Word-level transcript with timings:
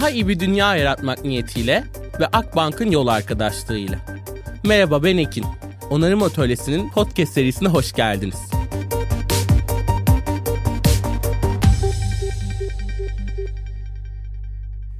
Daha 0.00 0.10
iyi 0.10 0.28
bir 0.28 0.40
dünya 0.40 0.76
yaratmak 0.76 1.24
niyetiyle 1.24 1.84
ve 2.20 2.26
Akbank'ın 2.26 2.90
yol 2.90 3.06
arkadaşlığıyla. 3.06 3.98
Merhaba 4.64 5.02
ben 5.04 5.16
Ekin. 5.16 5.44
Onarım 5.90 6.22
Atölyesi'nin 6.22 6.90
podcast 6.90 7.32
serisine 7.32 7.68
hoş 7.68 7.92
geldiniz. 7.92 8.59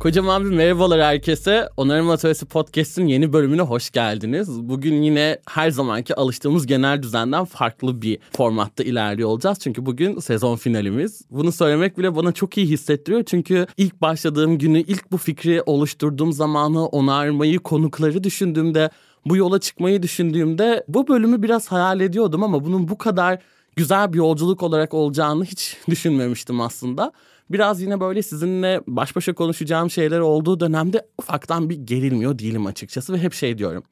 Kocaman 0.00 0.44
bir 0.44 0.50
merhabalar 0.50 1.02
herkese. 1.02 1.68
Onarım 1.76 2.10
Atölyesi 2.10 2.46
Podcast'in 2.46 3.06
yeni 3.06 3.32
bölümüne 3.32 3.62
hoş 3.62 3.90
geldiniz. 3.90 4.68
Bugün 4.68 5.02
yine 5.02 5.38
her 5.48 5.70
zamanki 5.70 6.14
alıştığımız 6.14 6.66
genel 6.66 7.02
düzenden 7.02 7.44
farklı 7.44 8.02
bir 8.02 8.18
formatta 8.36 8.82
ilerliyor 8.84 9.28
olacağız. 9.28 9.58
Çünkü 9.60 9.86
bugün 9.86 10.18
sezon 10.18 10.56
finalimiz. 10.56 11.22
Bunu 11.30 11.52
söylemek 11.52 11.98
bile 11.98 12.16
bana 12.16 12.32
çok 12.32 12.58
iyi 12.58 12.66
hissettiriyor. 12.66 13.24
Çünkü 13.24 13.66
ilk 13.76 14.00
başladığım 14.00 14.58
günü, 14.58 14.80
ilk 14.80 15.12
bu 15.12 15.16
fikri 15.16 15.62
oluşturduğum 15.62 16.32
zamanı, 16.32 16.86
onarmayı, 16.86 17.58
konukları 17.58 18.24
düşündüğümde, 18.24 18.90
bu 19.26 19.36
yola 19.36 19.60
çıkmayı 19.60 20.02
düşündüğümde 20.02 20.84
bu 20.88 21.08
bölümü 21.08 21.42
biraz 21.42 21.68
hayal 21.68 22.00
ediyordum 22.00 22.42
ama 22.42 22.64
bunun 22.64 22.88
bu 22.88 22.98
kadar 22.98 23.38
güzel 23.76 24.12
bir 24.12 24.18
yolculuk 24.18 24.62
olarak 24.62 24.94
olacağını 24.94 25.44
hiç 25.44 25.76
düşünmemiştim 25.88 26.60
aslında 26.60 27.12
biraz 27.50 27.82
yine 27.82 28.00
böyle 28.00 28.22
sizinle 28.22 28.80
baş 28.86 29.16
başa 29.16 29.32
konuşacağım 29.32 29.90
şeyler 29.90 30.20
olduğu 30.20 30.60
dönemde 30.60 31.06
ufaktan 31.18 31.70
bir 31.70 31.74
gerilmiyor 31.76 32.38
değilim 32.38 32.66
açıkçası 32.66 33.12
ve 33.12 33.18
hep 33.18 33.32
şey 33.32 33.58
diyorum. 33.58 33.82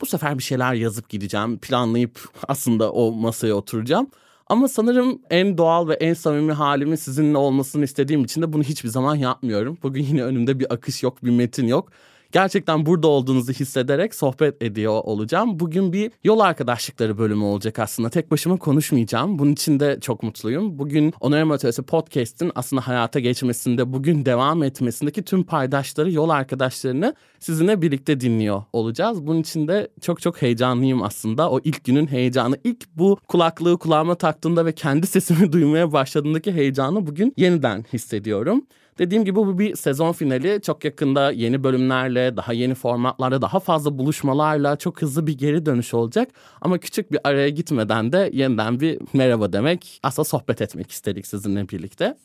Bu 0.00 0.06
sefer 0.06 0.38
bir 0.38 0.42
şeyler 0.42 0.74
yazıp 0.74 1.08
gideceğim, 1.08 1.58
planlayıp 1.58 2.28
aslında 2.48 2.92
o 2.92 3.12
masaya 3.12 3.54
oturacağım. 3.54 4.06
Ama 4.46 4.68
sanırım 4.68 5.22
en 5.30 5.58
doğal 5.58 5.88
ve 5.88 5.94
en 5.94 6.14
samimi 6.14 6.52
halimin 6.52 6.96
sizinle 6.96 7.38
olmasını 7.38 7.84
istediğim 7.84 8.24
için 8.24 8.42
de 8.42 8.52
bunu 8.52 8.62
hiçbir 8.62 8.88
zaman 8.88 9.16
yapmıyorum. 9.16 9.78
Bugün 9.82 10.04
yine 10.04 10.22
önümde 10.22 10.60
bir 10.60 10.72
akış 10.72 11.02
yok, 11.02 11.24
bir 11.24 11.30
metin 11.30 11.66
yok 11.66 11.88
gerçekten 12.32 12.86
burada 12.86 13.08
olduğunuzu 13.08 13.52
hissederek 13.52 14.14
sohbet 14.14 14.62
ediyor 14.62 15.00
olacağım. 15.04 15.60
Bugün 15.60 15.92
bir 15.92 16.10
yol 16.24 16.40
arkadaşlıkları 16.40 17.18
bölümü 17.18 17.44
olacak 17.44 17.78
aslında. 17.78 18.10
Tek 18.10 18.30
başıma 18.30 18.56
konuşmayacağım. 18.56 19.38
Bunun 19.38 19.52
için 19.52 19.80
de 19.80 19.98
çok 20.00 20.22
mutluyum. 20.22 20.78
Bugün 20.78 21.14
Onarım 21.20 21.50
Atölyesi 21.50 21.82
Podcast'in 21.82 22.52
aslında 22.54 22.86
hayata 22.88 23.20
geçmesinde, 23.20 23.92
bugün 23.92 24.26
devam 24.26 24.62
etmesindeki 24.62 25.22
tüm 25.22 25.44
paydaşları, 25.44 26.12
yol 26.12 26.28
arkadaşlarını 26.28 27.14
sizinle 27.38 27.82
birlikte 27.82 28.20
dinliyor 28.20 28.62
olacağız. 28.72 29.26
Bunun 29.26 29.40
için 29.40 29.68
de 29.68 29.88
çok 30.00 30.20
çok 30.20 30.42
heyecanlıyım 30.42 31.02
aslında. 31.02 31.50
O 31.50 31.60
ilk 31.64 31.84
günün 31.84 32.06
heyecanı, 32.06 32.58
ilk 32.64 32.96
bu 32.96 33.18
kulaklığı 33.28 33.78
kulağıma 33.78 34.14
taktığımda 34.14 34.66
ve 34.66 34.72
kendi 34.72 35.06
sesimi 35.06 35.52
duymaya 35.52 35.92
başladığındaki 35.92 36.52
heyecanı 36.52 37.06
bugün 37.06 37.34
yeniden 37.36 37.84
hissediyorum. 37.92 38.66
Dediğim 39.00 39.24
gibi 39.24 39.36
bu 39.36 39.58
bir 39.58 39.76
sezon 39.76 40.12
finali. 40.12 40.60
Çok 40.62 40.84
yakında 40.84 41.30
yeni 41.30 41.64
bölümlerle, 41.64 42.36
daha 42.36 42.52
yeni 42.52 42.74
formatlarla, 42.74 43.42
daha 43.42 43.60
fazla 43.60 43.98
buluşmalarla 43.98 44.76
çok 44.76 45.02
hızlı 45.02 45.26
bir 45.26 45.38
geri 45.38 45.66
dönüş 45.66 45.94
olacak. 45.94 46.28
Ama 46.60 46.78
küçük 46.78 47.12
bir 47.12 47.18
araya 47.24 47.48
gitmeden 47.48 48.12
de 48.12 48.30
yeniden 48.32 48.80
bir 48.80 48.98
merhaba 49.12 49.52
demek, 49.52 50.00
aslında 50.02 50.24
sohbet 50.24 50.62
etmek 50.62 50.90
istedik 50.90 51.26
sizinle 51.26 51.68
birlikte. 51.68 52.16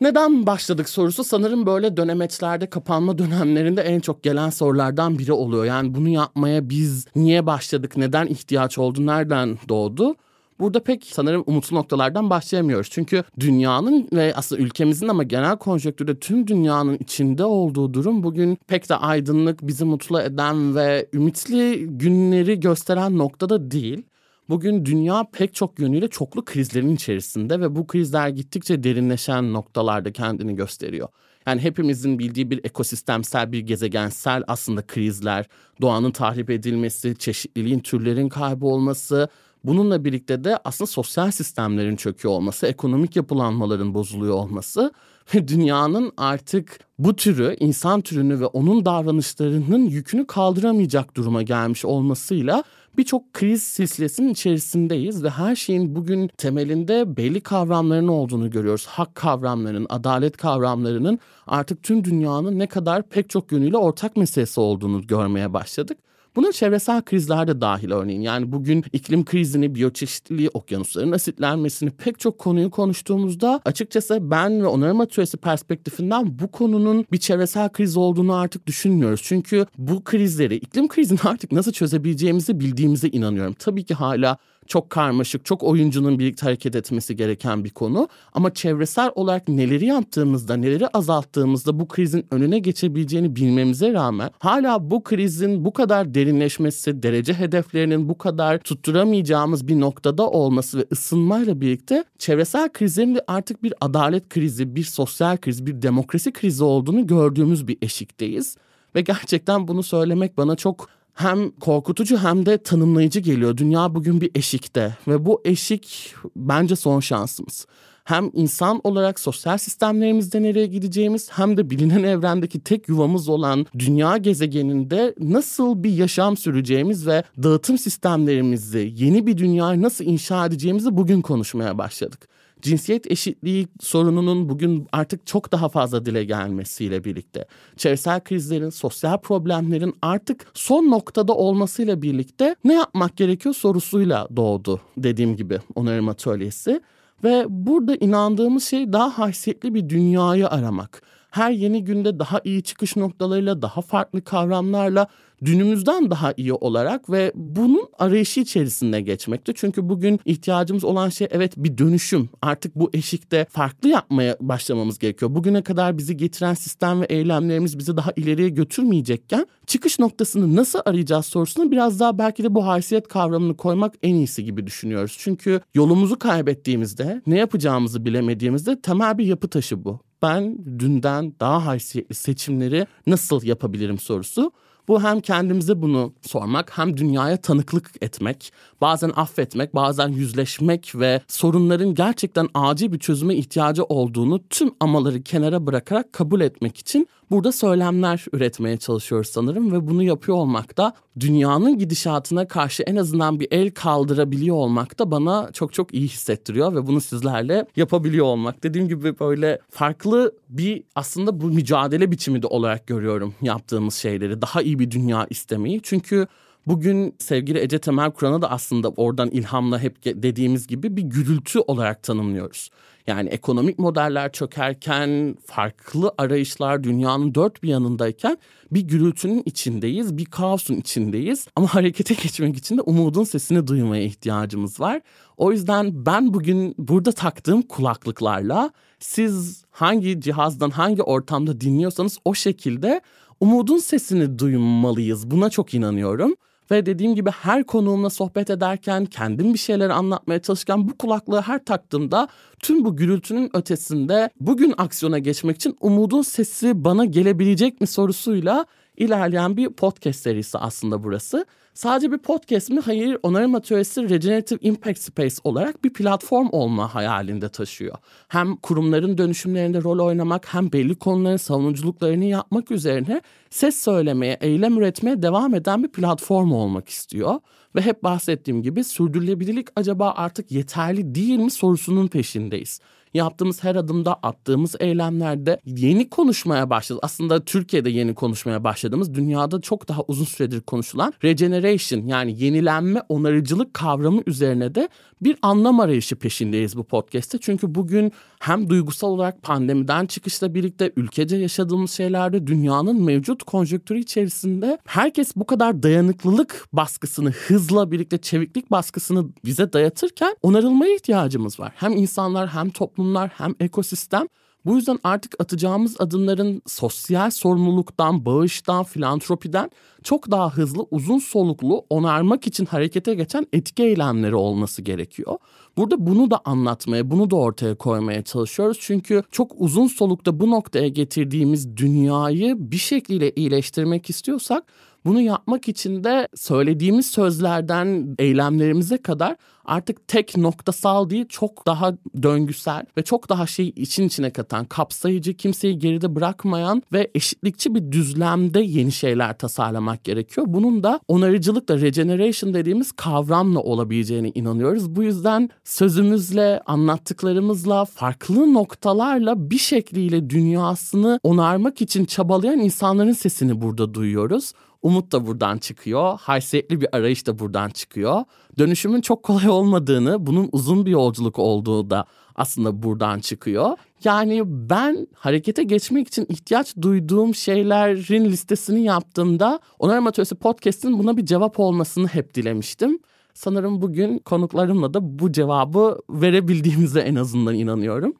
Neden 0.00 0.46
başladık 0.46 0.88
sorusu 0.88 1.24
sanırım 1.24 1.66
böyle 1.66 1.96
dönemeçlerde 1.96 2.66
kapanma 2.66 3.18
dönemlerinde 3.18 3.82
en 3.82 4.00
çok 4.00 4.22
gelen 4.22 4.50
sorulardan 4.50 5.18
biri 5.18 5.32
oluyor. 5.32 5.64
Yani 5.64 5.94
bunu 5.94 6.08
yapmaya 6.08 6.70
biz 6.70 7.06
niye 7.16 7.46
başladık, 7.46 7.96
neden 7.96 8.26
ihtiyaç 8.26 8.78
oldu, 8.78 9.06
nereden 9.06 9.58
doğdu? 9.68 10.16
Burada 10.62 10.82
pek 10.82 11.04
sanırım 11.04 11.44
umutlu 11.46 11.76
noktalardan 11.76 12.30
başlayamıyoruz. 12.30 12.90
Çünkü 12.90 13.24
dünyanın 13.40 14.08
ve 14.12 14.32
aslında 14.36 14.62
ülkemizin 14.62 15.08
ama 15.08 15.22
genel 15.22 15.56
konjonktürde 15.56 16.18
tüm 16.18 16.46
dünyanın 16.46 16.96
içinde 16.96 17.44
olduğu 17.44 17.94
durum 17.94 18.22
bugün 18.22 18.58
pek 18.66 18.88
de 18.88 18.96
aydınlık, 18.96 19.62
bizi 19.62 19.84
mutlu 19.84 20.20
eden 20.20 20.74
ve 20.74 21.08
ümitli 21.12 21.86
günleri 21.88 22.60
gösteren 22.60 23.18
noktada 23.18 23.70
değil. 23.70 24.02
Bugün 24.48 24.84
dünya 24.84 25.26
pek 25.32 25.54
çok 25.54 25.78
yönüyle 25.78 26.08
çoklu 26.08 26.44
krizlerin 26.44 26.94
içerisinde 26.94 27.60
ve 27.60 27.76
bu 27.76 27.86
krizler 27.86 28.28
gittikçe 28.28 28.82
derinleşen 28.82 29.52
noktalarda 29.52 30.12
kendini 30.12 30.56
gösteriyor. 30.56 31.08
Yani 31.46 31.60
hepimizin 31.60 32.18
bildiği 32.18 32.50
bir 32.50 32.64
ekosistemsel 32.64 33.52
bir 33.52 33.60
gezegensel 33.60 34.42
aslında 34.46 34.86
krizler, 34.86 35.46
doğanın 35.80 36.10
tahrip 36.10 36.50
edilmesi, 36.50 37.16
çeşitliliğin 37.18 37.80
türlerin 37.80 38.28
kaybolması, 38.28 39.28
Bununla 39.64 40.04
birlikte 40.04 40.44
de 40.44 40.58
aslında 40.64 40.90
sosyal 40.90 41.30
sistemlerin 41.30 41.96
çöküyor 41.96 42.34
olması, 42.34 42.66
ekonomik 42.66 43.16
yapılanmaların 43.16 43.94
bozuluyor 43.94 44.34
olması 44.34 44.92
ve 45.34 45.48
dünyanın 45.48 46.12
artık 46.16 46.80
bu 46.98 47.16
türü, 47.16 47.56
insan 47.60 48.00
türünü 48.00 48.40
ve 48.40 48.46
onun 48.46 48.84
davranışlarının 48.84 49.84
yükünü 49.84 50.26
kaldıramayacak 50.26 51.16
duruma 51.16 51.42
gelmiş 51.42 51.84
olmasıyla 51.84 52.64
birçok 52.96 53.32
kriz 53.32 53.62
silsilesinin 53.62 54.28
içerisindeyiz 54.28 55.24
ve 55.24 55.30
her 55.30 55.56
şeyin 55.56 55.96
bugün 55.96 56.28
temelinde 56.28 57.16
belli 57.16 57.40
kavramların 57.40 58.08
olduğunu 58.08 58.50
görüyoruz. 58.50 58.86
Hak 58.86 59.14
kavramlarının, 59.14 59.86
adalet 59.90 60.36
kavramlarının 60.36 61.18
artık 61.46 61.82
tüm 61.82 62.04
dünyanın 62.04 62.58
ne 62.58 62.66
kadar 62.66 63.02
pek 63.02 63.30
çok 63.30 63.52
yönüyle 63.52 63.76
ortak 63.76 64.16
meselesi 64.16 64.60
olduğunu 64.60 65.06
görmeye 65.06 65.52
başladık. 65.52 65.98
Buna 66.36 66.52
çevresel 66.52 67.02
krizler 67.02 67.46
de 67.46 67.60
dahil 67.60 67.90
örneğin. 67.90 68.20
Yani 68.20 68.52
bugün 68.52 68.84
iklim 68.92 69.24
krizini, 69.24 69.74
biyoçeşitliliği, 69.74 70.50
okyanusların 70.54 71.12
asitlenmesini 71.12 71.90
pek 71.90 72.20
çok 72.20 72.38
konuyu 72.38 72.70
konuştuğumuzda 72.70 73.60
açıkçası 73.64 74.30
ben 74.30 74.62
ve 74.62 74.66
onarım 74.66 75.00
atölyesi 75.00 75.36
perspektifinden 75.36 76.38
bu 76.38 76.50
konunun 76.50 77.06
bir 77.12 77.18
çevresel 77.18 77.68
kriz 77.68 77.96
olduğunu 77.96 78.34
artık 78.34 78.66
düşünmüyoruz. 78.66 79.20
Çünkü 79.24 79.66
bu 79.78 80.04
krizleri, 80.04 80.54
iklim 80.54 80.88
krizini 80.88 81.18
artık 81.24 81.52
nasıl 81.52 81.72
çözebileceğimizi 81.72 82.60
bildiğimize 82.60 83.08
inanıyorum. 83.08 83.54
Tabii 83.58 83.84
ki 83.84 83.94
hala 83.94 84.38
çok 84.72 84.90
karmaşık, 84.90 85.44
çok 85.44 85.62
oyuncunun 85.62 86.18
birlikte 86.18 86.46
hareket 86.46 86.76
etmesi 86.76 87.16
gereken 87.16 87.64
bir 87.64 87.70
konu. 87.70 88.08
Ama 88.32 88.54
çevresel 88.54 89.10
olarak 89.14 89.48
neleri 89.48 89.86
yaptığımızda, 89.86 90.56
neleri 90.56 90.88
azalttığımızda 90.88 91.80
bu 91.80 91.88
krizin 91.88 92.26
önüne 92.30 92.58
geçebileceğini 92.58 93.36
bilmemize 93.36 93.92
rağmen 93.92 94.30
hala 94.38 94.90
bu 94.90 95.02
krizin 95.02 95.64
bu 95.64 95.72
kadar 95.72 96.14
derinleşmesi, 96.14 97.02
derece 97.02 97.34
hedeflerinin 97.34 98.08
bu 98.08 98.18
kadar 98.18 98.58
tutturamayacağımız 98.58 99.68
bir 99.68 99.80
noktada 99.80 100.30
olması 100.30 100.78
ve 100.78 100.84
ısınmayla 100.92 101.60
birlikte 101.60 102.04
çevresel 102.18 102.68
krizlerin 102.68 103.18
artık 103.26 103.62
bir 103.62 103.74
adalet 103.80 104.28
krizi, 104.28 104.76
bir 104.76 104.84
sosyal 104.84 105.36
kriz, 105.36 105.66
bir 105.66 105.82
demokrasi 105.82 106.32
krizi 106.32 106.64
olduğunu 106.64 107.06
gördüğümüz 107.06 107.68
bir 107.68 107.78
eşikteyiz. 107.82 108.56
Ve 108.94 109.00
gerçekten 109.00 109.68
bunu 109.68 109.82
söylemek 109.82 110.36
bana 110.36 110.56
çok 110.56 110.88
hem 111.14 111.50
korkutucu 111.50 112.18
hem 112.18 112.46
de 112.46 112.58
tanımlayıcı 112.58 113.20
geliyor. 113.20 113.56
Dünya 113.56 113.94
bugün 113.94 114.20
bir 114.20 114.30
eşikte 114.34 114.96
ve 115.08 115.26
bu 115.26 115.40
eşik 115.44 116.14
bence 116.36 116.76
son 116.76 117.00
şansımız. 117.00 117.66
Hem 118.04 118.30
insan 118.32 118.80
olarak 118.84 119.20
sosyal 119.20 119.58
sistemlerimizde 119.58 120.42
nereye 120.42 120.66
gideceğimiz 120.66 121.30
hem 121.32 121.56
de 121.56 121.70
bilinen 121.70 122.02
evrendeki 122.02 122.60
tek 122.60 122.88
yuvamız 122.88 123.28
olan 123.28 123.66
dünya 123.78 124.16
gezegeninde 124.16 125.14
nasıl 125.18 125.82
bir 125.82 125.90
yaşam 125.90 126.36
süreceğimiz 126.36 127.06
ve 127.06 127.22
dağıtım 127.42 127.78
sistemlerimizi, 127.78 128.92
yeni 128.96 129.26
bir 129.26 129.38
dünyayı 129.38 129.82
nasıl 129.82 130.04
inşa 130.04 130.46
edeceğimizi 130.46 130.96
bugün 130.96 131.20
konuşmaya 131.20 131.78
başladık 131.78 132.31
cinsiyet 132.62 133.10
eşitliği 133.10 133.68
sorununun 133.80 134.48
bugün 134.48 134.88
artık 134.92 135.26
çok 135.26 135.52
daha 135.52 135.68
fazla 135.68 136.06
dile 136.06 136.24
gelmesiyle 136.24 137.04
birlikte 137.04 137.46
çevresel 137.76 138.20
krizlerin, 138.20 138.70
sosyal 138.70 139.18
problemlerin 139.18 139.94
artık 140.02 140.46
son 140.54 140.90
noktada 140.90 141.34
olmasıyla 141.34 142.02
birlikte 142.02 142.56
ne 142.64 142.74
yapmak 142.74 143.16
gerekiyor 143.16 143.54
sorusuyla 143.54 144.28
doğdu 144.36 144.80
dediğim 144.96 145.36
gibi 145.36 145.58
onarım 145.74 146.08
atölyesi. 146.08 146.80
Ve 147.24 147.44
burada 147.48 147.96
inandığımız 147.96 148.64
şey 148.64 148.92
daha 148.92 149.18
haysiyetli 149.18 149.74
bir 149.74 149.88
dünyayı 149.88 150.48
aramak 150.48 151.02
her 151.32 151.50
yeni 151.50 151.84
günde 151.84 152.18
daha 152.18 152.40
iyi 152.44 152.62
çıkış 152.62 152.96
noktalarıyla, 152.96 153.62
daha 153.62 153.80
farklı 153.80 154.24
kavramlarla 154.24 155.06
dünümüzden 155.44 156.10
daha 156.10 156.34
iyi 156.36 156.52
olarak 156.52 157.10
ve 157.10 157.32
bunun 157.34 157.88
arayışı 157.98 158.40
içerisinde 158.40 159.00
geçmekte. 159.00 159.52
Çünkü 159.56 159.88
bugün 159.88 160.20
ihtiyacımız 160.24 160.84
olan 160.84 161.08
şey 161.08 161.28
evet 161.30 161.52
bir 161.56 161.78
dönüşüm. 161.78 162.28
Artık 162.42 162.76
bu 162.76 162.90
eşikte 162.92 163.46
farklı 163.50 163.88
yapmaya 163.88 164.36
başlamamız 164.40 164.98
gerekiyor. 164.98 165.34
Bugüne 165.34 165.62
kadar 165.62 165.98
bizi 165.98 166.16
getiren 166.16 166.54
sistem 166.54 167.00
ve 167.00 167.04
eylemlerimiz 167.04 167.78
bizi 167.78 167.96
daha 167.96 168.12
ileriye 168.16 168.48
götürmeyecekken 168.48 169.46
çıkış 169.66 169.98
noktasını 169.98 170.56
nasıl 170.56 170.80
arayacağız 170.84 171.26
sorusuna 171.26 171.70
biraz 171.70 172.00
daha 172.00 172.18
belki 172.18 172.44
de 172.44 172.54
bu 172.54 172.66
haysiyet 172.66 173.08
kavramını 173.08 173.56
koymak 173.56 173.94
en 174.02 174.14
iyisi 174.14 174.44
gibi 174.44 174.66
düşünüyoruz. 174.66 175.16
Çünkü 175.18 175.60
yolumuzu 175.74 176.18
kaybettiğimizde, 176.18 177.22
ne 177.26 177.38
yapacağımızı 177.38 178.04
bilemediğimizde 178.04 178.80
temel 178.80 179.18
bir 179.18 179.26
yapı 179.26 179.48
taşı 179.48 179.84
bu 179.84 180.00
ben 180.22 180.58
dünden 180.78 181.34
daha 181.40 181.66
haysiyetli 181.66 182.14
seçimleri 182.14 182.86
nasıl 183.06 183.42
yapabilirim 183.42 183.98
sorusu. 183.98 184.52
Bu 184.88 185.02
hem 185.02 185.20
kendimize 185.20 185.82
bunu 185.82 186.12
sormak 186.22 186.78
hem 186.78 186.96
dünyaya 186.96 187.36
tanıklık 187.36 187.90
etmek, 188.00 188.52
bazen 188.80 189.12
affetmek, 189.16 189.74
bazen 189.74 190.08
yüzleşmek 190.08 190.92
ve 190.94 191.20
sorunların 191.28 191.94
gerçekten 191.94 192.48
acil 192.54 192.92
bir 192.92 192.98
çözüme 192.98 193.34
ihtiyacı 193.34 193.84
olduğunu 193.84 194.48
tüm 194.48 194.70
amaları 194.80 195.22
kenara 195.22 195.66
bırakarak 195.66 196.12
kabul 196.12 196.40
etmek 196.40 196.78
için 196.78 197.08
burada 197.32 197.52
söylemler 197.52 198.24
üretmeye 198.32 198.76
çalışıyoruz 198.76 199.28
sanırım 199.28 199.72
ve 199.72 199.86
bunu 199.86 200.02
yapıyor 200.02 200.38
olmak 200.38 200.76
da 200.76 200.94
dünyanın 201.20 201.78
gidişatına 201.78 202.48
karşı 202.48 202.82
en 202.82 202.96
azından 202.96 203.40
bir 203.40 203.48
el 203.50 203.70
kaldırabiliyor 203.70 204.56
olmak 204.56 204.98
da 204.98 205.10
bana 205.10 205.50
çok 205.52 205.72
çok 205.72 205.94
iyi 205.94 206.08
hissettiriyor 206.08 206.74
ve 206.74 206.86
bunu 206.86 207.00
sizlerle 207.00 207.66
yapabiliyor 207.76 208.26
olmak. 208.26 208.62
Dediğim 208.62 208.88
gibi 208.88 209.18
böyle 209.20 209.58
farklı 209.70 210.32
bir 210.48 210.82
aslında 210.94 211.40
bu 211.40 211.46
mücadele 211.46 212.10
biçimi 212.10 212.42
de 212.42 212.46
olarak 212.46 212.86
görüyorum 212.86 213.34
yaptığımız 213.42 213.94
şeyleri. 213.94 214.42
Daha 214.42 214.62
iyi 214.62 214.78
bir 214.78 214.90
dünya 214.90 215.26
istemeyi. 215.30 215.80
Çünkü 215.82 216.26
Bugün 216.66 217.14
sevgili 217.18 217.58
Ece 217.58 217.78
Temel 217.78 218.10
Kur'an'ı 218.10 218.42
da 218.42 218.50
aslında 218.50 218.88
oradan 218.88 219.30
ilhamla 219.30 219.78
hep 219.78 220.04
dediğimiz 220.04 220.66
gibi 220.66 220.96
bir 220.96 221.02
gürültü 221.02 221.58
olarak 221.58 222.02
tanımlıyoruz. 222.02 222.70
Yani 223.06 223.28
ekonomik 223.28 223.78
modeller 223.78 224.32
çökerken, 224.32 225.36
farklı 225.46 226.14
arayışlar 226.18 226.84
dünyanın 226.84 227.34
dört 227.34 227.62
bir 227.62 227.68
yanındayken 227.68 228.38
bir 228.70 228.80
gürültünün 228.80 229.42
içindeyiz, 229.46 230.18
bir 230.18 230.24
kaosun 230.24 230.74
içindeyiz. 230.74 231.46
Ama 231.56 231.66
harekete 231.74 232.14
geçmek 232.14 232.56
için 232.56 232.78
de 232.78 232.80
umudun 232.80 233.24
sesini 233.24 233.66
duymaya 233.66 234.02
ihtiyacımız 234.02 234.80
var. 234.80 235.00
O 235.36 235.52
yüzden 235.52 236.06
ben 236.06 236.34
bugün 236.34 236.74
burada 236.78 237.12
taktığım 237.12 237.62
kulaklıklarla 237.62 238.70
siz 238.98 239.64
hangi 239.70 240.20
cihazdan, 240.20 240.70
hangi 240.70 241.02
ortamda 241.02 241.60
dinliyorsanız 241.60 242.18
o 242.24 242.34
şekilde 242.34 243.00
umudun 243.40 243.78
sesini 243.78 244.38
duymalıyız. 244.38 245.30
Buna 245.30 245.50
çok 245.50 245.74
inanıyorum. 245.74 246.34
Ve 246.72 246.86
dediğim 246.86 247.14
gibi 247.14 247.30
her 247.30 247.64
konuğumla 247.64 248.10
sohbet 248.10 248.50
ederken, 248.50 249.06
kendim 249.06 249.54
bir 249.54 249.58
şeyler 249.58 249.90
anlatmaya 249.90 250.42
çalışırken 250.42 250.88
bu 250.88 250.98
kulaklığı 250.98 251.40
her 251.40 251.64
taktığımda 251.64 252.28
tüm 252.58 252.84
bu 252.84 252.96
gürültünün 252.96 253.50
ötesinde 253.54 254.30
bugün 254.40 254.74
aksiyona 254.78 255.18
geçmek 255.18 255.56
için 255.56 255.76
umudun 255.80 256.22
sesi 256.22 256.84
bana 256.84 257.04
gelebilecek 257.04 257.80
mi 257.80 257.86
sorusuyla 257.86 258.66
ilerleyen 259.02 259.56
bir 259.56 259.68
podcast 259.68 260.20
serisi 260.20 260.58
aslında 260.58 261.04
burası. 261.04 261.46
Sadece 261.74 262.12
bir 262.12 262.18
podcast 262.18 262.70
mi? 262.70 262.80
Hayır, 262.80 263.18
onarım 263.22 263.54
atölyesi 263.54 264.08
Regenerative 264.08 264.58
Impact 264.62 264.98
Space 264.98 265.34
olarak 265.44 265.84
bir 265.84 265.92
platform 265.92 266.48
olma 266.52 266.94
hayalinde 266.94 267.48
taşıyor. 267.48 267.96
Hem 268.28 268.56
kurumların 268.56 269.18
dönüşümlerinde 269.18 269.82
rol 269.82 269.98
oynamak 270.06 270.54
hem 270.54 270.72
belli 270.72 270.94
konuların 270.94 271.36
savunuculuklarını 271.36 272.24
yapmak 272.24 272.70
üzerine 272.70 273.22
ses 273.50 273.84
söylemeye, 273.84 274.38
eylem 274.40 274.78
üretmeye 274.78 275.22
devam 275.22 275.54
eden 275.54 275.82
bir 275.82 275.88
platform 275.88 276.52
olmak 276.52 276.88
istiyor. 276.88 277.40
Ve 277.74 277.80
hep 277.80 278.02
bahsettiğim 278.02 278.62
gibi 278.62 278.84
sürdürülebilirlik 278.84 279.68
acaba 279.76 280.10
artık 280.16 280.52
yeterli 280.52 281.14
değil 281.14 281.38
mi 281.38 281.50
sorusunun 281.50 282.08
peşindeyiz 282.08 282.80
yaptığımız 283.14 283.64
her 283.64 283.76
adımda 283.76 284.14
attığımız 284.14 284.74
eylemlerde 284.80 285.60
yeni 285.64 286.10
konuşmaya 286.10 286.70
başladı. 286.70 287.00
Aslında 287.02 287.44
Türkiye'de 287.44 287.90
yeni 287.90 288.14
konuşmaya 288.14 288.64
başladığımız 288.64 289.14
dünyada 289.14 289.60
çok 289.60 289.88
daha 289.88 290.02
uzun 290.08 290.24
süredir 290.24 290.60
konuşulan 290.60 291.12
regeneration 291.24 292.06
yani 292.06 292.44
yenilenme 292.44 293.02
onarıcılık 293.08 293.74
kavramı 293.74 294.22
üzerine 294.26 294.74
de 294.74 294.88
bir 295.20 295.36
anlam 295.42 295.80
arayışı 295.80 296.16
peşindeyiz 296.16 296.76
bu 296.76 296.84
podcast'te. 296.84 297.38
Çünkü 297.38 297.74
bugün 297.74 298.12
hem 298.40 298.70
duygusal 298.70 299.08
olarak 299.08 299.42
pandemiden 299.42 300.06
çıkışla 300.06 300.54
birlikte 300.54 300.92
ülkece 300.96 301.36
yaşadığımız 301.36 301.90
şeylerde 301.90 302.46
dünyanın 302.46 303.02
mevcut 303.02 303.42
konjonktürü 303.42 303.98
içerisinde 303.98 304.78
herkes 304.86 305.36
bu 305.36 305.46
kadar 305.46 305.82
dayanıklılık 305.82 306.66
baskısını 306.72 307.30
hızla 307.30 307.90
birlikte 307.90 308.18
çeviklik 308.18 308.70
baskısını 308.70 309.28
bize 309.44 309.72
dayatırken 309.72 310.36
onarılmaya 310.42 310.94
ihtiyacımız 310.94 311.60
var. 311.60 311.72
Hem 311.76 311.96
insanlar 311.96 312.48
hem 312.48 312.70
toplumlar 313.02 313.30
hem 313.36 313.54
ekosistem 313.60 314.28
bu 314.64 314.76
yüzden 314.76 314.98
artık 315.04 315.34
atacağımız 315.40 315.96
adımların 315.98 316.62
sosyal 316.66 317.30
sorumluluktan, 317.30 318.24
bağıştan, 318.24 318.84
filantropiden 318.84 319.70
çok 320.02 320.30
daha 320.30 320.56
hızlı, 320.56 320.86
uzun 320.90 321.18
soluklu, 321.18 321.86
onarmak 321.90 322.46
için 322.46 322.66
harekete 322.66 323.14
geçen 323.14 323.46
etki 323.52 323.82
eylemleri 323.82 324.34
olması 324.34 324.82
gerekiyor. 324.82 325.38
Burada 325.76 326.06
bunu 326.06 326.30
da 326.30 326.40
anlatmaya, 326.44 327.10
bunu 327.10 327.30
da 327.30 327.36
ortaya 327.36 327.74
koymaya 327.74 328.22
çalışıyoruz. 328.22 328.78
Çünkü 328.80 329.22
çok 329.30 329.52
uzun 329.56 329.86
solukta 329.86 330.40
bu 330.40 330.50
noktaya 330.50 330.88
getirdiğimiz 330.88 331.76
dünyayı 331.76 332.54
bir 332.58 332.76
şekilde 332.76 333.32
iyileştirmek 333.32 334.10
istiyorsak 334.10 334.64
bunu 335.04 335.20
yapmak 335.20 335.68
için 335.68 336.04
de 336.04 336.28
söylediğimiz 336.34 337.06
sözlerden 337.06 338.14
eylemlerimize 338.18 338.98
kadar 338.98 339.36
artık 339.64 340.08
tek 340.08 340.36
noktasal 340.36 341.10
değil 341.10 341.26
çok 341.28 341.66
daha 341.66 341.94
döngüsel 342.22 342.84
ve 342.96 343.02
çok 343.02 343.28
daha 343.28 343.46
şeyi 343.46 343.74
için 343.74 344.06
içine 344.06 344.30
katan, 344.30 344.64
kapsayıcı, 344.64 345.34
kimseyi 345.34 345.78
geride 345.78 346.14
bırakmayan 346.14 346.82
ve 346.92 347.10
eşitlikçi 347.14 347.74
bir 347.74 347.92
düzlemde 347.92 348.60
yeni 348.60 348.92
şeyler 348.92 349.38
tasarlamak 349.38 350.04
gerekiyor. 350.04 350.46
Bunun 350.50 350.82
da 350.82 351.00
onarıcılıkla, 351.08 351.80
regeneration 351.80 352.54
dediğimiz 352.54 352.92
kavramla 352.92 353.60
olabileceğine 353.60 354.32
inanıyoruz. 354.34 354.96
Bu 354.96 355.02
yüzden 355.02 355.50
sözümüzle, 355.64 356.60
anlattıklarımızla, 356.66 357.84
farklı 357.84 358.54
noktalarla 358.54 359.50
bir 359.50 359.58
şekliyle 359.58 360.30
dünyasını 360.30 361.20
onarmak 361.22 361.82
için 361.82 362.04
çabalayan 362.04 362.58
insanların 362.58 363.12
sesini 363.12 363.60
burada 363.60 363.94
duyuyoruz. 363.94 364.52
Umut 364.82 365.12
da 365.12 365.26
buradan 365.26 365.58
çıkıyor. 365.58 366.18
Haysiyetli 366.20 366.80
bir 366.80 366.96
arayış 366.96 367.26
da 367.26 367.38
buradan 367.38 367.70
çıkıyor. 367.70 368.24
Dönüşümün 368.58 369.00
çok 369.00 369.22
kolay 369.22 369.48
olmadığını, 369.48 370.26
bunun 370.26 370.48
uzun 370.52 370.86
bir 370.86 370.90
yolculuk 370.90 371.38
olduğu 371.38 371.90
da 371.90 372.06
aslında 372.34 372.82
buradan 372.82 373.20
çıkıyor. 373.20 373.76
Yani 374.04 374.42
ben 374.46 375.06
harekete 375.14 375.62
geçmek 375.62 376.08
için 376.08 376.26
ihtiyaç 376.28 376.76
duyduğum 376.82 377.34
şeylerin 377.34 378.24
listesini 378.24 378.82
yaptığımda 378.82 379.60
Onarım 379.78 380.06
Atölyesi 380.06 380.34
Podcast'in 380.34 380.98
buna 380.98 381.16
bir 381.16 381.26
cevap 381.26 381.60
olmasını 381.60 382.06
hep 382.06 382.34
dilemiştim. 382.34 382.98
Sanırım 383.34 383.82
bugün 383.82 384.18
konuklarımla 384.18 384.94
da 384.94 385.18
bu 385.18 385.32
cevabı 385.32 385.98
verebildiğimize 386.10 387.00
en 387.00 387.14
azından 387.14 387.54
inanıyorum. 387.54 388.14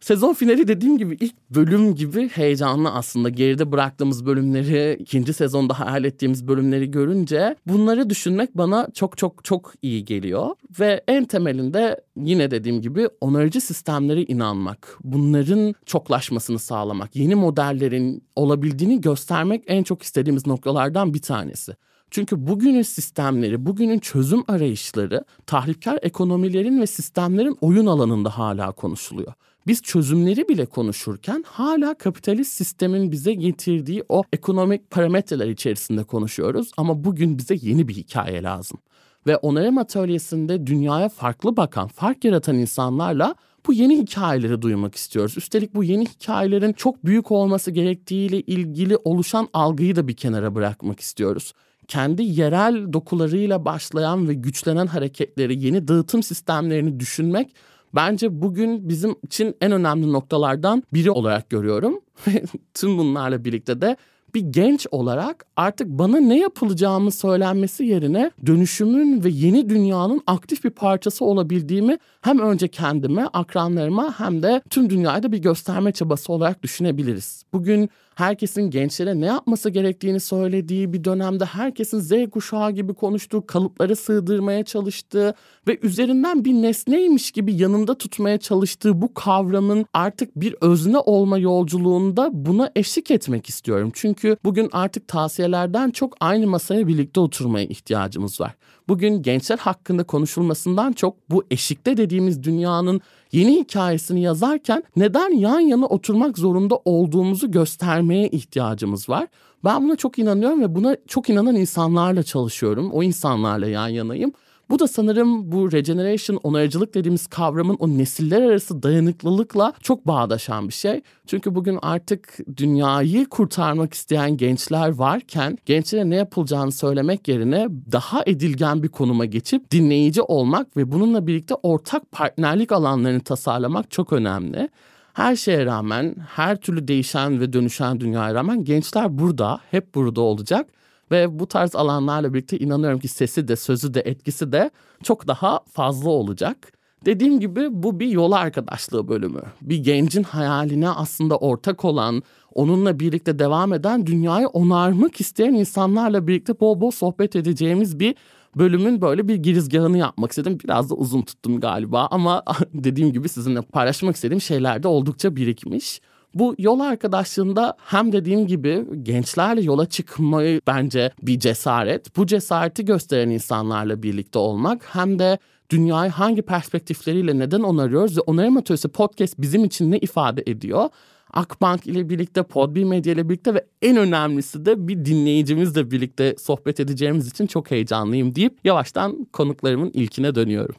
Sezon 0.00 0.34
finali 0.34 0.68
dediğim 0.68 0.98
gibi 0.98 1.16
ilk 1.20 1.34
bölüm 1.50 1.94
gibi 1.94 2.28
heyecanlı 2.28 2.90
aslında. 2.90 3.28
Geride 3.28 3.72
bıraktığımız 3.72 4.26
bölümleri, 4.26 4.96
ikinci 5.00 5.32
sezonda 5.32 5.80
hayal 5.80 6.04
ettiğimiz 6.04 6.48
bölümleri 6.48 6.90
görünce 6.90 7.56
bunları 7.66 8.10
düşünmek 8.10 8.56
bana 8.56 8.88
çok 8.94 9.18
çok 9.18 9.44
çok 9.44 9.72
iyi 9.82 10.04
geliyor. 10.04 10.54
Ve 10.80 11.04
en 11.08 11.24
temelinde 11.24 12.00
yine 12.16 12.50
dediğim 12.50 12.80
gibi 12.80 13.08
onarıcı 13.20 13.60
sistemlere 13.60 14.22
inanmak, 14.22 14.98
bunların 15.04 15.74
çoklaşmasını 15.86 16.58
sağlamak, 16.58 17.16
yeni 17.16 17.34
modellerin 17.34 18.24
olabildiğini 18.36 19.00
göstermek 19.00 19.64
en 19.66 19.82
çok 19.82 20.02
istediğimiz 20.02 20.46
noktalardan 20.46 21.14
bir 21.14 21.22
tanesi. 21.22 21.76
Çünkü 22.10 22.46
bugünün 22.46 22.82
sistemleri, 22.82 23.66
bugünün 23.66 23.98
çözüm 23.98 24.44
arayışları 24.48 25.24
tahripkar 25.46 25.98
ekonomilerin 26.02 26.80
ve 26.80 26.86
sistemlerin 26.86 27.58
oyun 27.60 27.86
alanında 27.86 28.38
hala 28.38 28.72
konuşuluyor. 28.72 29.32
Biz 29.66 29.82
çözümleri 29.82 30.48
bile 30.48 30.66
konuşurken 30.66 31.44
hala 31.46 31.94
kapitalist 31.94 32.52
sistemin 32.52 33.12
bize 33.12 33.34
getirdiği 33.34 34.04
o 34.08 34.22
ekonomik 34.32 34.90
parametreler 34.90 35.48
içerisinde 35.48 36.04
konuşuyoruz 36.04 36.70
ama 36.76 37.04
bugün 37.04 37.38
bize 37.38 37.56
yeni 37.62 37.88
bir 37.88 37.94
hikaye 37.94 38.42
lazım. 38.42 38.78
Ve 39.26 39.36
onarım 39.36 39.78
atölyesinde 39.78 40.66
dünyaya 40.66 41.08
farklı 41.08 41.56
bakan, 41.56 41.88
fark 41.88 42.24
yaratan 42.24 42.58
insanlarla 42.58 43.34
bu 43.66 43.72
yeni 43.72 43.98
hikayeleri 43.98 44.62
duymak 44.62 44.94
istiyoruz. 44.94 45.36
Üstelik 45.36 45.74
bu 45.74 45.84
yeni 45.84 46.06
hikayelerin 46.06 46.72
çok 46.72 47.04
büyük 47.04 47.30
olması 47.30 47.70
gerektiğiyle 47.70 48.40
ilgili 48.40 48.96
oluşan 48.96 49.48
algıyı 49.52 49.96
da 49.96 50.08
bir 50.08 50.16
kenara 50.16 50.54
bırakmak 50.54 51.00
istiyoruz 51.00 51.52
kendi 51.90 52.22
yerel 52.22 52.92
dokularıyla 52.92 53.64
başlayan 53.64 54.28
ve 54.28 54.34
güçlenen 54.34 54.86
hareketleri, 54.86 55.64
yeni 55.64 55.88
dağıtım 55.88 56.22
sistemlerini 56.22 57.00
düşünmek 57.00 57.54
bence 57.94 58.42
bugün 58.42 58.88
bizim 58.88 59.14
için 59.22 59.56
en 59.60 59.72
önemli 59.72 60.12
noktalardan 60.12 60.82
biri 60.92 61.10
olarak 61.10 61.50
görüyorum. 61.50 62.00
Tüm 62.74 62.98
bunlarla 62.98 63.44
birlikte 63.44 63.80
de 63.80 63.96
bir 64.34 64.40
genç 64.40 64.86
olarak 64.90 65.46
artık 65.56 65.88
bana 65.88 66.16
ne 66.20 66.38
yapılacağımı 66.38 67.10
söylenmesi 67.12 67.84
yerine 67.84 68.30
dönüşümün 68.46 69.24
ve 69.24 69.28
yeni 69.28 69.68
dünyanın 69.68 70.20
aktif 70.26 70.64
bir 70.64 70.70
parçası 70.70 71.24
olabildiğimi 71.24 71.98
hem 72.22 72.38
önce 72.38 72.68
kendime, 72.68 73.26
akranlarıma 73.32 74.20
hem 74.20 74.42
de 74.42 74.62
tüm 74.70 74.90
dünyaya 74.90 75.22
da 75.22 75.32
bir 75.32 75.38
gösterme 75.38 75.92
çabası 75.92 76.32
olarak 76.32 76.62
düşünebiliriz. 76.62 77.44
Bugün 77.52 77.90
herkesin 78.20 78.70
gençlere 78.70 79.20
ne 79.20 79.26
yapması 79.26 79.70
gerektiğini 79.70 80.20
söylediği 80.20 80.92
bir 80.92 81.04
dönemde 81.04 81.44
herkesin 81.44 82.00
Z 82.00 82.30
kuşağı 82.30 82.70
gibi 82.70 82.94
konuştuğu, 82.94 83.46
kalıplara 83.46 83.96
sığdırmaya 83.96 84.64
çalıştığı 84.64 85.34
ve 85.68 85.78
üzerinden 85.82 86.44
bir 86.44 86.52
nesneymiş 86.52 87.30
gibi 87.30 87.54
yanında 87.54 87.98
tutmaya 87.98 88.38
çalıştığı 88.38 89.02
bu 89.02 89.14
kavramın 89.14 89.86
artık 89.94 90.36
bir 90.36 90.54
özne 90.60 90.98
olma 90.98 91.38
yolculuğunda 91.38 92.30
buna 92.32 92.70
eşlik 92.76 93.10
etmek 93.10 93.48
istiyorum. 93.48 93.90
Çünkü 93.94 94.36
bugün 94.44 94.68
artık 94.72 95.08
tavsiyelerden 95.08 95.90
çok 95.90 96.16
aynı 96.20 96.46
masaya 96.46 96.86
birlikte 96.86 97.20
oturmaya 97.20 97.66
ihtiyacımız 97.66 98.40
var. 98.40 98.54
Bugün 98.88 99.22
gençler 99.22 99.58
hakkında 99.58 100.04
konuşulmasından 100.04 100.92
çok 100.92 101.30
bu 101.30 101.44
eşikte 101.50 101.96
dediğimiz 101.96 102.42
dünyanın 102.42 103.00
yeni 103.32 103.60
hikayesini 103.60 104.22
yazarken 104.22 104.82
neden 104.96 105.30
yan 105.38 105.60
yana 105.60 105.86
oturmak 105.86 106.38
zorunda 106.38 106.76
olduğumuzu 106.84 107.50
göstermeye 107.50 108.28
ihtiyacımız 108.28 109.08
var. 109.08 109.28
Ben 109.64 109.84
buna 109.84 109.96
çok 109.96 110.18
inanıyorum 110.18 110.60
ve 110.60 110.74
buna 110.74 110.96
çok 111.08 111.30
inanan 111.30 111.54
insanlarla 111.54 112.22
çalışıyorum. 112.22 112.90
O 112.92 113.02
insanlarla 113.02 113.66
yan 113.66 113.88
yanayım. 113.88 114.32
Bu 114.70 114.78
da 114.78 114.88
sanırım 114.88 115.52
bu 115.52 115.72
regeneration, 115.72 116.40
onarıcılık 116.42 116.94
dediğimiz 116.94 117.26
kavramın 117.26 117.76
o 117.78 117.88
nesiller 117.88 118.42
arası 118.42 118.82
dayanıklılıkla 118.82 119.72
çok 119.82 120.06
bağdaşan 120.06 120.68
bir 120.68 120.74
şey. 120.74 121.00
Çünkü 121.26 121.54
bugün 121.54 121.78
artık 121.82 122.38
dünyayı 122.56 123.26
kurtarmak 123.26 123.94
isteyen 123.94 124.36
gençler 124.36 124.88
varken 124.88 125.58
gençlere 125.66 126.10
ne 126.10 126.16
yapılacağını 126.16 126.72
söylemek 126.72 127.28
yerine 127.28 127.68
daha 127.92 128.22
edilgen 128.26 128.82
bir 128.82 128.88
konuma 128.88 129.24
geçip 129.24 129.70
dinleyici 129.70 130.22
olmak 130.22 130.76
ve 130.76 130.92
bununla 130.92 131.26
birlikte 131.26 131.54
ortak 131.54 132.12
partnerlik 132.12 132.72
alanlarını 132.72 133.20
tasarlamak 133.20 133.90
çok 133.90 134.12
önemli. 134.12 134.68
Her 135.12 135.36
şeye 135.36 135.66
rağmen, 135.66 136.14
her 136.28 136.56
türlü 136.56 136.88
değişen 136.88 137.40
ve 137.40 137.52
dönüşen 137.52 138.00
dünyaya 138.00 138.34
rağmen 138.34 138.64
gençler 138.64 139.18
burada, 139.18 139.60
hep 139.70 139.94
burada 139.94 140.20
olacak 140.20 140.66
ve 141.10 141.38
bu 141.38 141.46
tarz 141.46 141.76
alanlarla 141.76 142.34
birlikte 142.34 142.58
inanıyorum 142.58 142.98
ki 142.98 143.08
sesi 143.08 143.48
de 143.48 143.56
sözü 143.56 143.94
de 143.94 144.00
etkisi 144.00 144.52
de 144.52 144.70
çok 145.02 145.28
daha 145.28 145.60
fazla 145.72 146.10
olacak. 146.10 146.72
Dediğim 147.04 147.40
gibi 147.40 147.68
bu 147.70 148.00
bir 148.00 148.08
yol 148.08 148.32
arkadaşlığı 148.32 149.08
bölümü. 149.08 149.42
Bir 149.62 149.76
gencin 149.76 150.22
hayaline 150.22 150.88
aslında 150.88 151.36
ortak 151.36 151.84
olan, 151.84 152.22
onunla 152.54 153.00
birlikte 153.00 153.38
devam 153.38 153.72
eden, 153.72 154.06
dünyayı 154.06 154.48
onarmak 154.48 155.20
isteyen 155.20 155.54
insanlarla 155.54 156.26
birlikte 156.26 156.60
bol 156.60 156.80
bol 156.80 156.90
sohbet 156.90 157.36
edeceğimiz 157.36 158.00
bir 158.00 158.14
bölümün 158.56 159.00
böyle 159.00 159.28
bir 159.28 159.34
girizgahını 159.34 159.98
yapmak 159.98 160.30
istedim. 160.30 160.58
Biraz 160.64 160.90
da 160.90 160.94
uzun 160.94 161.22
tuttum 161.22 161.60
galiba 161.60 162.08
ama 162.10 162.42
dediğim 162.74 163.12
gibi 163.12 163.28
sizinle 163.28 163.62
paylaşmak 163.62 164.16
istediğim 164.16 164.40
şeyler 164.40 164.82
de 164.82 164.88
oldukça 164.88 165.36
birikmiş. 165.36 166.00
Bu 166.34 166.54
yol 166.58 166.80
arkadaşlığında 166.80 167.76
hem 167.78 168.12
dediğim 168.12 168.46
gibi 168.46 168.84
gençlerle 169.02 169.60
yola 169.60 169.86
çıkmayı 169.86 170.60
bence 170.66 171.10
bir 171.22 171.38
cesaret. 171.38 172.16
Bu 172.16 172.26
cesareti 172.26 172.84
gösteren 172.84 173.30
insanlarla 173.30 174.02
birlikte 174.02 174.38
olmak 174.38 174.84
hem 174.96 175.18
de 175.18 175.38
dünyayı 175.70 176.10
hangi 176.10 176.42
perspektifleriyle 176.42 177.38
neden 177.38 177.60
onarıyoruz 177.60 178.16
ve 178.16 178.20
Onarım 178.20 178.56
Atölyesi 178.56 178.88
Podcast 178.88 179.34
bizim 179.38 179.64
için 179.64 179.90
ne 179.90 179.98
ifade 179.98 180.42
ediyor? 180.46 180.88
Akbank 181.32 181.86
ile 181.86 182.08
birlikte, 182.08 182.42
Podbi 182.42 182.84
Medya 182.84 183.12
ile 183.12 183.28
birlikte 183.28 183.54
ve 183.54 183.64
en 183.82 183.96
önemlisi 183.96 184.66
de 184.66 184.88
bir 184.88 185.04
dinleyicimizle 185.04 185.90
birlikte 185.90 186.34
sohbet 186.38 186.80
edeceğimiz 186.80 187.28
için 187.28 187.46
çok 187.46 187.70
heyecanlıyım 187.70 188.34
deyip 188.34 188.58
yavaştan 188.64 189.26
konuklarımın 189.32 189.90
ilkine 189.94 190.34
dönüyorum. 190.34 190.74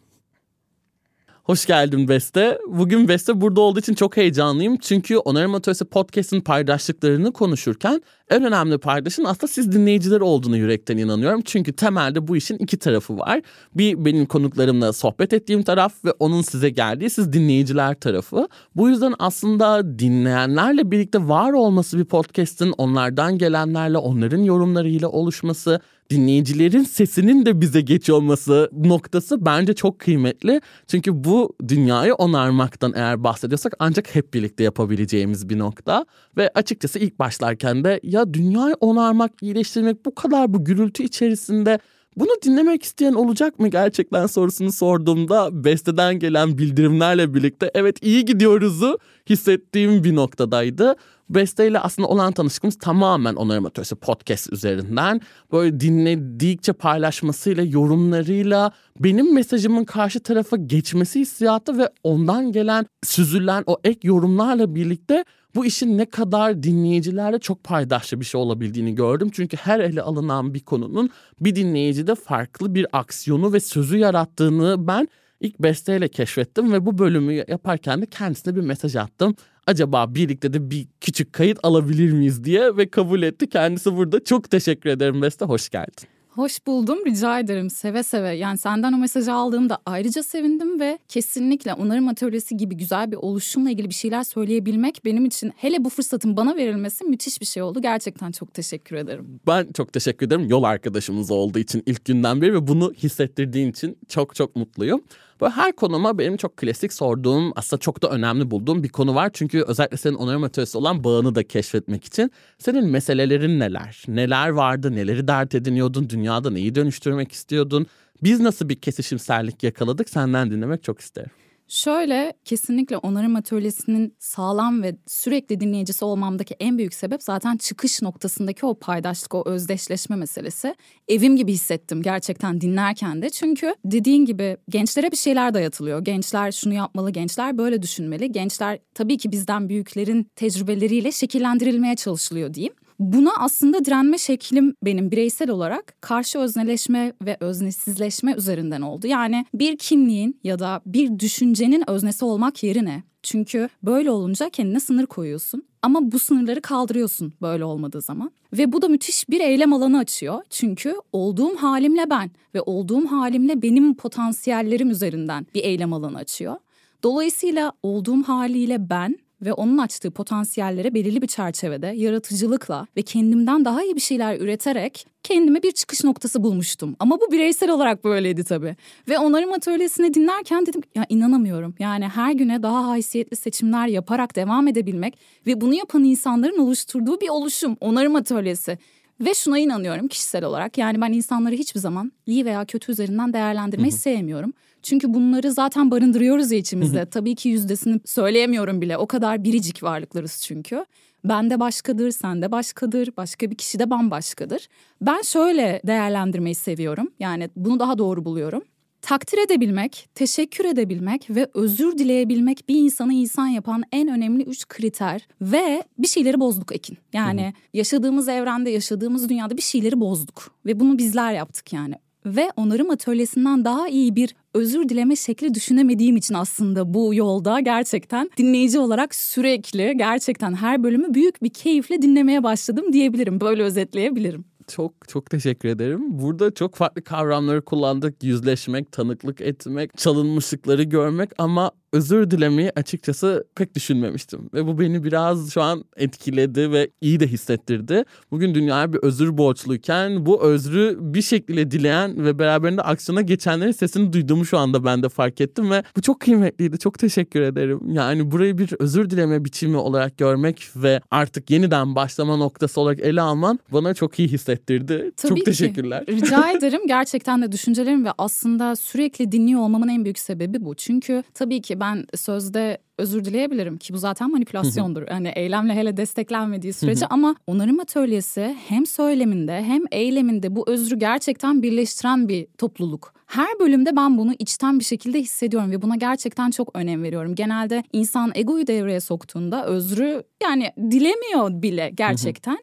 Hoş 1.44 1.66
geldin 1.66 2.08
Beste. 2.08 2.58
Bugün 2.68 3.08
Beste 3.08 3.42
burada 3.42 3.62
olduğu 3.62 3.80
için 3.80 3.94
çok 3.94 4.18
heyecanlıyım. 4.18 4.78
Çünkü 4.78 5.18
Onarım 5.18 5.56
Atölyesi 5.56 5.86
Podcast'ın 5.86 6.42
paydaşlıklarını 6.42 7.34
konuşurken 7.34 8.02
en 8.30 8.44
önemli 8.44 8.78
paydaşın 8.78 9.24
aslında 9.24 9.48
siz 9.48 9.72
dinleyiciler 9.72 10.22
olduğunu 10.22 10.58
yürekten 10.58 10.98
inanıyorum. 10.98 11.42
Çünkü 11.46 11.74
temelde 11.74 12.28
bu 12.28 12.38
işin 12.38 12.58
iki 12.58 12.78
tarafı 12.78 13.18
var. 13.18 13.42
Bir 13.76 14.06
benim 14.06 14.26
konuklarımla 14.26 14.94
sohbet 14.94 15.34
ettiğim 15.34 15.64
taraf 15.64 16.06
ve 16.06 16.12
onun 16.20 16.42
size 16.42 16.70
geldiği 16.70 17.10
siz 17.10 17.34
dinleyiciler 17.34 18.00
tarafı. 18.00 18.48
Bu 18.76 18.90
yüzden 18.90 19.14
aslında 19.20 20.00
dinleyenlerle 20.00 20.92
birlikte 20.92 21.28
var 21.28 21.54
olması 21.54 21.98
bir 21.98 22.06
podcast'ın 22.06 22.74
onlardan 22.78 23.38
gelenlerle 23.38 23.98
onların 23.98 24.42
yorumlarıyla 24.42 25.08
oluşması 25.08 25.80
dinleyicilerin 26.12 26.84
sesinin 26.84 27.46
de 27.46 27.62
bize 27.62 27.82
geç 27.82 28.10
olması 28.10 28.70
noktası 28.74 29.46
bence 29.46 29.74
çok 29.74 30.00
kıymetli. 30.00 30.62
Çünkü 30.88 31.24
bu 31.24 31.54
dünyayı 31.68 32.14
onarmaktan 32.14 32.94
eğer 32.96 33.24
bahsediyorsak 33.24 33.74
ancak 33.80 34.16
hep 34.16 34.34
birlikte 34.34 34.64
yapabileceğimiz 34.64 35.50
bir 35.50 35.60
nokta. 35.60 36.06
Ve 36.38 36.52
açıkçası 36.56 37.00
ilk 37.00 37.20
başlarken 37.20 37.84
de 37.84 38.00
ya 38.04 38.34
dünyayı 38.34 38.76
onarmak, 38.80 39.32
iyileştirmek 39.42 40.06
bu 40.06 40.16
kadar 40.16 40.54
bu 40.54 40.64
gürültü 40.66 41.04
içerisinde 41.04 41.80
bunu 42.18 42.30
dinlemek 42.46 42.84
isteyen 42.84 43.14
olacak 43.14 43.60
mı 43.60 43.68
gerçekten 43.68 44.28
sorusunu 44.28 44.72
sorduğumda 44.72 45.64
besteden 45.64 46.20
gelen 46.20 46.58
bildirimlerle 46.58 47.34
birlikte 47.34 47.72
evet 47.74 48.06
iyi 48.06 48.26
gidiyoruzu 48.26 49.00
hissettiğim 49.30 50.04
bir 50.04 50.16
noktadaydı. 50.16 50.96
Beste 51.36 51.68
ile 51.68 51.80
aslında 51.80 52.08
olan 52.08 52.34
tanışıklığımız 52.34 52.78
tamamen 52.78 53.36
onarım 53.36 53.66
atölyesi 53.66 53.96
podcast 53.96 54.54
üzerinden. 54.54 55.22
Böyle 55.52 55.80
dinledikçe 55.80 56.74
paylaşmasıyla, 56.74 57.64
yorumlarıyla 57.64 58.72
benim 59.00 59.34
mesajımın 59.34 59.84
karşı 59.84 60.20
tarafa 60.20 60.58
geçmesi 60.58 61.20
hissiyatı 61.20 61.78
ve 61.78 61.90
ondan 62.04 62.52
gelen 62.52 62.86
süzülen 63.04 63.64
o 63.66 63.78
ek 63.84 64.00
yorumlarla 64.08 64.76
birlikte 64.76 65.26
bu 65.56 65.66
işin 65.66 65.98
ne 65.98 66.06
kadar 66.06 66.64
dinleyicilerle 66.64 67.40
çok 67.40 67.64
paydaşlı 67.64 68.20
bir 68.20 68.26
şey 68.26 68.42
olabildiğini 68.42 68.96
gördüm. 68.96 69.30
Çünkü 69.34 69.58
her 69.58 69.80
ele 69.80 70.02
alınan 70.02 70.54
bir 70.54 70.60
konunun 70.60 71.10
bir 71.40 71.56
dinleyicide 71.56 72.16
farklı 72.16 72.76
bir 72.76 72.88
aksiyonu 72.94 73.54
ve 73.54 73.60
sözü 73.60 73.98
yarattığını 73.98 74.88
ben 74.88 75.08
ilk 75.40 75.60
besteyle 75.60 76.08
keşfettim 76.08 76.74
ve 76.74 76.86
bu 76.86 76.98
bölümü 76.98 77.34
yaparken 77.34 78.02
de 78.02 78.06
kendisine 78.06 78.56
bir 78.56 78.62
mesaj 78.62 78.96
attım. 78.96 79.36
Acaba 79.68 80.16
birlikte 80.16 80.54
de 80.54 80.72
bir 80.72 80.88
küçük 81.02 81.34
kayıt 81.34 81.60
alabilir 81.64 82.12
miyiz 82.12 82.44
diye 82.44 82.78
ve 82.78 82.90
kabul 82.90 83.22
etti. 83.22 83.50
Kendisi 83.50 83.96
burada. 83.96 84.24
Çok 84.24 84.52
teşekkür 84.52 84.90
ederim 84.90 85.22
Beste. 85.22 85.46
Hoş 85.46 85.70
geldin. 85.70 86.08
Hoş 86.32 86.68
buldum 86.68 87.06
rica 87.06 87.40
ederim 87.40 87.70
seve 87.70 88.04
seve. 88.04 88.30
Yani 88.30 88.58
senden 88.58 88.94
o 88.94 88.98
mesajı 88.98 89.34
aldığımda 89.34 89.78
ayrıca 89.86 90.24
sevindim 90.24 90.80
ve 90.80 91.00
kesinlikle 91.08 91.74
onarım 91.74 92.08
atölyesi 92.08 92.58
gibi 92.58 92.78
güzel 92.78 93.12
bir 93.12 93.16
oluşumla 93.18 93.70
ilgili 93.70 93.90
bir 93.90 93.94
şeyler 93.94 94.24
söyleyebilmek 94.24 95.06
benim 95.06 95.26
için 95.26 95.54
hele 95.56 95.86
bu 95.86 95.90
fırsatın 95.90 96.38
bana 96.38 96.56
verilmesi 96.56 97.06
müthiş 97.06 97.42
bir 97.42 97.46
şey 97.46 97.64
oldu. 97.64 97.82
Gerçekten 97.82 98.32
çok 98.32 98.54
teşekkür 98.54 98.96
ederim. 98.96 99.40
Ben 99.48 99.68
çok 99.74 99.94
teşekkür 99.94 100.28
ederim 100.28 100.50
yol 100.50 100.64
arkadaşımız 100.64 101.32
olduğu 101.32 101.60
için 101.60 101.84
ilk 101.86 102.06
günden 102.06 102.42
beri 102.42 102.54
ve 102.54 102.68
bunu 102.68 102.94
hissettirdiğin 102.94 103.72
için 103.72 103.98
çok 104.08 104.36
çok 104.36 104.56
mutluyum. 104.56 105.02
Böyle 105.42 105.54
her 105.54 105.72
konuma 105.72 106.18
benim 106.18 106.38
çok 106.38 106.58
klasik 106.58 106.94
sorduğum 106.94 107.54
aslında 107.56 107.80
çok 107.80 108.02
da 108.02 108.10
önemli 108.10 108.52
bulduğum 108.52 108.84
bir 108.84 108.90
konu 108.90 109.16
var. 109.16 109.30
Çünkü 109.34 109.62
özellikle 109.62 109.98
senin 109.98 110.16
onarım 110.16 110.44
atölyesi 110.44 110.78
olan 110.78 111.04
bağını 111.04 111.36
da 111.36 111.44
keşfetmek 111.44 112.06
için 112.06 112.32
senin 112.60 112.86
meselelerin 112.86 113.60
neler? 113.60 114.04
Neler 114.08 114.50
vardı? 114.50 114.96
Neleri 114.96 115.28
dert 115.28 115.56
ediniyordun? 115.56 116.10
Dünyada 116.10 116.50
neyi 116.50 116.76
dönüştürmek 116.76 117.32
istiyordun? 117.32 117.86
Biz 118.24 118.40
nasıl 118.40 118.70
bir 118.70 118.76
kesişimsellik 118.76 119.64
yakaladık? 119.64 120.10
Senden 120.10 120.52
dinlemek 120.52 120.84
çok 120.84 121.00
isterim. 121.00 121.32
Şöyle 121.72 122.34
kesinlikle 122.46 122.98
onarım 122.98 123.36
atölyesinin 123.36 124.16
sağlam 124.20 124.84
ve 124.84 124.96
sürekli 125.08 125.60
dinleyicisi 125.60 126.06
olmamdaki 126.06 126.56
en 126.60 126.78
büyük 126.78 126.94
sebep 126.94 127.24
zaten 127.24 127.58
çıkış 127.58 128.02
noktasındaki 128.02 128.66
o 128.66 128.74
paydaşlık, 128.80 129.36
o 129.36 129.44
özdeşleşme 129.46 130.16
meselesi. 130.16 130.76
Evim 131.08 131.36
gibi 131.36 131.54
hissettim 131.54 132.02
gerçekten 132.02 132.62
dinlerken 132.62 133.22
de. 133.22 133.30
Çünkü 133.30 133.76
dediğin 133.86 134.26
gibi 134.26 134.58
gençlere 134.70 135.12
bir 135.12 135.18
şeyler 135.18 135.54
dayatılıyor. 135.54 136.04
Gençler 136.04 136.52
şunu 136.52 136.74
yapmalı, 136.74 137.12
gençler 137.12 137.58
böyle 137.58 137.82
düşünmeli. 137.82 138.32
Gençler 138.32 138.80
tabii 138.94 139.18
ki 139.18 139.32
bizden 139.32 139.70
büyüklerin 139.70 140.28
tecrübeleriyle 140.36 141.12
şekillendirilmeye 141.12 141.96
çalışılıyor 141.96 142.54
diyeyim. 142.54 142.74
Buna 143.02 143.32
aslında 143.38 143.86
direnme 143.86 144.18
şeklim 144.18 144.76
benim 144.84 145.12
bireysel 145.12 145.50
olarak 145.50 146.02
karşı 146.02 146.40
özneleşme 146.40 147.14
ve 147.22 147.38
öznesizleşme 147.40 148.34
üzerinden 148.34 148.82
oldu. 148.82 149.08
Yani 149.08 149.46
bir 149.54 149.78
kimliğin 149.78 150.40
ya 150.44 150.60
da 150.60 150.82
bir 150.86 151.20
düşüncenin 151.20 151.90
öznesi 151.90 152.26
olmak 152.26 152.64
yerine 152.64 153.04
çünkü 153.24 153.70
böyle 153.84 154.12
olunca 154.12 154.50
kendine 154.50 154.80
sınır 154.80 155.06
koyuyorsun. 155.06 155.64
Ama 155.82 156.12
bu 156.12 156.20
sınırları 156.20 156.62
kaldırıyorsun 156.62 157.34
böyle 157.42 157.66
olmadığı 157.66 158.02
zaman. 158.02 158.32
Ve 158.54 158.72
bu 158.72 158.82
da 158.82 158.88
müthiş 158.88 159.30
bir 159.30 159.40
eylem 159.40 159.74
alanı 159.74 159.98
açıyor. 159.98 160.42
Çünkü 160.50 160.96
olduğum 161.14 161.56
halimle 161.56 162.10
ben 162.10 162.32
ve 162.56 162.62
olduğum 162.62 163.12
halimle 163.12 163.62
benim 163.62 163.94
potansiyellerim 163.94 164.90
üzerinden 164.90 165.48
bir 165.54 165.64
eylem 165.64 165.94
alanı 165.94 166.18
açıyor. 166.18 166.56
Dolayısıyla 167.04 167.72
olduğum 167.84 168.24
haliyle 168.24 168.90
ben 168.90 169.18
ve 169.42 169.54
onun 169.54 169.78
açtığı 169.78 170.12
potansiyellere 170.12 170.94
belirli 170.94 171.22
bir 171.22 171.28
çerçevede 171.28 171.88
yaratıcılıkla 171.88 172.88
ve 172.98 173.02
kendimden 173.02 173.66
daha 173.66 173.84
iyi 173.84 173.96
bir 173.96 174.02
şeyler 174.02 174.40
üreterek 174.40 175.08
kendime 175.24 175.64
bir 175.64 175.72
çıkış 175.72 176.04
noktası 176.04 176.44
bulmuştum. 176.44 176.96
Ama 177.00 177.20
bu 177.20 177.32
bireysel 177.32 177.70
olarak 177.70 178.04
böyleydi 178.04 178.44
tabii. 178.44 178.76
Ve 179.10 179.20
onarım 179.20 179.54
atölyesini 179.54 180.14
dinlerken 180.14 180.66
dedim 180.66 180.82
ya 180.96 181.06
inanamıyorum. 181.10 181.76
Yani 181.80 182.08
her 182.08 182.32
güne 182.32 182.64
daha 182.64 182.88
haysiyetli 182.88 183.36
seçimler 183.38 183.88
yaparak 183.88 184.36
devam 184.36 184.68
edebilmek 184.68 185.18
ve 185.48 185.62
bunu 185.62 185.74
yapan 185.74 186.04
insanların 186.04 186.58
oluşturduğu 186.58 187.22
bir 187.22 187.30
oluşum 187.30 187.78
onarım 187.80 188.16
atölyesi. 188.16 188.78
Ve 189.22 189.34
şuna 189.34 189.60
inanıyorum 189.60 190.08
kişisel 190.08 190.44
olarak 190.44 190.78
yani 190.78 191.02
ben 191.02 191.12
insanları 191.14 191.56
hiçbir 191.56 191.80
zaman 191.80 192.12
iyi 192.26 192.46
veya 192.46 192.66
kötü 192.66 192.92
üzerinden 192.92 193.34
değerlendirmeyi 193.34 193.92
sevmiyorum. 193.92 194.54
Çünkü 194.84 195.14
bunları 195.14 195.52
zaten 195.52 195.92
barındırıyoruz 195.92 196.52
ya 196.52 196.58
içimizde. 196.58 197.06
Tabii 197.06 197.36
ki 197.36 197.50
yüzdesini 197.50 198.00
söyleyemiyorum 198.06 198.82
bile. 198.82 198.98
O 198.98 199.08
kadar 199.08 199.44
biricik 199.44 199.84
varlıklarız 199.84 200.42
çünkü. 200.42 200.86
Ben 201.26 201.50
de 201.50 201.60
başkadır, 201.60 202.12
sen 202.12 202.42
de 202.42 202.52
başkadır, 202.52 203.10
başka 203.18 203.52
bir 203.52 203.56
kişi 203.56 203.80
de 203.80 203.90
bambaşkadır. 203.90 204.68
Ben 205.02 205.22
şöyle 205.22 205.82
değerlendirmeyi 205.88 206.56
seviyorum. 206.56 207.12
Yani 207.20 207.50
bunu 207.56 207.80
daha 207.80 207.98
doğru 207.98 208.26
buluyorum. 208.26 208.62
takdir 209.02 209.38
edebilmek, 209.38 210.10
teşekkür 210.16 210.66
edebilmek 210.66 211.30
ve 211.30 211.48
özür 211.54 211.98
dileyebilmek 211.98 212.70
bir 212.70 212.76
insanı 212.76 213.14
insan 213.14 213.48
yapan 213.48 213.84
en 213.92 214.08
önemli 214.08 214.44
üç 214.44 214.68
kriter 214.68 215.28
ve 215.42 215.84
bir 215.98 216.08
şeyleri 216.08 216.40
bozduk 216.40 216.76
Ekin. 216.76 216.98
Yani 217.14 217.54
yaşadığımız 217.74 218.28
evrende, 218.28 218.70
yaşadığımız 218.70 219.30
dünyada 219.30 219.58
bir 219.58 219.62
şeyleri 219.62 220.00
bozduk 220.00 220.56
ve 220.66 220.80
bunu 220.80 220.98
bizler 220.98 221.34
yaptık 221.34 221.74
yani 221.74 221.96
ve 222.26 222.52
onarım 222.56 222.90
atölyesinden 222.90 223.66
daha 223.66 223.90
iyi 223.90 224.16
bir 224.16 224.36
özür 224.54 224.90
dileme 224.90 225.16
şekli 225.16 225.54
düşünemediğim 225.54 226.18
için 226.18 226.34
aslında 226.34 226.94
bu 226.94 227.16
yolda 227.16 227.60
gerçekten 227.60 228.30
dinleyici 228.38 228.80
olarak 228.80 229.16
sürekli 229.16 229.94
gerçekten 229.98 230.54
her 230.54 230.84
bölümü 230.84 231.14
büyük 231.14 231.44
bir 231.44 231.50
keyifle 231.50 232.02
dinlemeye 232.02 232.44
başladım 232.44 232.94
diyebilirim. 232.94 233.42
Böyle 233.42 233.64
özetleyebilirim. 233.64 234.46
Çok 234.68 234.94
çok 235.08 235.30
teşekkür 235.30 235.70
ederim. 235.70 236.20
Burada 236.20 236.54
çok 236.54 236.76
farklı 236.76 237.04
kavramları 237.04 237.62
kullandık. 237.62 238.24
Yüzleşmek, 238.24 238.92
tanıklık 238.92 239.42
etmek, 239.42 239.98
çalınmışlıkları 239.98 240.84
görmek 240.84 241.30
ama 241.38 241.72
özür 241.94 242.32
dilemeyi 242.32 242.72
açıkçası 242.76 243.48
pek 243.56 243.76
düşünmemiştim. 243.76 244.50
Ve 244.54 244.68
bu 244.68 244.80
beni 244.80 245.04
biraz 245.04 245.54
şu 245.54 245.62
an 245.62 245.84
etkiledi 245.98 246.72
ve 246.72 246.90
iyi 247.02 247.20
de 247.20 247.28
hissettirdi. 247.28 248.04
Bugün 248.32 248.56
dünyaya 248.56 248.94
bir 248.94 248.98
özür 248.98 249.38
borçluyken 249.38 250.26
bu 250.26 250.44
özrü 250.44 250.98
bir 251.00 251.22
şekilde 251.22 251.72
dileyen 251.72 252.26
ve 252.26 252.40
beraberinde 252.40 252.82
aksiyona 252.82 253.22
geçenlerin 253.22 253.72
sesini 253.72 254.14
duyduğumu 254.14 254.46
şu 254.46 254.58
anda 254.58 254.86
ben 254.86 255.04
de 255.04 255.10
fark 255.10 255.42
ettim 255.42 255.72
ve 255.72 255.84
bu 255.98 256.02
çok 256.02 256.20
kıymetliydi. 256.20 256.80
Çok 256.80 257.00
teşekkür 257.00 257.42
ederim. 257.42 257.80
Yani 257.92 258.32
burayı 258.32 258.58
bir 258.58 258.70
özür 258.80 259.10
dileme 259.10 259.46
biçimi 259.46 259.78
olarak 259.78 260.18
görmek 260.18 260.70
ve 260.76 261.02
artık 261.12 261.52
yeniden 261.52 261.96
başlama 261.96 262.38
noktası 262.38 262.82
olarak 262.82 263.00
ele 263.00 263.22
alman 263.22 263.60
bana 263.74 263.94
çok 263.94 264.20
iyi 264.20 264.28
hissettirdi. 264.28 265.12
Tabii 265.18 265.30
çok 265.30 265.38
ki. 265.38 265.44
teşekkürler. 265.44 266.06
Rica 266.08 266.52
ederim. 266.58 266.82
Gerçekten 266.88 267.42
de 267.42 267.52
düşüncelerim 267.52 268.06
ve 268.06 268.10
aslında 268.18 268.76
sürekli 268.76 269.32
dinliyor 269.32 269.62
olmamın 269.62 269.88
en 269.88 270.04
büyük 270.04 270.20
sebebi 270.20 270.66
bu. 270.66 270.76
Çünkü 270.76 271.24
tabii 271.34 271.62
ki 271.62 271.81
ben 271.82 272.06
sözde 272.16 272.78
özür 272.98 273.26
dileyebilirim 273.26 273.78
ki 273.78 273.94
bu 273.94 273.98
zaten 273.98 274.32
manipülasyondur. 274.32 275.08
hani 275.08 275.28
eylemle 275.28 275.76
hele 275.76 275.98
desteklenmediği 275.98 276.74
sürece 276.74 277.06
ama 277.06 277.36
onarım 277.48 277.80
atölyesi 277.80 278.56
hem 278.68 278.86
söyleminde 278.86 279.64
hem 279.64 279.84
eyleminde 279.92 280.56
bu 280.56 280.70
özrü 280.70 281.00
gerçekten 281.00 281.64
birleştiren 281.64 282.30
bir 282.30 282.48
topluluk. 282.58 283.14
Her 283.26 283.60
bölümde 283.60 283.96
ben 283.96 284.18
bunu 284.18 284.34
içten 284.40 284.80
bir 284.80 284.84
şekilde 284.84 285.20
hissediyorum 285.20 285.72
ve 285.72 285.82
buna 285.82 285.96
gerçekten 285.96 286.52
çok 286.52 286.76
önem 286.76 287.04
veriyorum. 287.04 287.36
Genelde 287.36 287.84
insan 287.94 288.32
egoyu 288.36 288.68
devreye 288.68 289.00
soktuğunda 289.00 289.66
özrü 289.66 290.24
yani 290.44 290.72
dilemiyor 290.78 291.62
bile 291.62 291.92
gerçekten. 291.94 292.58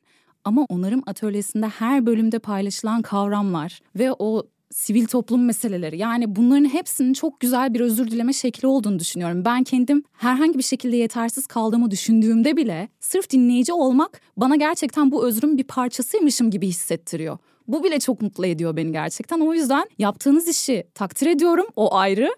Ama 0.45 0.67
onarım 0.69 1.03
atölyesinde 1.07 1.67
her 1.67 2.07
bölümde 2.07 2.39
paylaşılan 2.39 3.03
kavramlar 3.03 3.81
ve 3.99 4.13
o 4.19 4.43
sivil 4.71 5.07
toplum 5.07 5.45
meseleleri 5.45 5.99
yani 5.99 6.37
bunların 6.37 6.69
hepsinin 6.69 7.13
çok 7.13 7.41
güzel 7.41 7.75
bir 7.75 7.81
özür 7.81 8.11
dileme 8.11 8.33
şekli 8.33 8.69
olduğunu 8.69 8.99
düşünüyorum. 8.99 9.45
Ben 9.45 9.65
kendim 9.65 10.03
herhangi 10.13 10.59
bir 10.59 10.63
şekilde 10.63 10.97
yetersiz 10.97 11.47
kaldığımı 11.47 11.91
düşündüğümde 11.91 12.57
bile 12.57 12.89
sırf 13.01 13.31
dinleyici 13.31 13.73
olmak 13.73 14.21
bana 14.37 14.57
gerçekten 14.57 15.11
bu 15.11 15.27
özrün 15.27 15.59
bir 15.59 15.65
parçasıymışım 15.65 16.51
gibi 16.51 16.67
hissettiriyor. 16.67 17.39
Bu 17.69 17.85
bile 17.85 18.01
çok 18.01 18.23
mutlu 18.23 18.47
ediyor 18.47 18.77
beni 18.77 18.93
gerçekten. 18.93 19.41
O 19.41 19.55
yüzden 19.55 19.85
yaptığınız 19.99 20.49
işi 20.49 20.85
takdir 20.95 21.27
ediyorum. 21.27 21.67
O 21.77 21.95
ayrı. 21.95 22.31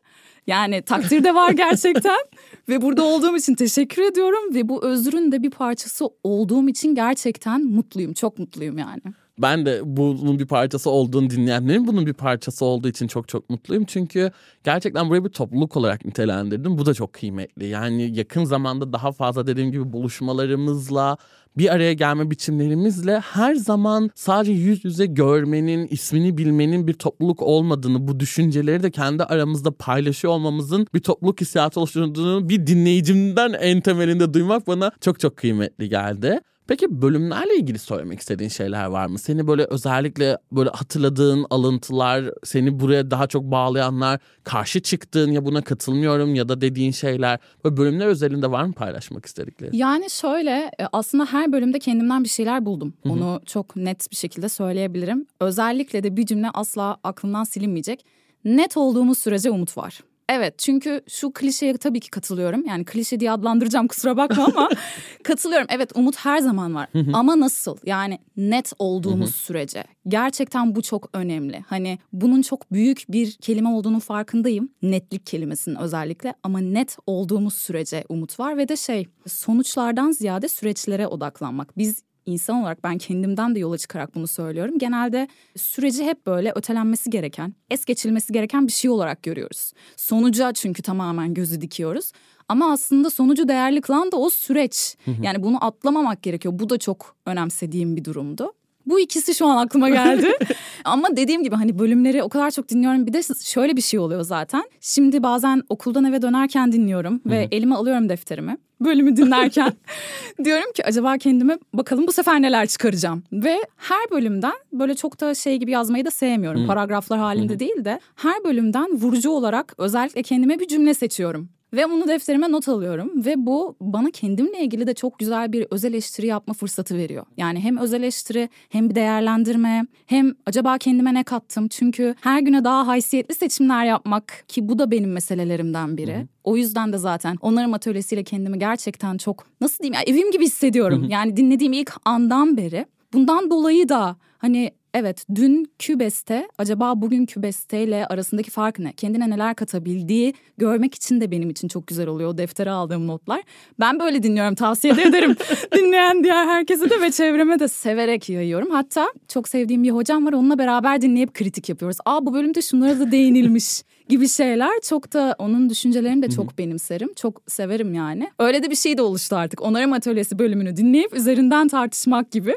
Yani 0.47 0.83
takdir 0.83 1.25
de 1.25 1.35
var 1.35 1.51
gerçekten 1.51 2.19
ve 2.69 2.83
burada 2.83 3.03
olduğum 3.03 3.37
için 3.37 3.55
teşekkür 3.55 4.03
ediyorum 4.03 4.55
ve 4.55 4.69
bu 4.69 4.85
özrün 4.85 5.33
de 5.33 5.43
bir 5.43 5.51
parçası 5.51 6.09
olduğum 6.25 6.69
için 6.69 6.95
gerçekten 6.95 7.65
mutluyum. 7.65 8.13
Çok 8.13 8.39
mutluyum 8.39 8.79
yani 8.79 9.03
ben 9.39 9.67
de 9.67 9.81
bunun 9.85 10.39
bir 10.39 10.47
parçası 10.47 10.91
olduğunu 10.91 11.31
dinleyenlerin 11.31 11.87
bunun 11.87 12.07
bir 12.07 12.13
parçası 12.13 12.65
olduğu 12.65 12.89
için 12.89 13.07
çok 13.07 13.29
çok 13.29 13.51
mutluyum. 13.51 13.85
Çünkü 13.85 14.31
gerçekten 14.65 15.09
burayı 15.09 15.25
bir 15.25 15.31
topluluk 15.31 15.77
olarak 15.77 16.05
nitelendirdim. 16.05 16.79
Bu 16.79 16.87
da 16.87 16.95
çok 16.95 17.12
kıymetli. 17.12 17.66
Yani 17.66 18.19
yakın 18.19 18.45
zamanda 18.45 18.93
daha 18.93 19.12
fazla 19.12 19.47
dediğim 19.47 19.73
gibi 19.73 19.93
buluşmalarımızla 19.93 21.16
bir 21.57 21.75
araya 21.75 21.93
gelme 21.93 22.31
biçimlerimizle 22.31 23.21
her 23.21 23.55
zaman 23.55 24.11
sadece 24.14 24.53
yüz 24.53 24.85
yüze 24.85 25.07
görmenin, 25.07 25.87
ismini 25.87 26.38
bilmenin 26.38 26.87
bir 26.87 26.93
topluluk 26.93 27.43
olmadığını, 27.43 28.09
bu 28.09 28.21
düşünceleri 28.21 28.83
de 28.83 28.90
kendi 28.90 29.25
aramızda 29.25 29.71
paylaşıyor 29.71 30.35
olmamızın 30.35 30.87
bir 30.95 31.01
topluluk 31.01 31.40
hissiyatı 31.40 31.81
oluşturduğunu 31.81 32.49
bir 32.49 32.66
dinleyicimden 32.66 33.53
en 33.53 33.81
temelinde 33.81 34.35
duymak 34.35 34.66
bana 34.66 34.93
çok 35.01 35.21
çok 35.21 35.37
kıymetli 35.37 35.88
geldi. 35.88 36.40
Peki 36.70 37.02
bölümlerle 37.02 37.56
ilgili 37.56 37.78
söylemek 37.78 38.20
istediğin 38.20 38.50
şeyler 38.50 38.85
var 38.85 39.06
mı? 39.06 39.18
Seni 39.18 39.46
böyle 39.46 39.64
özellikle 39.64 40.38
böyle 40.52 40.70
hatırladığın 40.70 41.46
alıntılar, 41.50 42.24
seni 42.44 42.80
buraya 42.80 43.11
daha 43.11 43.26
çok 43.26 43.42
bağlayanlar, 43.44 44.20
karşı 44.44 44.80
çıktığın 44.80 45.30
ya 45.30 45.44
buna 45.44 45.62
katılmıyorum 45.62 46.35
ya 46.35 46.48
da 46.48 46.61
dediğin 46.61 46.90
şeyler 46.90 47.38
böyle 47.64 47.76
bölümler 47.76 48.06
özelinde 48.06 48.50
var 48.50 48.64
mı 48.64 48.72
paylaşmak 48.72 49.26
istedikleri? 49.26 49.76
Yani 49.76 50.11
şöyle 50.11 50.50
e, 50.50 50.87
aslında 50.92 51.24
her 51.24 51.52
bölümde 51.52 51.78
kendimden 51.78 52.24
bir 52.24 52.28
şeyler 52.28 52.66
buldum. 52.66 52.94
Hı-hı. 53.02 53.12
Onu 53.12 53.40
çok 53.46 53.76
net 53.76 54.11
bir 54.11 54.16
şekilde 54.16 54.48
söyleyebilirim. 54.48 55.26
Özellikle 55.40 56.02
de 56.02 56.16
bir 56.16 56.26
cümle 56.26 56.50
asla 56.54 56.96
aklımdan 57.04 57.44
silinmeyecek. 57.44 58.04
Net 58.44 58.76
olduğumuz 58.76 59.18
sürece 59.18 59.50
umut 59.50 59.76
var. 59.76 60.00
Evet 60.33 60.59
çünkü 60.59 61.01
şu 61.09 61.33
klişeye 61.33 61.77
tabii 61.77 62.01
ki 62.01 62.11
katılıyorum. 62.11 62.66
Yani 62.66 62.85
klişe 62.85 63.21
diye 63.21 63.31
adlandıracağım 63.31 63.88
kusura 63.88 64.16
bakma 64.16 64.45
ama 64.45 64.69
katılıyorum. 65.25 65.66
Evet 65.71 65.93
umut 65.95 66.16
her 66.16 66.38
zaman 66.38 66.75
var 66.75 66.88
ama 67.12 67.40
nasıl? 67.40 67.77
Yani 67.87 68.19
net 68.37 68.73
olduğumuz 68.79 69.35
sürece. 69.35 69.85
Gerçekten 70.09 70.75
bu 70.75 70.83
çok 70.83 71.11
önemli. 71.12 71.64
Hani 71.66 71.99
bunun 72.12 72.43
çok 72.43 72.73
büyük 72.73 73.05
bir 73.09 73.33
kelime 73.33 73.69
olduğunu 73.69 74.01
farkındayım. 74.01 74.69
Netlik 74.83 75.27
kelimesinin 75.27 75.77
özellikle 75.77 76.35
ama 76.43 76.61
net 76.61 76.97
olduğumuz 77.07 77.55
sürece 77.55 78.05
umut 78.09 78.40
var 78.40 78.57
ve 78.57 78.69
de 78.69 78.77
şey 78.77 79.07
sonuçlardan 79.27 80.11
ziyade 80.11 80.49
süreçlere 80.49 81.07
odaklanmak. 81.07 81.79
Biz 81.79 82.03
insan 82.26 82.56
olarak 82.56 82.85
ben 82.85 82.98
kendimden 82.98 83.54
de 83.54 83.59
yola 83.59 83.78
çıkarak 83.78 84.14
bunu 84.14 84.26
söylüyorum. 84.26 84.78
Genelde 84.78 85.28
süreci 85.56 86.04
hep 86.04 86.26
böyle 86.26 86.52
ötelenmesi 86.54 87.11
gereken, 87.11 87.54
es 87.70 87.85
geçilmesi 87.85 88.33
gereken 88.33 88.66
bir 88.66 88.72
şey 88.72 88.90
olarak 88.90 89.22
görüyoruz. 89.22 89.72
Sonuca 89.96 90.52
çünkü 90.52 90.83
tamamen 90.83 91.35
gözü 91.35 91.61
dikiyoruz. 91.61 92.12
Ama 92.48 92.72
aslında 92.72 93.11
sonucu 93.11 93.48
değerli 93.48 93.80
kılan 93.80 94.12
da 94.12 94.16
o 94.16 94.30
süreç. 94.30 94.96
Yani 95.22 95.42
bunu 95.42 95.64
atlamamak 95.64 96.22
gerekiyor. 96.22 96.59
Bu 96.59 96.70
da 96.70 96.78
çok 96.78 97.16
önemsediğim 97.26 97.96
bir 97.96 98.04
durumdu. 98.04 98.52
Bu 98.90 99.00
ikisi 99.00 99.35
şu 99.35 99.46
an 99.46 99.57
aklıma 99.57 99.88
geldi. 99.88 100.33
Ama 100.85 101.16
dediğim 101.16 101.42
gibi 101.42 101.55
hani 101.55 101.79
bölümleri 101.79 102.22
o 102.22 102.29
kadar 102.29 102.50
çok 102.50 102.68
dinliyorum. 102.68 103.07
Bir 103.07 103.12
de 103.12 103.22
şöyle 103.44 103.76
bir 103.76 103.81
şey 103.81 104.00
oluyor 104.00 104.22
zaten. 104.22 104.62
Şimdi 104.81 105.22
bazen 105.22 105.62
okuldan 105.68 106.05
eve 106.05 106.22
dönerken 106.22 106.72
dinliyorum 106.72 107.20
ve 107.26 107.48
elime 107.50 107.74
alıyorum 107.74 108.09
defterimi. 108.09 108.57
Bölümü 108.81 109.16
dinlerken 109.16 109.72
diyorum 110.44 110.72
ki 110.72 110.85
acaba 110.85 111.18
kendime 111.18 111.59
bakalım 111.74 112.07
bu 112.07 112.12
sefer 112.12 112.42
neler 112.42 112.66
çıkaracağım. 112.66 113.22
Ve 113.33 113.57
her 113.76 114.11
bölümden 114.11 114.55
böyle 114.72 114.94
çok 114.94 115.20
da 115.20 115.35
şey 115.35 115.57
gibi 115.57 115.70
yazmayı 115.70 116.05
da 116.05 116.11
sevmiyorum. 116.11 116.66
Paragraflar 116.66 117.18
halinde 117.18 117.59
değil 117.59 117.85
de 117.85 118.00
her 118.16 118.44
bölümden 118.44 118.88
vurucu 118.92 119.31
olarak 119.31 119.74
özellikle 119.79 120.22
kendime 120.22 120.59
bir 120.59 120.68
cümle 120.68 120.94
seçiyorum. 120.94 121.48
Ve 121.72 121.90
bunu 121.90 122.09
defterime 122.09 122.52
not 122.52 122.68
alıyorum 122.68 123.24
ve 123.24 123.35
bu 123.46 123.76
bana 123.80 124.11
kendimle 124.11 124.61
ilgili 124.61 124.87
de 124.87 124.94
çok 124.94 125.18
güzel 125.18 125.52
bir 125.52 125.66
öz 125.70 125.85
eleştiri 125.85 126.26
yapma 126.26 126.54
fırsatı 126.54 126.96
veriyor. 126.96 127.26
Yani 127.37 127.61
hem 127.61 127.76
öz 127.76 127.94
eleştiri 127.94 128.48
hem 128.68 128.90
bir 128.90 128.94
değerlendirme 128.94 129.87
hem 130.06 130.35
acaba 130.46 130.78
kendime 130.78 131.14
ne 131.14 131.24
kattım? 131.24 131.68
Çünkü 131.68 132.14
her 132.20 132.40
güne 132.40 132.64
daha 132.64 132.87
haysiyetli 132.87 133.35
seçimler 133.35 133.85
yapmak 133.85 134.44
ki 134.48 134.68
bu 134.68 134.78
da 134.78 134.90
benim 134.90 135.12
meselelerimden 135.12 135.96
biri. 135.96 136.14
Hı 136.14 136.20
hı. 136.20 136.26
O 136.44 136.56
yüzden 136.56 136.92
de 136.92 136.98
zaten 136.98 137.37
onların 137.40 137.72
atölyesiyle 137.72 138.24
kendimi 138.24 138.59
gerçekten 138.59 139.16
çok 139.16 139.46
nasıl 139.61 139.78
diyeyim 139.78 139.94
ya 139.94 140.02
evim 140.02 140.30
gibi 140.30 140.44
hissediyorum. 140.44 141.02
Hı 141.02 141.06
hı. 141.06 141.11
Yani 141.11 141.37
dinlediğim 141.37 141.72
ilk 141.72 141.92
andan 142.04 142.56
beri 142.56 142.87
bundan 143.12 143.50
dolayı 143.50 143.88
da 143.88 144.16
hani 144.38 144.70
evet 144.94 145.26
dünkü 145.35 145.98
beste 145.98 146.48
acaba 146.59 147.03
bugünkü 147.03 147.42
besteyle 147.42 148.07
arasındaki 148.07 148.50
fark 148.50 148.79
ne? 148.79 148.92
Kendine 148.92 149.31
neler 149.31 149.55
katabildiği 149.55 150.35
görmek 150.59 150.94
için 150.94 151.20
de 151.20 151.31
benim 151.31 151.50
için 151.50 151.68
çok 151.68 151.87
güzel 151.87 152.09
oluyor 152.09 152.31
o 152.31 152.38
deftere 152.38 152.70
aldığım 152.70 153.07
notlar. 153.07 153.42
Ben 153.81 154.00
böyle 154.00 154.22
dinliyorum 154.22 154.55
tavsiye 154.55 154.92
ederim. 154.92 155.37
Dinleyen 155.74 156.24
diğer 156.24 156.46
herkese 156.46 156.90
de 156.90 157.00
ve 157.00 157.11
çevreme 157.11 157.59
de 157.59 157.68
severek 157.68 158.29
yayıyorum. 158.29 158.70
Hatta 158.70 159.12
çok 159.29 159.48
sevdiğim 159.48 159.83
bir 159.83 159.90
hocam 159.90 160.26
var 160.26 160.33
onunla 160.33 160.59
beraber 160.59 161.03
dinleyip 161.03 161.35
kritik 161.35 161.68
yapıyoruz. 161.68 161.96
Aa 162.05 162.26
bu 162.26 162.35
bölümde 162.35 162.62
şunlara 162.62 162.98
da 162.98 163.12
değinilmiş 163.12 163.83
gibi 164.11 164.29
şeyler 164.29 164.81
çok 164.83 165.12
da 165.12 165.35
onun 165.38 165.70
düşüncelerini 165.70 166.23
de 166.23 166.29
çok 166.31 166.59
benimserim. 166.59 167.14
Çok 167.14 167.42
severim 167.49 167.94
yani. 167.94 168.31
Öyle 168.38 168.62
de 168.62 168.70
bir 168.70 168.77
şey 168.77 168.99
de 168.99 169.03
oluştu 169.03 169.37
artık. 169.37 169.62
Onarım 169.62 169.92
Atölyesi 169.92 170.38
bölümünü 170.38 170.77
dinleyip 170.77 171.14
üzerinden 171.14 171.68
tartışmak 171.68 172.31
gibi. 172.31 172.57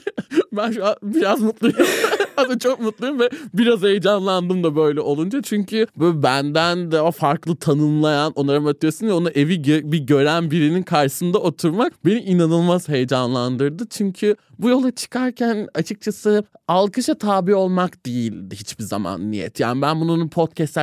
ben 0.52 0.72
şu 0.72 0.86
an 0.86 0.94
biraz 1.02 1.40
mutluyum. 1.40 1.76
Aslında 2.36 2.58
çok 2.58 2.80
mutluyum 2.80 3.20
ve 3.20 3.30
biraz 3.54 3.82
heyecanlandım 3.82 4.64
da 4.64 4.76
böyle 4.76 5.00
olunca. 5.00 5.42
Çünkü 5.42 5.86
böyle 5.96 6.22
benden 6.22 6.92
daha 6.92 7.10
farklı 7.10 7.56
tanımlayan 7.56 8.32
onarım 8.32 8.66
atölyesini 8.66 9.12
onu 9.12 9.30
evi 9.30 9.54
gö- 9.54 9.92
bir 9.92 9.98
gören 9.98 10.50
birinin 10.50 10.82
karşısında 10.82 11.38
oturmak 11.38 12.04
beni 12.04 12.20
inanılmaz 12.20 12.88
heyecanlandırdı. 12.88 13.86
Çünkü 13.90 14.36
bu 14.58 14.68
yola 14.68 14.90
çıkarken 14.90 15.68
açıkçası 15.74 16.44
alkışa 16.68 17.14
tabi 17.14 17.54
olmak 17.54 18.06
değildi 18.06 18.56
hiçbir 18.56 18.84
zaman 18.84 19.30
niyet. 19.30 19.60
Yani 19.60 19.82
ben 19.82 20.00
bunun 20.00 20.28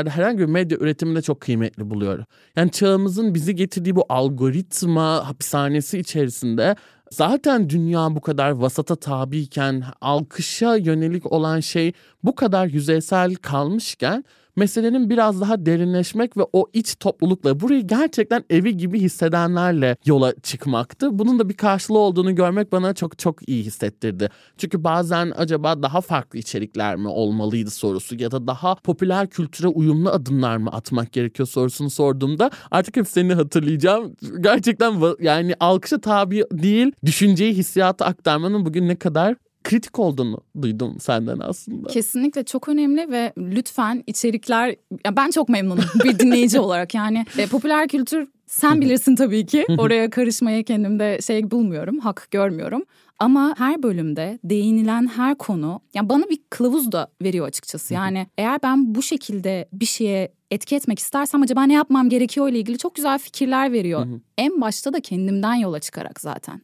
podcastlerde 0.01 0.09
herhangi 0.09 0.39
bir 0.39 0.45
medya 0.45 0.77
üretiminde 0.77 1.21
çok 1.21 1.41
kıymetli 1.41 1.89
buluyorum. 1.89 2.25
Yani 2.55 2.71
çağımızın 2.71 3.33
bizi 3.33 3.55
getirdiği 3.55 3.95
bu 3.95 4.05
algoritma 4.09 5.27
hapishanesi 5.27 5.99
içerisinde 5.99 6.75
Zaten 7.11 7.69
dünya 7.69 8.15
bu 8.15 8.21
kadar 8.21 8.51
vasata 8.51 8.95
tabiyken 8.95 9.83
alkışa 10.01 10.75
yönelik 10.75 11.31
olan 11.31 11.59
şey 11.59 11.93
bu 12.23 12.35
kadar 12.35 12.67
yüzeysel 12.67 13.35
kalmışken 13.35 14.23
meselenin 14.55 15.09
biraz 15.09 15.41
daha 15.41 15.65
derinleşmek 15.65 16.37
ve 16.37 16.41
o 16.53 16.65
iç 16.73 16.95
toplulukla 16.99 17.59
burayı 17.59 17.87
gerçekten 17.87 18.43
evi 18.49 18.77
gibi 18.77 18.99
hissedenlerle 18.99 19.97
yola 20.05 20.33
çıkmaktı. 20.43 21.19
Bunun 21.19 21.39
da 21.39 21.49
bir 21.49 21.53
karşılığı 21.53 21.97
olduğunu 21.97 22.35
görmek 22.35 22.71
bana 22.71 22.93
çok 22.93 23.19
çok 23.19 23.49
iyi 23.49 23.63
hissettirdi. 23.63 24.29
Çünkü 24.57 24.83
bazen 24.83 25.33
acaba 25.37 25.83
daha 25.83 26.01
farklı 26.01 26.39
içerikler 26.39 26.95
mi 26.95 27.07
olmalıydı 27.07 27.69
sorusu 27.69 28.15
ya 28.15 28.31
da 28.31 28.47
daha 28.47 28.75
popüler 28.75 29.29
kültüre 29.29 29.67
uyumlu 29.67 30.09
adımlar 30.09 30.57
mı 30.57 30.69
atmak 30.71 31.13
gerekiyor 31.13 31.47
sorusunu 31.47 31.89
sorduğumda 31.89 32.51
artık 32.71 32.97
hep 32.97 33.07
seni 33.07 33.33
hatırlayacağım. 33.33 34.15
Gerçekten 34.41 35.01
yani 35.19 35.55
alkışa 35.59 36.01
tabi 36.01 36.43
değil 36.51 36.91
düşünceyi 37.05 37.53
hissiyatı 37.53 38.05
aktarmanın 38.05 38.65
bugün 38.65 38.87
ne 38.87 38.95
kadar 38.95 39.35
kritik 39.63 39.99
olduğunu 39.99 40.37
duydum 40.61 40.97
senden 40.99 41.39
aslında. 41.39 41.87
Kesinlikle 41.87 42.43
çok 42.43 42.69
önemli 42.69 43.11
ve 43.11 43.33
lütfen 43.37 44.03
içerikler 44.07 44.75
ya 45.05 45.15
ben 45.15 45.31
çok 45.31 45.49
memnunum 45.49 45.83
bir 46.03 46.19
dinleyici 46.19 46.59
olarak 46.59 46.93
yani 46.93 47.25
e, 47.37 47.47
popüler 47.47 47.87
kültür 47.87 48.27
sen 48.47 48.81
bilirsin 48.81 49.15
tabii 49.15 49.45
ki 49.45 49.65
oraya 49.77 50.09
karışmaya 50.09 50.63
kendimde 50.63 51.19
şey 51.21 51.51
bulmuyorum 51.51 51.99
hak 51.99 52.27
görmüyorum 52.31 52.83
ama 53.19 53.55
her 53.57 53.83
bölümde 53.83 54.39
değinilen 54.43 55.07
her 55.07 55.35
konu 55.35 55.81
yani 55.93 56.09
bana 56.09 56.29
bir 56.29 56.39
kılavuz 56.49 56.91
da 56.91 57.07
veriyor 57.21 57.47
açıkçası. 57.47 57.93
Yani 57.93 58.27
eğer 58.37 58.59
ben 58.63 58.95
bu 58.95 59.01
şekilde 59.01 59.69
bir 59.73 59.85
şeye 59.85 60.33
etki 60.51 60.75
etmek 60.75 60.99
istersem 60.99 61.41
acaba 61.41 61.63
ne 61.63 61.73
yapmam 61.73 62.09
gerekiyor 62.09 62.49
ile 62.49 62.59
ilgili 62.59 62.77
çok 62.77 62.95
güzel 62.95 63.19
fikirler 63.19 63.71
veriyor. 63.71 64.07
en 64.37 64.61
başta 64.61 64.93
da 64.93 64.99
kendimden 64.99 65.53
yola 65.53 65.79
çıkarak 65.79 66.21
zaten. 66.21 66.61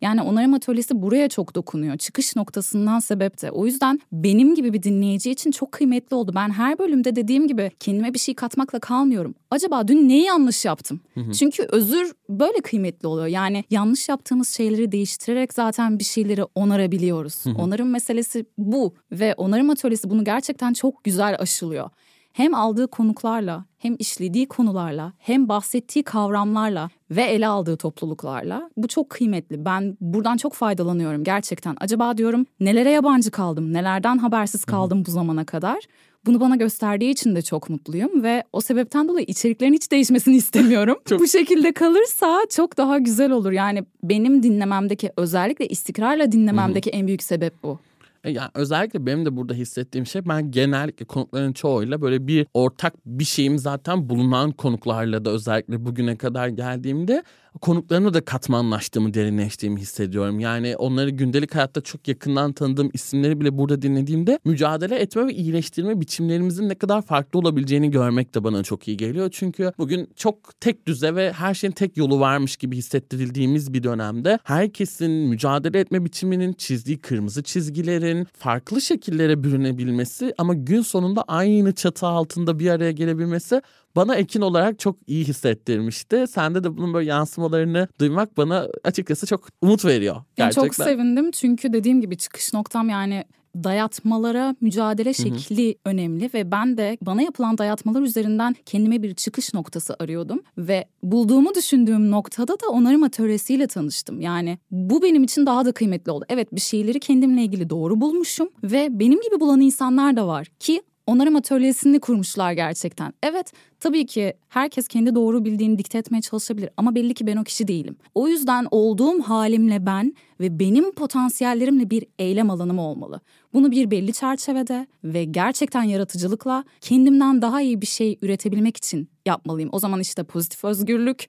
Yani 0.00 0.22
onarım 0.22 0.54
atölyesi 0.54 1.02
buraya 1.02 1.28
çok 1.28 1.54
dokunuyor. 1.54 1.96
Çıkış 1.96 2.36
noktasından 2.36 2.98
sebep 2.98 3.42
de. 3.42 3.50
O 3.50 3.66
yüzden 3.66 4.00
benim 4.12 4.54
gibi 4.54 4.72
bir 4.72 4.82
dinleyici 4.82 5.30
için 5.30 5.50
çok 5.50 5.72
kıymetli 5.72 6.16
oldu. 6.16 6.32
Ben 6.34 6.50
her 6.50 6.78
bölümde 6.78 7.16
dediğim 7.16 7.48
gibi 7.48 7.70
kendime 7.80 8.14
bir 8.14 8.18
şey 8.18 8.34
katmakla 8.34 8.78
kalmıyorum. 8.78 9.34
Acaba 9.50 9.88
dün 9.88 10.08
neyi 10.08 10.24
yanlış 10.24 10.64
yaptım? 10.64 11.00
Hı 11.14 11.20
hı. 11.20 11.32
Çünkü 11.32 11.62
özür 11.62 12.12
böyle 12.28 12.60
kıymetli 12.60 13.08
oluyor. 13.08 13.26
Yani 13.26 13.64
yanlış 13.70 14.08
yaptığımız 14.08 14.48
şeyleri 14.48 14.92
değiştirerek 14.92 15.52
zaten 15.52 15.98
bir 15.98 16.04
şeyleri 16.04 16.44
onarabiliyoruz. 16.44 17.46
Hı 17.46 17.50
hı. 17.50 17.54
Onarım 17.54 17.90
meselesi 17.90 18.46
bu 18.58 18.94
ve 19.12 19.34
onarım 19.34 19.70
atölyesi 19.70 20.10
bunu 20.10 20.24
gerçekten 20.24 20.72
çok 20.72 21.04
güzel 21.04 21.36
aşılıyor 21.38 21.90
hem 22.32 22.54
aldığı 22.54 22.88
konuklarla 22.88 23.64
hem 23.78 23.96
işlediği 23.98 24.46
konularla 24.46 25.12
hem 25.18 25.48
bahsettiği 25.48 26.02
kavramlarla 26.02 26.90
ve 27.10 27.22
ele 27.22 27.46
aldığı 27.46 27.76
topluluklarla 27.76 28.70
bu 28.76 28.88
çok 28.88 29.10
kıymetli. 29.10 29.64
Ben 29.64 29.96
buradan 30.00 30.36
çok 30.36 30.54
faydalanıyorum 30.54 31.24
gerçekten. 31.24 31.76
Acaba 31.80 32.18
diyorum 32.18 32.46
nelere 32.60 32.90
yabancı 32.90 33.30
kaldım, 33.30 33.72
nelerden 33.72 34.18
habersiz 34.18 34.64
kaldım 34.64 35.04
bu 35.06 35.10
zamana 35.10 35.44
kadar? 35.44 35.78
Bunu 36.26 36.40
bana 36.40 36.56
gösterdiği 36.56 37.10
için 37.10 37.36
de 37.36 37.42
çok 37.42 37.70
mutluyum 37.70 38.22
ve 38.22 38.44
o 38.52 38.60
sebepten 38.60 39.08
dolayı 39.08 39.26
içeriklerin 39.26 39.72
hiç 39.72 39.90
değişmesini 39.90 40.36
istemiyorum. 40.44 40.96
çok... 41.08 41.20
Bu 41.20 41.28
şekilde 41.28 41.72
kalırsa 41.72 42.40
çok 42.50 42.76
daha 42.76 42.98
güzel 42.98 43.30
olur. 43.30 43.52
Yani 43.52 43.84
benim 44.02 44.42
dinlememdeki 44.42 45.12
özellikle 45.16 45.68
istikrarla 45.68 46.32
dinlememdeki 46.32 46.90
en 46.90 47.06
büyük 47.06 47.22
sebep 47.22 47.62
bu. 47.62 47.78
E, 48.24 48.30
yani 48.30 48.50
özellikle 48.54 49.06
benim 49.06 49.26
de 49.26 49.36
burada 49.36 49.54
hissettiğim 49.54 50.06
şey 50.06 50.28
ben 50.28 50.50
genellikle 50.50 51.04
konukların 51.04 51.52
çoğuyla 51.52 52.02
böyle 52.02 52.26
bir 52.26 52.46
ortak 52.54 52.94
bir 53.06 53.24
şeyim 53.24 53.58
zaten 53.58 54.08
bulunan 54.08 54.50
konuklarla 54.50 55.24
da 55.24 55.30
özellikle 55.30 55.84
bugüne 55.84 56.16
kadar 56.16 56.48
geldiğimde 56.48 57.22
konuklarına 57.60 58.14
da 58.14 58.24
katmanlaştığımı, 58.24 59.14
derinleştiğimi 59.14 59.80
hissediyorum. 59.80 60.40
Yani 60.40 60.76
onları 60.76 61.10
gündelik 61.10 61.54
hayatta 61.54 61.80
çok 61.80 62.08
yakından 62.08 62.52
tanıdığım 62.52 62.90
isimleri 62.92 63.40
bile 63.40 63.58
burada 63.58 63.82
dinlediğimde 63.82 64.38
mücadele 64.44 64.96
etme 64.96 65.26
ve 65.26 65.34
iyileştirme 65.34 66.00
biçimlerimizin 66.00 66.68
ne 66.68 66.74
kadar 66.74 67.02
farklı 67.02 67.38
olabileceğini 67.38 67.90
görmek 67.90 68.34
de 68.34 68.44
bana 68.44 68.62
çok 68.62 68.88
iyi 68.88 68.96
geliyor. 68.96 69.28
Çünkü 69.32 69.72
bugün 69.78 70.08
çok 70.16 70.60
tek 70.60 70.86
düze 70.86 71.14
ve 71.14 71.32
her 71.32 71.54
şeyin 71.54 71.72
tek 71.72 71.96
yolu 71.96 72.20
varmış 72.20 72.56
gibi 72.56 72.76
hissettirildiğimiz 72.76 73.72
bir 73.72 73.82
dönemde 73.82 74.38
herkesin 74.44 75.10
mücadele 75.10 75.78
etme 75.78 76.04
biçiminin 76.04 76.52
çizdiği 76.52 76.98
kırmızı 76.98 77.42
çizgilerin 77.42 78.26
farklı 78.38 78.80
şekillere 78.80 79.44
bürünebilmesi 79.44 80.34
ama 80.38 80.54
gün 80.54 80.82
sonunda 80.82 81.22
aynı 81.22 81.74
çatı 81.74 82.06
altında 82.06 82.58
bir 82.58 82.70
araya 82.70 82.92
gelebilmesi 82.92 83.62
bana 83.96 84.16
Ekin 84.16 84.40
olarak 84.40 84.78
çok 84.78 84.96
iyi 85.06 85.24
hissettirmişti. 85.24 86.24
Sende 86.28 86.64
de 86.64 86.76
bunun 86.76 86.94
böyle 86.94 87.08
yansımalarını 87.08 87.88
duymak 88.00 88.36
bana 88.36 88.68
açıkçası 88.84 89.26
çok 89.26 89.48
umut 89.62 89.84
veriyor. 89.84 90.16
Gerçekten. 90.36 90.62
çok 90.62 90.74
sevindim 90.74 91.30
çünkü 91.30 91.72
dediğim 91.72 92.00
gibi 92.00 92.16
çıkış 92.16 92.54
noktam 92.54 92.88
yani 92.88 93.24
dayatmalara 93.54 94.56
mücadele 94.60 95.14
şekli 95.14 95.66
hı 95.66 95.70
hı. 95.70 95.74
önemli 95.84 96.30
ve 96.34 96.50
ben 96.50 96.76
de 96.76 96.98
bana 97.02 97.22
yapılan 97.22 97.58
dayatmalar 97.58 98.02
üzerinden 98.02 98.56
kendime 98.66 99.02
bir 99.02 99.14
çıkış 99.14 99.54
noktası 99.54 99.96
arıyordum 99.98 100.42
ve 100.58 100.84
bulduğumu 101.02 101.54
düşündüğüm 101.54 102.10
noktada 102.10 102.52
da 102.52 102.68
onarım 102.70 103.02
atölyesiyle 103.02 103.66
tanıştım. 103.66 104.20
Yani 104.20 104.58
bu 104.70 105.02
benim 105.02 105.24
için 105.24 105.46
daha 105.46 105.64
da 105.64 105.72
kıymetli 105.72 106.12
oldu. 106.12 106.24
Evet 106.28 106.54
bir 106.54 106.60
şeyleri 106.60 107.00
kendimle 107.00 107.42
ilgili 107.42 107.70
doğru 107.70 108.00
bulmuşum 108.00 108.48
ve 108.62 108.88
benim 108.90 109.20
gibi 109.20 109.40
bulan 109.40 109.60
insanlar 109.60 110.16
da 110.16 110.26
var 110.26 110.46
ki 110.60 110.82
onarım 111.10 111.36
atölyesini 111.36 112.00
kurmuşlar 112.00 112.52
gerçekten. 112.52 113.12
Evet 113.22 113.52
tabii 113.80 114.06
ki 114.06 114.34
herkes 114.48 114.88
kendi 114.88 115.14
doğru 115.14 115.44
bildiğini 115.44 115.78
dikte 115.78 115.98
etmeye 115.98 116.20
çalışabilir 116.20 116.70
ama 116.76 116.94
belli 116.94 117.14
ki 117.14 117.26
ben 117.26 117.36
o 117.36 117.44
kişi 117.44 117.68
değilim. 117.68 117.96
O 118.14 118.28
yüzden 118.28 118.66
olduğum 118.70 119.22
halimle 119.22 119.86
ben 119.86 120.14
ve 120.40 120.58
benim 120.58 120.92
potansiyellerimle 120.92 121.90
bir 121.90 122.06
eylem 122.18 122.50
alanım 122.50 122.78
olmalı. 122.78 123.20
Bunu 123.52 123.70
bir 123.70 123.90
belli 123.90 124.12
çerçevede 124.12 124.86
ve 125.04 125.24
gerçekten 125.24 125.82
yaratıcılıkla 125.82 126.64
kendimden 126.80 127.42
daha 127.42 127.62
iyi 127.62 127.80
bir 127.80 127.86
şey 127.86 128.18
üretebilmek 128.22 128.76
için 128.76 129.08
yapmalıyım. 129.26 129.70
O 129.72 129.78
zaman 129.78 130.00
işte 130.00 130.24
pozitif 130.24 130.64
özgürlük 130.64 131.26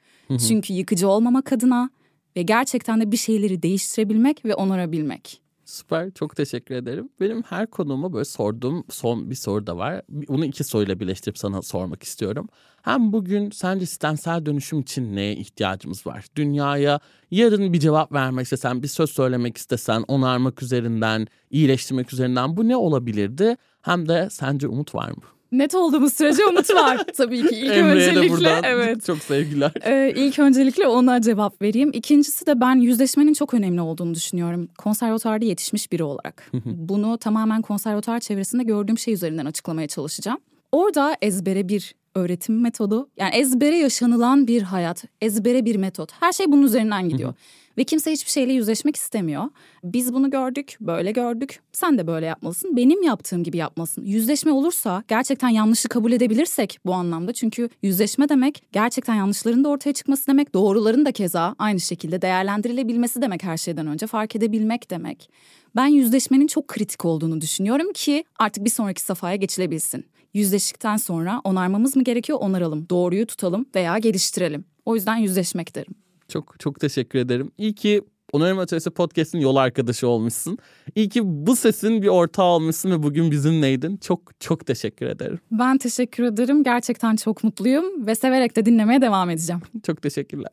çünkü 0.48 0.74
yıkıcı 0.74 1.08
olmamak 1.08 1.54
adına 1.54 1.90
ve 2.36 2.42
gerçekten 2.42 3.02
de 3.02 3.12
bir 3.12 3.18
şeyleri 3.18 3.64
değiştirebilmek 3.64 4.46
ve 4.46 4.56
onarabilmek. 4.56 5.42
Süper. 5.72 6.12
Çok 6.12 6.36
teşekkür 6.36 6.76
ederim. 6.76 7.10
Benim 7.20 7.42
her 7.44 7.68
konuğuma 7.68 8.14
böyle 8.14 8.26
sorduğum 8.26 8.84
son 8.90 9.30
bir 9.30 9.36
soru 9.36 9.68
da 9.68 9.78
var. 9.78 10.02
Bunu 10.10 10.46
iki 10.46 10.64
soruyla 10.64 11.00
birleştirip 11.00 11.38
sana 11.38 11.62
sormak 11.62 12.04
istiyorum. 12.04 12.48
Hem 12.82 13.14
bugün 13.14 13.52
sence 13.52 13.86
sistemsel 13.86 14.46
dönüşüm 14.46 14.80
için 14.80 15.16
neye 15.16 15.36
ihtiyacımız 15.36 16.08
var? 16.08 16.26
Dünyaya 16.36 17.00
yarın 17.32 17.74
bir 17.74 17.80
cevap 17.80 18.12
vermek 18.12 18.44
istesen, 18.44 18.84
bir 18.84 18.88
söz 18.88 19.10
söylemek 19.10 19.58
istesen, 19.58 20.04
onarmak 20.08 20.64
üzerinden, 20.64 21.28
iyileştirmek 21.52 22.14
üzerinden 22.14 22.58
bu 22.58 22.68
ne 22.68 22.76
olabilirdi? 22.76 23.58
Hem 23.82 24.08
de 24.08 24.28
sence 24.32 24.68
umut 24.68 24.96
var 24.96 25.10
mı? 25.10 25.24
Net 25.52 25.76
olduğumuz 25.76 26.14
sürece 26.14 26.46
umut 26.46 26.70
var 26.70 27.06
tabii 27.18 27.48
ki. 27.48 27.56
İlk 27.56 27.72
öncelikle 27.72 28.60
evet. 28.64 29.06
Çok 29.06 29.18
sevgiler. 29.18 29.72
Ee, 29.86 30.14
ilk 30.16 30.40
öncelikle 30.40 30.88
ona 30.88 31.22
cevap 31.22 31.62
vereyim. 31.62 31.92
İkincisi 31.94 32.48
de 32.48 32.62
ben 32.62 32.76
yüzleşmenin 32.76 33.34
çok 33.34 33.54
önemli 33.54 33.82
olduğunu 33.82 34.14
düşünüyorum. 34.14 34.68
Konservatuarda 34.78 35.46
yetişmiş 35.46 35.92
biri 35.92 36.04
olarak. 36.04 36.52
Bunu 36.66 37.18
tamamen 37.18 37.62
konservatuar 37.62 38.20
çevresinde 38.20 38.64
gördüğüm 38.64 38.98
şey 38.98 39.14
üzerinden 39.14 39.46
açıklamaya 39.46 39.88
çalışacağım. 39.88 40.38
Orada 40.72 41.18
ezbere 41.22 41.70
bir 41.70 41.96
öğretim 42.16 42.62
metodu. 42.62 43.10
Yani 43.18 43.36
ezbere 43.36 43.78
yaşanılan 43.78 44.48
bir 44.48 44.62
hayat, 44.62 45.04
ezbere 45.22 45.66
bir 45.66 45.76
metot. 45.76 46.12
Her 46.20 46.32
şey 46.32 46.52
bunun 46.52 46.64
üzerinden 46.64 47.10
gidiyor. 47.10 47.34
Ve 47.78 47.84
kimse 47.84 48.12
hiçbir 48.12 48.32
şeyle 48.32 48.54
yüzleşmek 48.54 48.96
istemiyor. 48.96 49.44
Biz 49.84 50.14
bunu 50.14 50.30
gördük, 50.30 50.78
böyle 50.82 51.12
gördük. 51.12 51.60
Sen 51.72 51.98
de 51.98 52.08
böyle 52.08 52.26
yapmalısın. 52.26 52.76
Benim 52.78 53.04
yaptığım 53.04 53.44
gibi 53.44 53.58
yapmalısın. 53.58 54.06
Yüzleşme 54.06 54.52
olursa 54.52 55.04
gerçekten 55.08 55.50
yanlışı 55.50 55.90
kabul 55.90 56.12
edebilirsek 56.12 56.80
bu 56.86 56.94
anlamda. 56.94 57.34
Çünkü 57.34 57.70
yüzleşme 57.82 58.30
demek 58.30 58.64
gerçekten 58.72 59.16
yanlışların 59.16 59.64
da 59.64 59.70
ortaya 59.70 59.94
çıkması 59.94 60.28
demek. 60.28 60.54
Doğruların 60.54 61.06
da 61.06 61.12
keza 61.12 61.56
aynı 61.60 61.80
şekilde 61.80 62.22
değerlendirilebilmesi 62.22 63.22
demek 63.22 63.44
her 63.44 63.58
şeyden 63.58 63.88
önce. 63.88 64.08
Fark 64.08 64.36
edebilmek 64.36 64.90
demek. 64.90 65.30
Ben 65.76 65.88
yüzleşmenin 65.88 66.48
çok 66.48 66.68
kritik 66.68 67.06
olduğunu 67.06 67.42
düşünüyorum 67.42 67.94
ki 67.94 68.24
artık 68.40 68.66
bir 68.66 68.70
sonraki 68.70 69.02
safhaya 69.02 69.36
geçilebilsin. 69.36 70.06
Yüzleştikten 70.34 70.98
sonra 70.98 71.42
onarmamız 71.44 71.96
mı 71.96 72.04
gerekiyor? 72.04 72.40
Onaralım. 72.42 72.90
Doğruyu 72.90 73.28
tutalım 73.28 73.66
veya 73.76 73.98
geliştirelim. 73.98 74.66
O 74.86 74.96
yüzden 74.96 75.16
yüzleşmek 75.16 75.76
derim. 75.76 76.01
Çok 76.32 76.60
çok 76.60 76.80
teşekkür 76.80 77.20
ederim. 77.20 77.52
İyi 77.58 77.76
ki 77.76 78.02
Onarım 78.34 78.60
Atölyesi 78.60 78.90
Podcast'in 78.90 79.40
yol 79.40 79.56
arkadaşı 79.56 80.08
olmuşsun. 80.08 80.58
İyi 80.96 81.10
ki 81.10 81.22
bu 81.24 81.56
sesin 81.56 82.02
bir 82.02 82.08
ortağı 82.08 82.46
olmuşsun 82.46 82.92
ve 82.92 83.04
bugün 83.04 83.32
bizimleydin. 83.32 83.98
Çok 83.98 84.40
çok 84.40 84.66
teşekkür 84.66 85.06
ederim. 85.06 85.40
Ben 85.52 85.78
teşekkür 85.78 86.24
ederim. 86.24 86.64
Gerçekten 86.64 87.16
çok 87.16 87.44
mutluyum 87.44 88.08
ve 88.08 88.16
severek 88.16 88.56
de 88.56 88.66
dinlemeye 88.66 89.02
devam 89.02 89.30
edeceğim. 89.30 89.62
Çok 89.84 90.02
teşekkürler. 90.02 90.52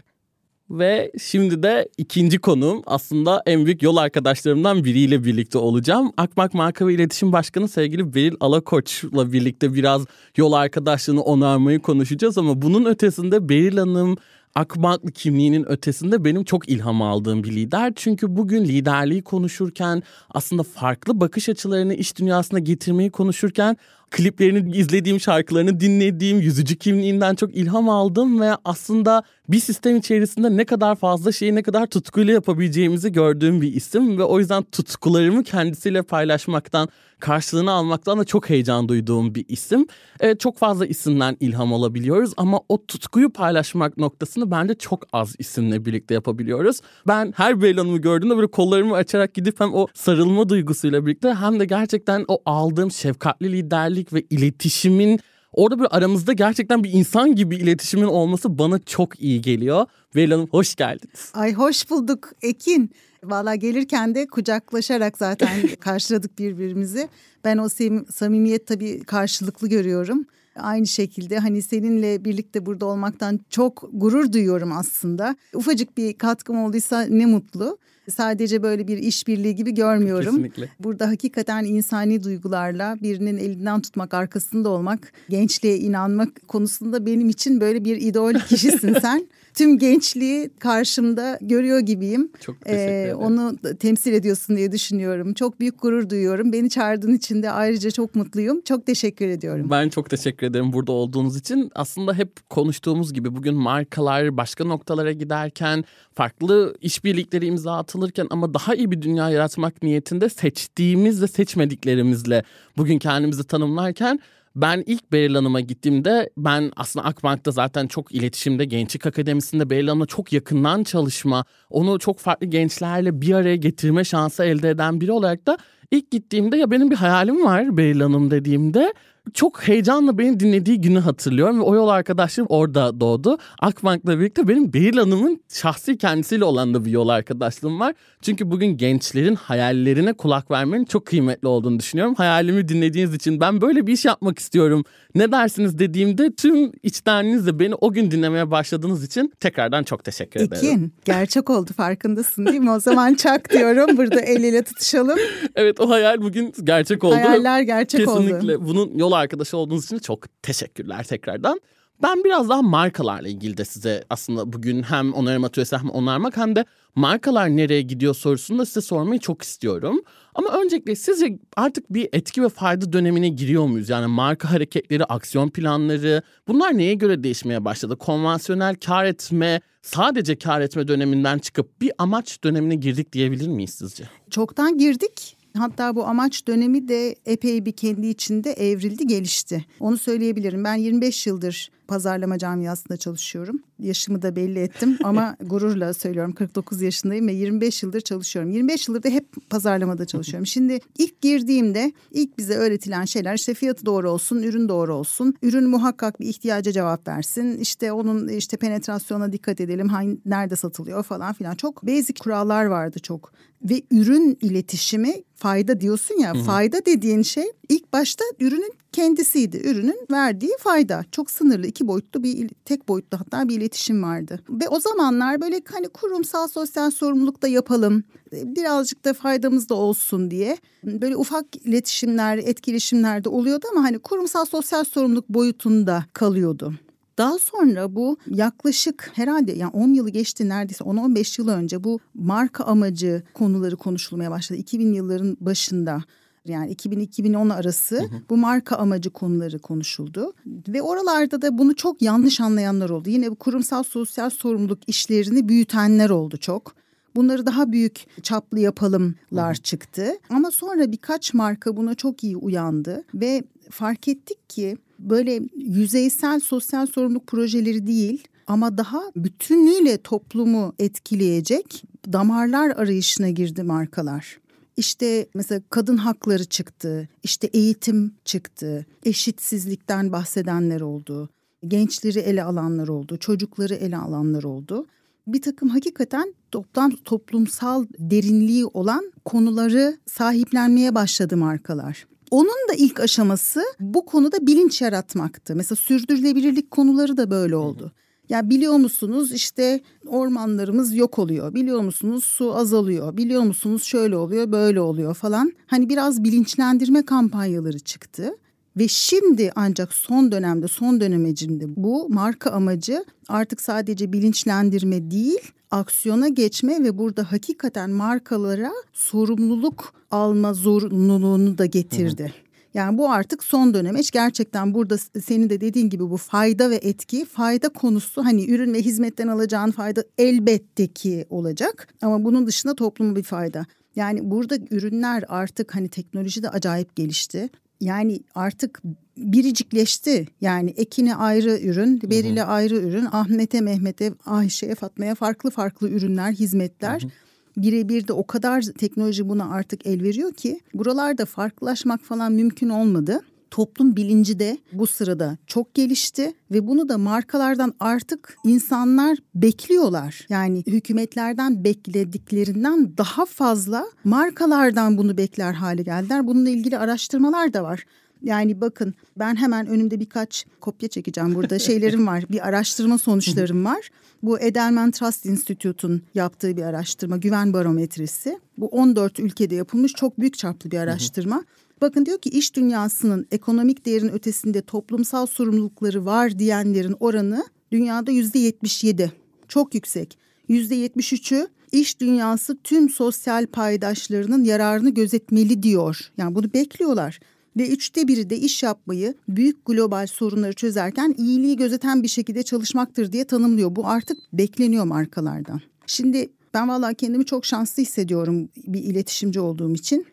Ve 0.71 1.13
şimdi 1.23 1.63
de 1.63 1.89
ikinci 1.99 2.39
konuğum 2.39 2.83
aslında 2.87 3.43
en 3.47 3.67
büyük 3.67 3.83
yol 3.83 3.97
arkadaşlarımdan 3.97 4.85
biriyle 4.85 5.25
birlikte 5.25 5.59
olacağım. 5.59 6.13
Akmak 6.17 6.55
Marka 6.55 6.87
ve 6.87 6.95
İletişim 6.95 7.33
Başkanı 7.33 7.69
sevgili 7.69 8.15
Beril 8.15 8.35
Alakoç'la 8.41 9.33
birlikte 9.33 9.75
biraz 9.75 10.05
yol 10.37 10.53
arkadaşlığını 10.53 11.23
onarmayı 11.23 11.81
konuşacağız 11.81 12.39
ama 12.39 12.63
bunun 12.63 12.85
ötesinde 12.85 13.49
Beril 13.49 13.79
Hanım 13.79 14.17
akmaklı 14.55 15.13
kimliğinin 15.13 15.69
ötesinde 15.69 16.25
benim 16.25 16.45
çok 16.45 16.69
ilham 16.69 17.03
aldığım 17.03 17.45
bir 17.45 17.53
lider. 17.53 17.93
Çünkü 17.97 18.37
bugün 18.37 18.65
liderliği 18.65 19.23
konuşurken 19.23 20.03
aslında 20.31 20.63
farklı 20.63 21.21
bakış 21.21 21.49
açılarını 21.49 21.95
iş 21.95 22.19
dünyasına 22.19 22.59
getirmeyi 22.59 23.11
konuşurken 23.11 23.77
kliplerini 24.11 24.77
izlediğim, 24.77 25.21
şarkılarını 25.21 25.81
dinlediğim, 25.81 26.41
yüzücü 26.41 26.77
kimliğinden 26.77 27.35
çok 27.35 27.57
ilham 27.57 27.89
aldım 27.89 28.41
ve 28.41 28.51
aslında 28.65 29.23
bir 29.49 29.61
sistem 29.61 29.97
içerisinde 29.97 30.57
ne 30.57 30.65
kadar 30.65 30.97
fazla 30.97 31.33
şeyi 31.33 31.55
ne 31.55 31.63
kadar 31.63 31.87
tutkuyla 31.87 32.33
yapabileceğimizi 32.33 33.13
gördüğüm 33.13 33.61
bir 33.61 33.73
isim 33.75 34.19
ve 34.19 34.25
o 34.25 34.39
yüzden 34.39 34.63
tutkularımı 34.63 35.45
kendisiyle 35.45 36.03
paylaşmaktan, 36.03 36.89
karşılığını 37.21 37.73
almaktan 37.73 38.19
da 38.19 38.25
çok 38.25 38.51
heyecan 38.51 38.89
duyduğum 38.89 39.35
bir 39.35 39.45
isim. 39.49 39.87
Evet, 40.21 40.41
çok 40.41 40.59
fazla 40.59 40.87
isimden 40.87 41.37
ilham 41.41 41.73
alabiliyoruz 41.73 42.33
ama 42.37 42.61
o 42.69 42.87
tutkuyu 42.87 43.33
paylaşmak 43.33 43.97
noktasını 43.97 44.51
bence 44.51 44.75
çok 44.75 45.07
az 45.13 45.35
isimle 45.39 45.85
birlikte 45.85 46.15
yapabiliyoruz. 46.15 46.81
Ben 47.07 47.33
her 47.37 47.63
Beylan'ımı 47.63 47.99
gördüğümde 47.99 48.37
böyle 48.37 48.51
kollarımı 48.51 48.95
açarak 48.95 49.35
gidip 49.35 49.61
hem 49.61 49.75
o 49.75 49.87
sarılma 49.95 50.49
duygusuyla 50.49 51.07
birlikte 51.07 51.35
hem 51.35 51.61
de 51.61 51.65
gerçekten 51.65 52.25
o 52.29 52.39
aldığım 52.47 52.91
şefkatli 52.91 53.53
liderlik 53.53 53.98
ve 54.13 54.23
iletişimin 54.31 55.21
Orada 55.53 55.79
bir 55.79 55.97
aramızda 55.97 56.33
gerçekten 56.33 56.85
bir 56.85 56.93
insan 56.93 57.35
gibi 57.35 57.57
iletişimin 57.57 58.05
olması 58.05 58.59
bana 58.59 58.79
çok 58.79 59.21
iyi 59.21 59.41
geliyor. 59.41 59.87
Veil 60.17 60.31
Hanım 60.31 60.49
hoş 60.51 60.75
geldiniz. 60.75 61.31
Ay 61.35 61.55
hoş 61.55 61.91
bulduk 61.91 62.33
Ekin. 62.43 62.91
Valla 63.25 63.55
gelirken 63.55 64.15
de 64.15 64.27
kucaklaşarak 64.27 65.19
zaten 65.19 65.49
karşıladık 65.81 66.39
birbirimizi. 66.39 67.09
Ben 67.45 67.59
o 67.59 67.69
samimiyet 68.13 68.67
tabii 68.67 69.05
karşılıklı 69.05 69.69
görüyorum. 69.69 70.25
Aynı 70.57 70.87
şekilde 70.87 71.39
hani 71.39 71.63
seninle 71.63 72.25
birlikte 72.25 72.67
burada 72.67 72.87
olmaktan 72.87 73.41
çok 73.51 73.89
gurur 73.93 74.33
duyuyorum 74.33 74.73
aslında. 74.73 75.37
Ufacık 75.55 75.97
bir 75.97 76.13
katkım 76.13 76.65
olduysa 76.65 77.03
ne 77.03 77.27
mutlu. 77.27 77.79
Sadece 78.09 78.63
böyle 78.63 78.89
bir 78.89 78.99
işbirliği 78.99 79.55
gibi 79.55 79.75
görmüyorum. 79.75 80.37
Kesinlikle. 80.37 80.69
Burada 80.81 81.09
hakikaten 81.09 81.65
insani 81.65 82.25
duygularla 82.25 82.97
birinin 83.03 83.37
elinden 83.39 83.81
tutmak, 83.81 84.15
arkasında 84.15 84.69
olmak, 84.69 85.13
gençliğe 85.29 85.79
inanmak 85.79 86.49
konusunda 86.49 87.07
benim 87.07 87.29
için 87.29 87.61
böyle 87.61 87.85
bir 87.85 87.97
idol 87.97 88.35
kişisin 88.35 88.97
sen. 89.03 89.29
Tüm 89.59 89.79
gençliği 89.79 90.51
karşımda 90.59 91.39
görüyor 91.41 91.79
gibiyim. 91.79 92.33
Çok 92.41 92.61
teşekkür 92.61 92.83
ee, 92.83 93.03
ederim. 93.03 93.17
Onu 93.17 93.57
temsil 93.81 94.13
ediyorsun 94.13 94.57
diye 94.57 94.73
düşünüyorum. 94.73 95.35
Çok 95.35 95.61
büyük 95.61 95.83
gurur 95.83 96.11
duyuyorum. 96.11 96.53
Beni 96.53 96.71
çağırdığın 96.71 97.13
için 97.13 97.43
de 97.43 97.51
ayrıca 97.51 97.91
çok 97.91 98.15
mutluyum. 98.15 98.61
Çok 98.61 98.87
teşekkür 98.87 99.29
ediyorum. 99.29 99.71
Ben 99.71 99.89
çok 99.89 100.11
teşekkür 100.11 100.47
ederim 100.47 100.73
burada 100.73 100.93
olduğunuz 100.93 101.37
için. 101.37 101.71
Aslında 101.75 102.15
hep 102.15 102.51
konuştuğumuz 102.51 103.13
gibi 103.13 103.37
bugün 103.37 103.55
markalar 103.55 104.37
başka 104.37 104.65
noktalara 104.65 105.13
giderken 105.13 105.85
farklı 106.15 106.77
işbirlikleri 106.81 107.47
imza 107.47 107.77
atılırken 107.77 108.27
ama 108.31 108.55
daha 108.55 108.75
iyi 108.75 108.91
bir 108.91 109.03
dünya 109.03 109.31
yaratmak 109.31 109.83
niyetinde 109.83 110.29
seçtiğimiz 110.29 111.23
ve 111.23 111.27
seçmediklerimizle 111.27 112.43
bugün 112.77 112.99
kendimizi 112.99 113.45
tanımlarken 113.45 114.21
ben 114.57 114.83
ilk 114.87 115.13
Beril 115.13 115.35
Hanım'a 115.35 115.61
gittiğimde 115.61 116.31
ben 116.37 116.73
aslında 116.77 117.07
Akbank'ta 117.07 117.51
zaten 117.51 117.87
çok 117.87 118.15
iletişimde 118.15 118.65
Gençlik 118.65 119.07
Akademisi'nde 119.07 119.71
Beril 119.71 119.89
Hanım'la 119.89 120.07
çok 120.07 120.33
yakından 120.33 120.85
çalışma, 120.85 121.45
onu 121.71 121.99
çok 121.99 122.19
farklı 122.19 122.47
gençlerle 122.47 123.21
bir 123.21 123.35
araya 123.35 123.57
getirme 123.57 124.05
şansı 124.05 124.45
elde 124.45 124.71
eden 124.71 125.01
biri 125.01 125.13
olarak 125.13 125.47
da 125.47 125.59
ilk 125.91 126.11
gittiğimde 126.11 126.57
ya 126.57 126.71
benim 126.71 126.91
bir 126.91 126.97
hayalim 126.97 127.45
var 127.45 127.77
Beril 127.77 128.01
Hanım 128.01 128.31
dediğimde 128.31 128.95
çok 129.35 129.69
heyecanla 129.69 130.19
beni 130.19 130.41
dinlediği 130.41 130.81
günü 130.81 130.99
hatırlıyorum 130.99 131.59
ve 131.59 131.63
o 131.63 131.75
yol 131.75 131.89
arkadaşlarım 131.89 132.47
orada 132.51 133.01
doğdu. 133.01 133.39
Akbank'la 133.61 134.21
birlikte 134.21 134.49
benim 134.49 134.73
Beril 134.73 134.97
Hanım'ın 134.97 135.41
şahsi 135.49 135.99
kendisiyle 135.99 136.45
olan 136.45 136.75
da 136.75 136.85
bir 136.85 136.91
yol 136.91 137.09
arkadaşlığım 137.09 137.81
var. 137.81 137.95
Çünkü 138.23 138.51
bugün 138.51 138.77
gençlerin 138.77 139.35
hayallerine 139.35 140.13
kulak 140.13 140.51
vermenin 140.51 140.85
çok 140.85 141.07
kıymetli 141.07 141.49
olduğunu 141.49 141.79
düşünüyorum. 141.79 142.15
Hayalimi 142.15 142.69
dinlediğiniz 142.69 143.15
için 143.15 143.41
ben 143.41 143.61
böyle 143.61 143.87
bir 143.87 143.93
iş 143.93 144.05
yapmak 144.05 144.39
istiyorum. 144.39 144.85
Ne 145.15 145.33
dersiniz 145.33 145.79
dediğimde 145.79 146.35
tüm 146.35 146.73
içtenliğinizle 146.83 147.59
beni 147.59 147.75
o 147.75 147.93
gün 147.93 148.11
dinlemeye 148.11 148.51
başladığınız 148.51 149.05
için 149.05 149.33
tekrardan 149.41 149.83
çok 149.85 150.05
teşekkür 150.05 150.41
ederim. 150.41 150.67
Ekin 150.69 150.93
gerçek 151.05 151.51
oldu 151.51 151.71
farkındasın 151.77 152.47
değil 152.47 152.61
mi? 152.61 152.71
O 152.71 152.81
zaman 152.81 153.15
çak 153.15 153.53
diyorum 153.53 153.97
burada 153.97 154.21
el 154.21 154.45
ele 154.45 154.63
tutuşalım. 154.63 155.19
evet 155.57 155.81
o 155.81 155.91
hayal 155.91 156.23
bugün 156.23 156.53
gerçek 156.65 157.05
oldu. 157.05 157.15
Hayaller 157.15 157.63
gerçek 157.63 158.01
Kesinlikle. 158.01 158.35
oldu. 158.35 158.41
Kesinlikle 158.41 158.69
bunun 158.69 158.99
yol 158.99 159.13
arkadaşı 159.19 159.57
olduğunuz 159.57 159.85
için 159.85 159.99
çok 159.99 160.43
teşekkürler 160.43 161.05
tekrardan. 161.05 161.61
Ben 162.03 162.25
biraz 162.25 162.49
daha 162.49 162.63
markalarla 162.63 163.29
ilgili 163.29 163.57
de 163.57 163.65
size 163.65 164.05
aslında 164.11 164.53
bugün 164.53 164.83
hem 164.83 165.15
onarım 165.15 165.45
atölyesi 165.45 165.77
hem 165.77 165.91
onarmak 165.91 166.37
hem 166.37 166.57
de 166.57 166.65
markalar 166.95 167.57
nereye 167.57 167.83
gidiyor 167.83 168.15
sorusunu 168.15 168.59
da 168.59 168.67
size 168.67 168.81
sormayı 168.81 169.21
çok 169.21 169.43
istiyorum. 169.43 170.03
Ama 170.35 170.49
öncelikle 170.49 170.97
sizce 170.97 171.39
artık 171.57 171.95
bir 171.95 172.09
etki 172.13 172.43
ve 172.43 172.49
fayda 172.49 172.93
dönemine 172.93 173.29
giriyor 173.29 173.67
muyuz? 173.67 173.89
Yani 173.89 174.07
marka 174.07 174.51
hareketleri, 174.51 175.05
aksiyon 175.05 175.49
planları 175.49 176.23
bunlar 176.49 176.79
neye 176.79 176.95
göre 176.95 177.23
değişmeye 177.23 177.65
başladı? 177.65 177.97
Konvansiyonel 177.97 178.75
kar 178.75 179.05
etme, 179.05 179.61
sadece 179.83 180.39
kar 180.39 180.61
etme 180.61 180.89
döneminden 180.89 181.39
çıkıp 181.39 181.81
bir 181.81 181.93
amaç 181.99 182.45
dönemine 182.45 182.75
girdik 182.75 183.13
diyebilir 183.13 183.49
miyiz 183.49 183.75
sizce? 183.75 184.05
Çoktan 184.31 184.79
girdik 184.79 185.38
Hatta 185.59 185.97
bu 185.97 186.07
amaç 186.07 186.47
dönemi 186.47 186.89
de 186.89 187.17
epey 187.27 187.65
bir 187.65 187.73
kendi 187.73 188.07
içinde 188.07 188.53
evrildi, 188.53 189.07
gelişti. 189.07 189.65
Onu 189.81 189.99
söyleyebilirim. 189.99 190.65
Ben 190.65 190.75
25 190.75 191.27
yıldır 191.27 191.71
pazarlama 191.89 192.39
camiasında 192.39 192.97
çalışıyorum. 192.97 193.63
Yaşımı 193.79 194.23
da 194.23 194.37
belli 194.37 194.59
ettim 194.59 194.99
ama 195.05 195.37
gururla 195.45 195.95
söylüyorum 195.95 196.33
49 196.33 196.83
yaşındayım 196.83 197.29
ve 197.29 197.33
25 197.33 197.83
yıldır 197.83 198.01
çalışıyorum. 198.01 198.51
25 198.51 198.89
yıldır 198.89 199.03
da 199.03 199.09
hep 199.09 199.51
pazarlamada 199.51 200.07
çalışıyorum. 200.07 200.47
Şimdi 200.59 200.81
ilk 200.99 201.21
girdiğimde 201.21 201.93
ilk 202.11 202.39
bize 202.39 202.55
öğretilen 202.55 203.05
şeyler 203.05 203.35
işte 203.35 203.55
fiyatı 203.55 203.87
doğru 203.87 204.11
olsun, 204.11 204.43
ürün 204.43 204.69
doğru 204.69 204.95
olsun. 204.95 205.35
Ürün 205.43 205.69
muhakkak 205.69 206.21
bir 206.21 206.27
ihtiyaca 206.27 206.73
cevap 206.73 207.09
versin. 207.09 207.59
İşte 207.59 207.93
onun 207.93 208.29
işte 208.29 208.57
penetrasyona 208.57 209.33
dikkat 209.33 209.61
edelim. 209.61 209.89
Hangi, 209.89 210.19
nerede 210.27 210.57
satılıyor 210.57 211.03
falan 211.03 211.33
filan. 211.33 211.55
Çok 211.55 211.87
basic 211.87 212.15
kurallar 212.21 212.65
vardı 212.65 212.99
çok. 212.99 213.33
Ve 213.63 213.83
ürün 213.91 214.39
iletişimi 214.41 215.15
fayda 215.35 215.81
diyorsun 215.81 216.19
ya. 216.21 216.35
Fayda 216.35 216.87
dediğin 216.87 217.23
şey 217.23 217.45
ilk 217.69 217.93
başta 217.93 218.25
ürünün 218.41 218.73
kendisiydi. 218.99 219.57
Ürünün 219.65 220.07
verdiği 220.11 220.51
fayda. 220.59 221.05
Çok 221.13 221.31
sınırlı 221.31 221.67
iki 221.67 221.89
boyutlu 221.89 222.23
bir 222.23 222.51
tek 222.65 222.89
boyutlu 222.89 223.21
hatta 223.21 223.49
bir 223.49 223.57
iletişim 223.57 224.03
vardı. 224.03 224.41
Ve 224.51 224.69
o 224.69 224.81
zamanlar 224.81 225.41
böyle 225.41 225.63
hani 225.73 225.89
kurumsal 225.89 226.49
sosyal 226.49 226.91
sorumluluk 226.91 227.43
da 227.43 227.49
yapalım. 227.49 228.05
Birazcık 228.33 229.05
da 229.05 229.15
faydamız 229.15 229.69
da 229.69 229.75
olsun 229.75 230.31
diye 230.31 230.57
böyle 230.85 231.17
ufak 231.17 231.67
iletişimler, 231.67 232.39
etkileşimler 232.39 233.25
de 233.25 233.29
oluyordu 233.29 233.67
ama 233.73 233.83
hani 233.83 233.99
kurumsal 233.99 234.45
sosyal 234.45 234.85
sorumluluk 234.85 235.29
boyutunda 235.29 236.05
kalıyordu. 236.13 236.75
Daha 237.19 237.39
sonra 237.39 237.95
bu 237.95 238.17
yaklaşık 238.27 239.11
herhalde 239.15 239.53
yani 239.53 239.71
10 239.71 239.89
yılı 239.89 240.11
geçti 240.11 240.49
neredeyse 240.49 240.85
10-15 240.85 241.41
yıl 241.41 241.49
önce 241.49 241.85
bu 241.85 242.01
marka 242.15 242.65
amacı 242.65 243.23
konuları 243.35 243.77
konuşulmaya 243.77 244.31
başladı. 244.31 244.59
2000 244.59 244.93
yılların 244.93 245.37
başında 245.41 246.03
yani 246.45 246.73
2000-2010 246.73 247.55
arası 247.55 247.97
hı 247.97 248.03
hı. 248.03 248.23
bu 248.31 248.37
marka 248.37 248.77
amacı 248.77 249.11
konuları 249.11 249.59
konuşuldu. 249.59 250.33
Ve 250.69 250.83
oralarda 250.83 251.43
da 251.43 251.59
bunu 251.59 251.77
çok 251.77 252.03
yanlış 252.03 252.41
anlayanlar 252.41 252.91
oldu. 252.91 253.11
Yine 253.11 253.31
bu 253.31 253.35
kurumsal 253.35 253.83
sosyal 253.83 254.31
sorumluluk 254.31 254.79
işlerini 254.87 255.49
büyütenler 255.49 256.11
oldu 256.11 256.37
çok. 256.37 256.75
Bunları 257.17 257.47
daha 257.47 257.73
büyük 257.73 258.07
çaplı 258.23 258.61
yapalımlar 258.61 259.57
hı 259.57 259.63
çıktı. 259.63 260.13
Ama 260.31 260.51
sonra 260.51 260.93
birkaç 260.93 261.35
marka 261.35 261.77
buna 261.77 261.95
çok 261.95 262.25
iyi 262.25 262.37
uyandı 262.37 263.05
ve 263.15 263.43
fark 263.71 264.09
ettik 264.09 264.51
ki 264.51 264.77
böyle 264.99 265.41
yüzeysel 265.57 266.41
sosyal 266.41 266.87
sorumluluk 266.87 267.27
projeleri 267.27 267.87
değil 267.87 268.29
ama 268.47 268.79
daha 268.79 269.03
bütünlüğüyle 269.17 269.99
toplumu 269.99 270.75
etkileyecek 270.79 271.83
damarlar 272.13 272.71
arayışına 272.71 273.29
girdi 273.29 273.63
markalar. 273.63 274.39
İşte 274.79 275.27
mesela 275.35 275.63
kadın 275.71 275.97
hakları 275.97 276.45
çıktı, 276.45 277.09
işte 277.23 277.47
eğitim 277.47 278.15
çıktı, 278.25 278.87
eşitsizlikten 279.05 280.13
bahsedenler 280.13 280.81
oldu, 280.81 281.29
gençleri 281.69 282.19
ele 282.19 282.45
alanlar 282.45 282.89
oldu, 282.89 283.17
çocukları 283.17 283.75
ele 283.75 283.97
alanlar 283.97 284.43
oldu. 284.43 284.87
Bir 285.27 285.43
takım 285.43 285.69
hakikaten 285.69 286.35
toplam 286.51 286.91
toplumsal 286.91 287.87
derinliği 287.99 288.67
olan 288.67 289.13
konuları 289.25 289.99
sahiplenmeye 290.07 290.95
başladı 290.95 291.37
markalar. 291.37 292.07
Onun 292.31 292.69
da 292.69 292.75
ilk 292.77 293.01
aşaması 293.01 293.63
bu 293.81 294.07
konuda 294.07 294.47
bilinç 294.47 294.83
yaratmaktı. 294.83 295.57
Mesela 295.57 295.77
sürdürülebilirlik 295.77 296.71
konuları 296.71 297.17
da 297.17 297.31
böyle 297.31 297.57
oldu. 297.57 297.93
Ya 298.29 298.51
biliyor 298.51 298.75
musunuz 298.75 299.33
işte 299.33 299.81
ormanlarımız 300.07 300.95
yok 300.95 301.19
oluyor. 301.19 301.55
Biliyor 301.55 301.81
musunuz 301.81 302.25
su 302.25 302.57
azalıyor. 302.57 303.17
Biliyor 303.17 303.43
musunuz 303.43 303.83
şöyle 303.83 304.17
oluyor, 304.17 304.53
böyle 304.53 304.81
oluyor 304.81 305.15
falan. 305.15 305.53
Hani 305.67 305.89
biraz 305.89 306.25
bilinçlendirme 306.25 307.05
kampanyaları 307.05 307.79
çıktı. 307.79 308.35
Ve 308.77 308.89
şimdi 308.89 309.53
ancak 309.57 309.93
son 309.93 310.33
dönemde, 310.33 310.69
son 310.69 311.01
dönemecinde 311.01 311.65
bu 311.77 312.09
marka 312.09 312.51
amacı 312.51 313.05
artık 313.29 313.61
sadece 313.61 314.13
bilinçlendirme 314.13 315.11
değil, 315.11 315.53
aksiyona 315.71 316.29
geçme 316.29 316.85
ve 316.85 316.99
burada 316.99 317.33
hakikaten 317.33 317.91
markalara 317.91 318.73
sorumluluk 318.93 319.93
alma 320.11 320.55
zorunluluğunu 320.55 321.59
da 321.59 321.67
getirdi. 321.67 322.23
Hı 322.23 322.27
hı. 322.27 322.48
Yani 322.75 322.99
bu 322.99 323.11
artık 323.11 323.45
son 323.45 323.75
dönemeç 323.75 324.11
gerçekten 324.11 324.75
burada 324.75 324.99
senin 324.99 325.51
de 325.51 325.61
dediğin 325.61 325.91
gibi 325.91 326.11
bu 326.11 326.17
fayda 326.17 326.71
ve 326.71 326.77
etki 326.77 327.25
fayda 327.25 327.69
konusu 327.69 328.25
hani 328.25 328.51
ürün 328.51 328.75
ve 328.75 328.83
hizmetten 328.83 329.29
alacağın 329.29 329.71
fayda 329.71 330.05
elbette 330.19 330.87
ki 330.87 331.27
olacak 331.31 331.89
ama 332.03 332.25
bunun 332.25 332.47
dışında 332.47 332.75
topluma 332.75 333.17
bir 333.17 333.23
fayda. 333.23 333.67
Yani 333.97 334.31
burada 334.31 334.57
ürünler 334.71 335.25
artık 335.29 335.75
hani 335.75 335.89
teknoloji 335.89 336.43
de 336.43 336.49
acayip 336.49 336.97
gelişti. 336.97 337.49
Yani 337.81 338.21
artık 338.35 338.83
biricikleşti. 339.17 340.27
Yani 340.41 340.71
Ekin'e 340.71 341.15
ayrı 341.15 341.59
ürün, 341.61 342.03
Beril'e 342.03 342.45
ayrı 342.45 342.77
ürün, 342.77 343.07
Ahmet'e, 343.13 343.61
Mehmet'e, 343.61 344.13
Ayşe'ye, 344.27 344.75
Fatma'ya 344.75 345.15
farklı 345.15 345.51
farklı 345.51 345.89
ürünler, 345.91 346.33
hizmetler. 346.33 347.03
Hı 347.03 347.07
hı 347.07 347.28
birebir 347.63 348.09
de 348.09 348.13
o 348.13 348.27
kadar 348.27 348.63
teknoloji 348.63 349.29
buna 349.29 349.51
artık 349.51 349.87
el 349.87 350.03
veriyor 350.03 350.33
ki 350.33 350.61
buralarda 350.75 351.25
farklılaşmak 351.25 352.01
falan 352.01 352.33
mümkün 352.33 352.69
olmadı. 352.69 353.21
Toplum 353.51 353.97
bilinci 353.97 354.39
de 354.39 354.59
bu 354.73 354.87
sırada 354.87 355.39
çok 355.47 355.75
gelişti 355.75 356.33
ve 356.51 356.67
bunu 356.67 356.89
da 356.89 356.99
markalardan 356.99 357.75
artık 357.81 358.37
insanlar 358.45 359.19
bekliyorlar. 359.35 360.27
Yani 360.29 360.63
hükümetlerden 360.67 361.65
beklediklerinden 361.65 362.97
daha 362.99 363.27
fazla 363.27 363.87
markalardan 364.05 364.99
bunu 364.99 365.19
bekler 365.19 365.53
hale 365.53 365.83
geldiler. 365.83 366.27
Bununla 366.27 366.51
ilgili 366.51 366.79
araştırmalar 366.79 367.53
da 367.53 367.63
var. 367.63 367.85
Yani 368.23 368.61
bakın 368.61 368.95
ben 369.19 369.37
hemen 369.37 369.67
önümde 369.67 370.01
birkaç 370.01 370.47
kopya 370.61 370.89
çekeceğim 370.89 371.35
burada 371.35 371.59
şeylerim 371.59 372.07
var. 372.07 372.25
Bir 372.31 372.49
araştırma 372.49 372.99
sonuçlarım 372.99 373.65
var. 373.65 373.91
Bu 374.23 374.41
Edelman 374.41 374.91
Trust 374.91 375.27
Institute'un 375.27 376.03
yaptığı 376.15 376.57
bir 376.57 376.63
araştırma 376.63 377.17
güven 377.17 377.53
barometresi. 377.53 378.41
Bu 378.59 378.67
14 378.67 379.21
ülkede 379.21 379.55
yapılmış 379.55 379.93
çok 379.93 380.21
büyük 380.21 380.39
çaplı 380.39 380.71
bir 380.71 380.79
araştırma. 380.79 381.45
Bakın 381.81 382.07
diyor 382.07 382.19
ki 382.19 382.31
iş 382.31 382.57
dünyasının 382.57 383.27
ekonomik 383.31 383.87
değerin 383.87 384.09
ötesinde 384.09 384.63
toplumsal 384.63 385.27
sorumlulukları 385.27 386.05
var 386.05 386.39
diyenlerin 386.39 386.97
oranı 387.01 387.45
dünyada 387.73 388.11
yüzde 388.11 388.39
77. 388.39 389.13
Çok 389.49 389.75
yüksek. 389.75 390.19
Yüzde 390.49 390.87
73'ü 390.87 391.49
iş 391.73 392.01
dünyası 392.01 392.59
tüm 392.65 392.89
sosyal 392.89 393.47
paydaşlarının 393.47 394.45
yararını 394.45 394.91
gözetmeli 394.91 395.63
diyor. 395.63 396.11
Yani 396.17 396.35
bunu 396.35 396.53
bekliyorlar 396.53 397.21
ve 397.59 397.69
üçte 397.69 398.09
biri 398.09 398.31
de 398.31 398.39
iş 398.39 398.63
yapmayı 398.63 399.15
büyük 399.29 399.67
global 399.67 400.07
sorunları 400.07 400.53
çözerken 400.53 401.15
iyiliği 401.19 401.57
gözeten 401.57 402.03
bir 402.03 402.09
şekilde 402.09 402.43
çalışmaktır 402.43 403.13
diye 403.13 403.25
tanımlıyor. 403.25 403.77
Bu 403.77 403.87
artık 403.87 404.19
bekleniyor 404.33 404.85
markalardan. 404.85 405.61
Şimdi 405.87 406.31
ben 406.55 406.69
vallahi 406.69 406.95
kendimi 406.95 407.27
çok 407.27 407.47
şanslı 407.47 407.83
hissediyorum 407.83 408.49
bir 408.57 408.83
iletişimci 408.83 409.41
olduğum 409.41 409.75
için. 409.75 410.07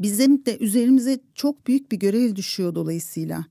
Bizim 0.00 0.46
de 0.46 0.58
üzerimize 0.58 1.20
çok 1.34 1.66
büyük 1.66 1.92
bir 1.92 1.96
görev 1.96 2.36
düşüyor 2.36 2.74
dolayısıyla. 2.74 3.44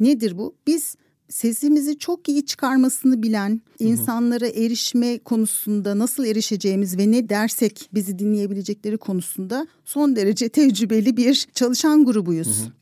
Nedir 0.00 0.38
bu? 0.38 0.54
Biz 0.66 0.96
sesimizi 1.28 1.98
çok 1.98 2.28
iyi 2.28 2.46
çıkarmasını 2.46 3.22
bilen, 3.22 3.60
insanlara 3.78 4.46
erişme 4.46 5.18
konusunda 5.18 5.98
nasıl 5.98 6.24
erişeceğimiz 6.24 6.98
ve 6.98 7.10
ne 7.10 7.28
dersek 7.28 7.90
bizi 7.94 8.18
dinleyebilecekleri 8.18 8.98
konusunda 8.98 9.66
son 9.84 10.16
derece 10.16 10.48
tecrübeli 10.48 11.16
bir 11.16 11.46
çalışan 11.54 12.04
grubuyuz. 12.04 12.60
Hı 12.60 12.66
hı. 12.66 12.72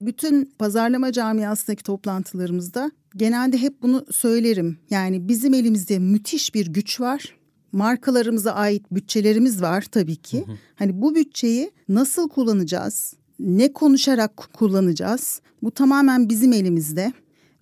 Bütün 0.00 0.52
pazarlama 0.58 1.12
camiasındaki 1.12 1.82
toplantılarımızda 1.82 2.90
genelde 3.16 3.58
hep 3.58 3.82
bunu 3.82 4.06
söylerim. 4.10 4.78
Yani 4.90 5.28
bizim 5.28 5.54
elimizde 5.54 5.98
müthiş 5.98 6.54
bir 6.54 6.66
güç 6.66 7.00
var. 7.00 7.36
Markalarımıza 7.72 8.52
ait 8.52 8.82
bütçelerimiz 8.90 9.62
var 9.62 9.82
tabii 9.90 10.16
ki. 10.16 10.38
Hı 10.46 10.52
hı. 10.52 10.56
Hani 10.74 11.02
bu 11.02 11.14
bütçeyi 11.14 11.70
nasıl 11.88 12.28
kullanacağız? 12.28 13.14
Ne 13.38 13.72
konuşarak 13.72 14.36
kullanacağız? 14.36 15.40
Bu 15.62 15.70
tamamen 15.70 16.28
bizim 16.28 16.52
elimizde 16.52 17.12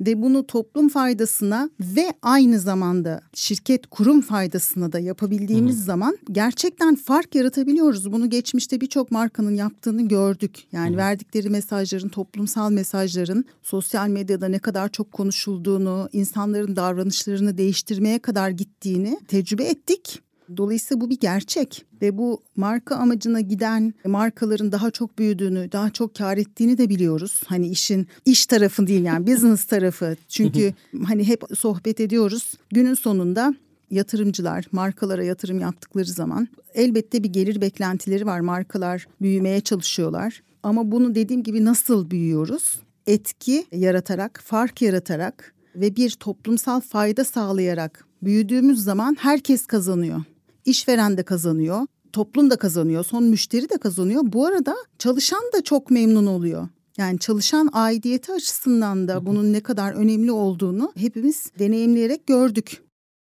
ve 0.07 0.23
bunu 0.23 0.47
toplum 0.47 0.88
faydasına 0.88 1.71
ve 1.81 2.12
aynı 2.23 2.59
zamanda 2.59 3.21
şirket 3.35 3.87
kurum 3.87 4.21
faydasına 4.21 4.93
da 4.93 4.99
yapabildiğimiz 4.99 5.77
Hı. 5.79 5.83
zaman 5.83 6.19
gerçekten 6.33 6.95
fark 6.95 7.35
yaratabiliyoruz. 7.35 8.12
Bunu 8.12 8.31
geçmişte 8.31 8.81
birçok 8.81 9.11
markanın 9.11 9.55
yaptığını 9.55 10.09
gördük. 10.09 10.59
Yani 10.73 10.95
Hı. 10.95 10.97
verdikleri 10.97 11.51
mesajların, 11.51 12.09
toplumsal 12.09 12.71
mesajların 12.71 13.45
sosyal 13.62 14.09
medyada 14.09 14.49
ne 14.49 14.59
kadar 14.59 14.88
çok 14.88 15.12
konuşulduğunu, 15.12 16.09
insanların 16.12 16.77
davranışlarını 16.77 17.59
değiştirmeye 17.59 18.19
kadar 18.19 18.51
gittiğini 18.51 19.19
tecrübe 19.29 19.65
ettik. 19.65 20.23
Dolayısıyla 20.57 21.01
bu 21.01 21.11
bir 21.11 21.21
gerçek 21.21 21.85
ve 22.03 22.19
bu 22.19 22.43
marka 22.57 22.97
amacına 22.97 23.41
giden 23.41 23.95
markaların 24.07 24.73
daha 24.73 24.91
çok 24.91 25.19
büyüdüğünü, 25.19 25.73
daha 25.73 25.91
çok 25.91 26.15
kar 26.15 26.37
ettiğini 26.37 26.79
de 26.79 26.88
biliyoruz. 26.88 27.41
Hani 27.47 27.69
işin 27.69 28.07
iş 28.25 28.47
tarafı 28.47 28.87
değil 28.87 29.05
yani 29.05 29.27
business 29.27 29.65
tarafı. 29.65 30.17
Çünkü 30.29 30.75
hani 31.05 31.29
hep 31.29 31.43
sohbet 31.59 32.01
ediyoruz. 32.01 32.55
Günün 32.71 32.95
sonunda 32.95 33.55
yatırımcılar 33.91 34.67
markalara 34.73 35.25
yatırım 35.25 35.61
yaptıkları 35.61 36.07
zaman 36.07 36.49
elbette 36.75 37.23
bir 37.23 37.29
gelir 37.29 37.61
beklentileri 37.61 38.27
var. 38.27 38.41
Markalar 38.41 39.07
büyümeye 39.21 39.61
çalışıyorlar. 39.61 40.43
Ama 40.62 40.93
bunu 40.93 41.15
dediğim 41.15 41.43
gibi 41.43 41.65
nasıl 41.65 42.11
büyüyoruz? 42.11 42.81
Etki 43.07 43.67
yaratarak, 43.73 44.41
fark 44.45 44.83
yaratarak 44.83 45.55
ve 45.77 45.97
bir 45.97 46.11
toplumsal 46.11 46.81
fayda 46.81 47.25
sağlayarak 47.25 48.07
büyüdüğümüz 48.23 48.85
zaman 48.85 49.17
herkes 49.21 49.67
kazanıyor. 49.67 50.23
İşveren 50.64 51.16
de 51.16 51.22
kazanıyor, 51.22 51.87
toplum 52.12 52.51
da 52.51 52.57
kazanıyor, 52.57 53.05
son 53.05 53.25
müşteri 53.25 53.70
de 53.70 53.79
kazanıyor. 53.79 54.22
Bu 54.25 54.46
arada 54.46 54.77
çalışan 54.98 55.42
da 55.55 55.62
çok 55.62 55.90
memnun 55.90 56.27
oluyor. 56.27 56.68
Yani 56.96 57.18
çalışan 57.18 57.68
aidiyeti 57.72 58.33
açısından 58.33 59.09
da 59.09 59.27
bunun 59.27 59.53
ne 59.53 59.61
kadar 59.61 59.92
önemli 59.92 60.33
olduğunu 60.33 60.92
hepimiz 60.96 61.51
deneyimleyerek 61.59 62.27
gördük 62.27 62.83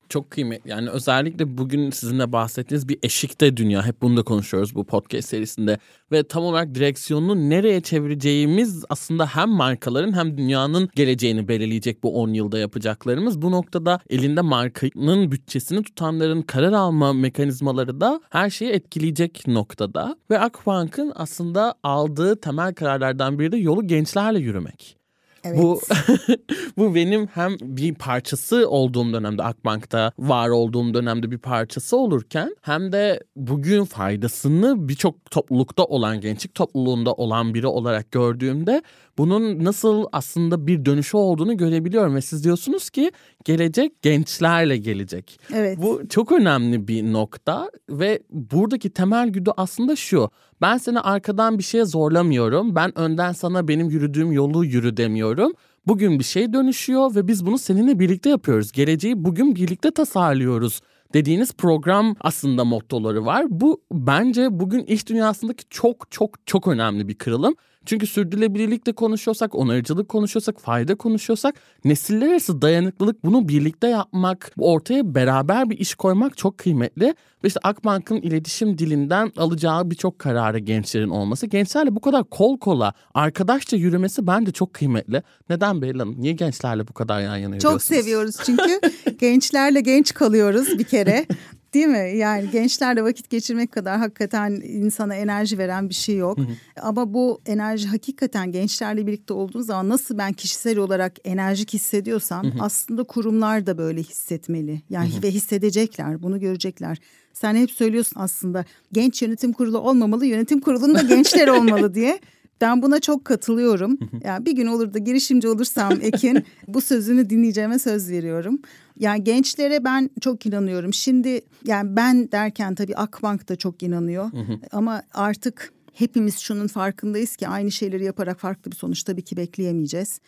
çok 0.08 0.30
kıymetli. 0.30 0.70
Yani 0.70 0.90
özellikle 0.90 1.58
bugün 1.58 1.90
sizinle 1.90 2.32
bahsettiğiniz 2.32 2.88
bir 2.88 2.98
eşikte 3.02 3.56
dünya. 3.56 3.86
Hep 3.86 4.02
bunu 4.02 4.16
da 4.16 4.22
konuşuyoruz 4.22 4.74
bu 4.74 4.84
podcast 4.84 5.28
serisinde. 5.28 5.78
Ve 6.12 6.22
tam 6.22 6.44
olarak 6.44 6.74
direksiyonunu 6.74 7.50
nereye 7.50 7.80
çevireceğimiz 7.80 8.84
aslında 8.88 9.26
hem 9.26 9.48
markaların 9.48 10.16
hem 10.16 10.38
dünyanın 10.38 10.88
geleceğini 10.94 11.48
belirleyecek 11.48 12.02
bu 12.02 12.20
10 12.22 12.32
yılda 12.32 12.58
yapacaklarımız. 12.58 13.42
Bu 13.42 13.50
noktada 13.50 14.00
elinde 14.10 14.40
markanın 14.40 15.32
bütçesini 15.32 15.82
tutanların 15.82 16.42
karar 16.42 16.72
alma 16.72 17.12
mekanizmaları 17.12 18.00
da 18.00 18.20
her 18.30 18.50
şeyi 18.50 18.70
etkileyecek 18.70 19.46
noktada. 19.46 20.16
Ve 20.30 20.38
Akbank'ın 20.38 21.12
aslında 21.14 21.74
aldığı 21.82 22.40
temel 22.40 22.74
kararlardan 22.74 23.38
biri 23.38 23.52
de 23.52 23.56
yolu 23.56 23.86
gençlerle 23.86 24.38
yürümek. 24.38 25.03
Evet. 25.44 25.58
Bu 25.58 25.80
bu 26.76 26.94
benim 26.94 27.26
hem 27.26 27.56
bir 27.60 27.94
parçası 27.94 28.68
olduğum 28.68 29.12
dönemde 29.12 29.42
Akbank'ta 29.42 30.12
var 30.18 30.48
olduğum 30.48 30.94
dönemde 30.94 31.30
bir 31.30 31.38
parçası 31.38 31.96
olurken 31.96 32.56
hem 32.62 32.92
de 32.92 33.20
bugün 33.36 33.84
faydasını 33.84 34.88
birçok 34.88 35.30
toplulukta 35.30 35.84
olan 35.84 36.20
gençlik 36.20 36.54
topluluğunda 36.54 37.12
olan 37.12 37.54
biri 37.54 37.66
olarak 37.66 38.12
gördüğümde 38.12 38.82
bunun 39.18 39.64
nasıl 39.64 40.06
aslında 40.12 40.66
bir 40.66 40.84
dönüşü 40.84 41.16
olduğunu 41.16 41.56
görebiliyorum 41.56 42.14
ve 42.14 42.20
siz 42.20 42.44
diyorsunuz 42.44 42.90
ki 42.90 43.12
gelecek 43.44 44.02
gençlerle 44.02 44.76
gelecek. 44.76 45.40
Evet. 45.54 45.78
Bu 45.82 46.02
çok 46.08 46.32
önemli 46.32 46.88
bir 46.88 47.12
nokta 47.12 47.70
ve 47.90 48.22
buradaki 48.30 48.90
temel 48.90 49.28
güdü 49.28 49.50
aslında 49.56 49.96
şu. 49.96 50.30
Ben 50.60 50.76
seni 50.76 51.00
arkadan 51.00 51.58
bir 51.58 51.62
şeye 51.62 51.84
zorlamıyorum. 51.84 52.74
Ben 52.74 52.98
önden 52.98 53.32
sana 53.32 53.68
benim 53.68 53.90
yürüdüğüm 53.90 54.32
yolu 54.32 54.64
yürü 54.64 54.96
demiyorum. 54.96 55.52
Bugün 55.86 56.18
bir 56.18 56.24
şey 56.24 56.52
dönüşüyor 56.52 57.14
ve 57.14 57.28
biz 57.28 57.46
bunu 57.46 57.58
seninle 57.58 57.98
birlikte 57.98 58.30
yapıyoruz. 58.30 58.72
Geleceği 58.72 59.24
bugün 59.24 59.54
birlikte 59.54 59.90
tasarlıyoruz 59.90 60.80
dediğiniz 61.14 61.52
program 61.52 62.16
aslında 62.20 62.64
mottoları 62.64 63.26
var. 63.26 63.46
Bu 63.50 63.82
bence 63.92 64.60
bugün 64.60 64.84
iş 64.84 65.08
dünyasındaki 65.08 65.64
çok 65.70 66.10
çok 66.10 66.46
çok 66.46 66.68
önemli 66.68 67.08
bir 67.08 67.14
kırılım. 67.14 67.54
Çünkü 67.86 68.06
sürdürülebilirlikle 68.06 68.92
konuşuyorsak, 68.92 69.54
onarıcılık 69.54 70.08
konuşuyorsak, 70.08 70.60
fayda 70.60 70.94
konuşuyorsak 70.94 71.54
nesiller 71.84 72.28
arası 72.28 72.62
dayanıklılık 72.62 73.24
bunu 73.24 73.48
birlikte 73.48 73.88
yapmak, 73.88 74.52
ortaya 74.58 75.14
beraber 75.14 75.70
bir 75.70 75.78
iş 75.78 75.94
koymak 75.94 76.36
çok 76.36 76.58
kıymetli. 76.58 77.14
Ve 77.44 77.48
işte 77.48 77.60
Akbank'ın 77.62 78.16
iletişim 78.16 78.78
dilinden 78.78 79.32
alacağı 79.36 79.90
birçok 79.90 80.18
kararı 80.18 80.58
gençlerin 80.58 81.08
olması. 81.08 81.46
Gençlerle 81.46 81.94
bu 81.96 82.00
kadar 82.00 82.24
kol 82.24 82.58
kola, 82.58 82.92
arkadaşça 83.14 83.76
yürümesi 83.76 84.26
bence 84.26 84.52
çok 84.52 84.74
kıymetli. 84.74 85.22
Neden 85.50 85.82
Beril 85.82 85.98
Hanım? 85.98 86.14
Niye 86.18 86.32
gençlerle 86.32 86.88
bu 86.88 86.92
kadar 86.92 87.20
yan 87.20 87.36
yana 87.36 87.58
Çok 87.58 87.82
seviyoruz 87.82 88.36
çünkü 88.44 88.80
gençlerle 89.20 89.80
genç 89.80 90.14
kalıyoruz 90.14 90.78
bir 90.78 90.84
kere. 90.84 91.26
Değil 91.74 91.86
mi? 91.86 92.12
Yani 92.16 92.50
gençlerle 92.50 93.02
vakit 93.02 93.30
geçirmek 93.30 93.72
kadar 93.72 93.98
hakikaten 93.98 94.50
insana 94.64 95.14
enerji 95.14 95.58
veren 95.58 95.88
bir 95.88 95.94
şey 95.94 96.16
yok. 96.16 96.38
Ama 96.80 97.14
bu 97.14 97.40
enerji 97.46 97.88
hakikaten 97.88 98.52
gençlerle 98.52 99.06
birlikte 99.06 99.34
olduğun 99.34 99.60
zaman 99.62 99.88
nasıl 99.88 100.18
ben 100.18 100.32
kişisel 100.32 100.78
olarak 100.78 101.12
enerjik 101.24 101.72
hissediyorsam 101.72 102.46
aslında 102.60 103.04
kurumlar 103.04 103.66
da 103.66 103.78
böyle 103.78 104.02
hissetmeli. 104.02 104.82
Yani 104.90 105.10
ve 105.22 105.30
hissedecekler, 105.30 106.22
bunu 106.22 106.40
görecekler. 106.40 106.98
Sen 107.32 107.54
hep 107.54 107.70
söylüyorsun 107.70 108.20
aslında 108.20 108.64
genç 108.92 109.22
yönetim 109.22 109.52
kurulu 109.52 109.78
olmamalı, 109.78 110.26
yönetim 110.26 110.60
kurulunda 110.60 111.02
gençler 111.02 111.48
olmalı 111.48 111.94
diye. 111.94 112.20
Ben 112.64 112.82
buna 112.82 113.00
çok 113.00 113.24
katılıyorum. 113.24 113.98
Yani 114.24 114.46
bir 114.46 114.52
gün 114.52 114.66
olur 114.66 114.94
da 114.94 114.98
girişimci 114.98 115.48
olursam 115.48 115.92
Ekin 116.00 116.44
bu 116.68 116.80
sözünü 116.80 117.30
dinleyeceğime 117.30 117.78
söz 117.78 118.10
veriyorum. 118.10 118.58
Yani 118.98 119.24
gençlere 119.24 119.84
ben 119.84 120.10
çok 120.20 120.46
inanıyorum. 120.46 120.94
Şimdi 120.94 121.40
yani 121.64 121.96
ben 121.96 122.32
derken 122.32 122.74
tabii 122.74 122.96
Akbank 122.96 123.48
da 123.48 123.56
çok 123.56 123.82
inanıyor. 123.82 124.30
Ama 124.72 125.02
artık 125.14 125.72
hepimiz 125.92 126.38
şunun 126.38 126.66
farkındayız 126.66 127.36
ki 127.36 127.48
aynı 127.48 127.70
şeyleri 127.70 128.04
yaparak 128.04 128.40
farklı 128.40 128.70
bir 128.70 128.76
sonuç 128.76 129.02
tabii 129.02 129.22
ki 129.22 129.36
bekleyemeyeceğiz. 129.36 130.20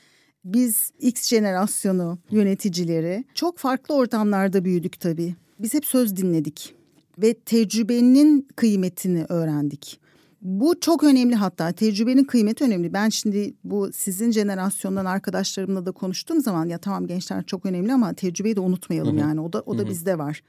Biz 0.45 0.91
X 1.01 1.29
jenerasyonu 1.29 2.19
yöneticileri 2.31 3.25
çok 3.35 3.59
farklı 3.59 3.95
ortamlarda 3.95 4.65
büyüdük 4.65 5.01
tabii. 5.01 5.35
Biz 5.59 5.75
hep 5.75 5.87
söz 5.87 6.17
dinledik 6.17 6.75
ve 7.19 7.35
tecrübenin 7.35 8.49
kıymetini 8.57 9.25
öğrendik. 9.29 10.06
Bu 10.47 10.81
çok 10.81 11.05
önemli 11.05 11.35
hatta 11.35 11.73
tecrübenin 11.73 12.25
kıymeti 12.25 12.65
önemli. 12.65 12.93
Ben 12.93 13.09
şimdi 13.09 13.55
bu 13.65 13.91
sizin 13.93 14.31
jenerasyondan 14.31 15.05
arkadaşlarımla 15.05 15.87
da 15.87 15.93
konuştuğum 15.93 16.41
zaman 16.41 16.69
ya 16.69 16.79
tamam 16.79 17.07
gençler 17.07 17.45
çok 17.47 17.67
önemli 17.67 17.93
ama 17.93 18.13
tecrübeyi 18.13 18.57
de 18.57 18.61
unutmayalım 18.61 19.19
yani 19.19 19.41
o 19.41 19.53
da 19.53 19.63
o 19.67 19.79
da 19.79 19.89
bizde 19.89 20.19
var. 20.19 20.43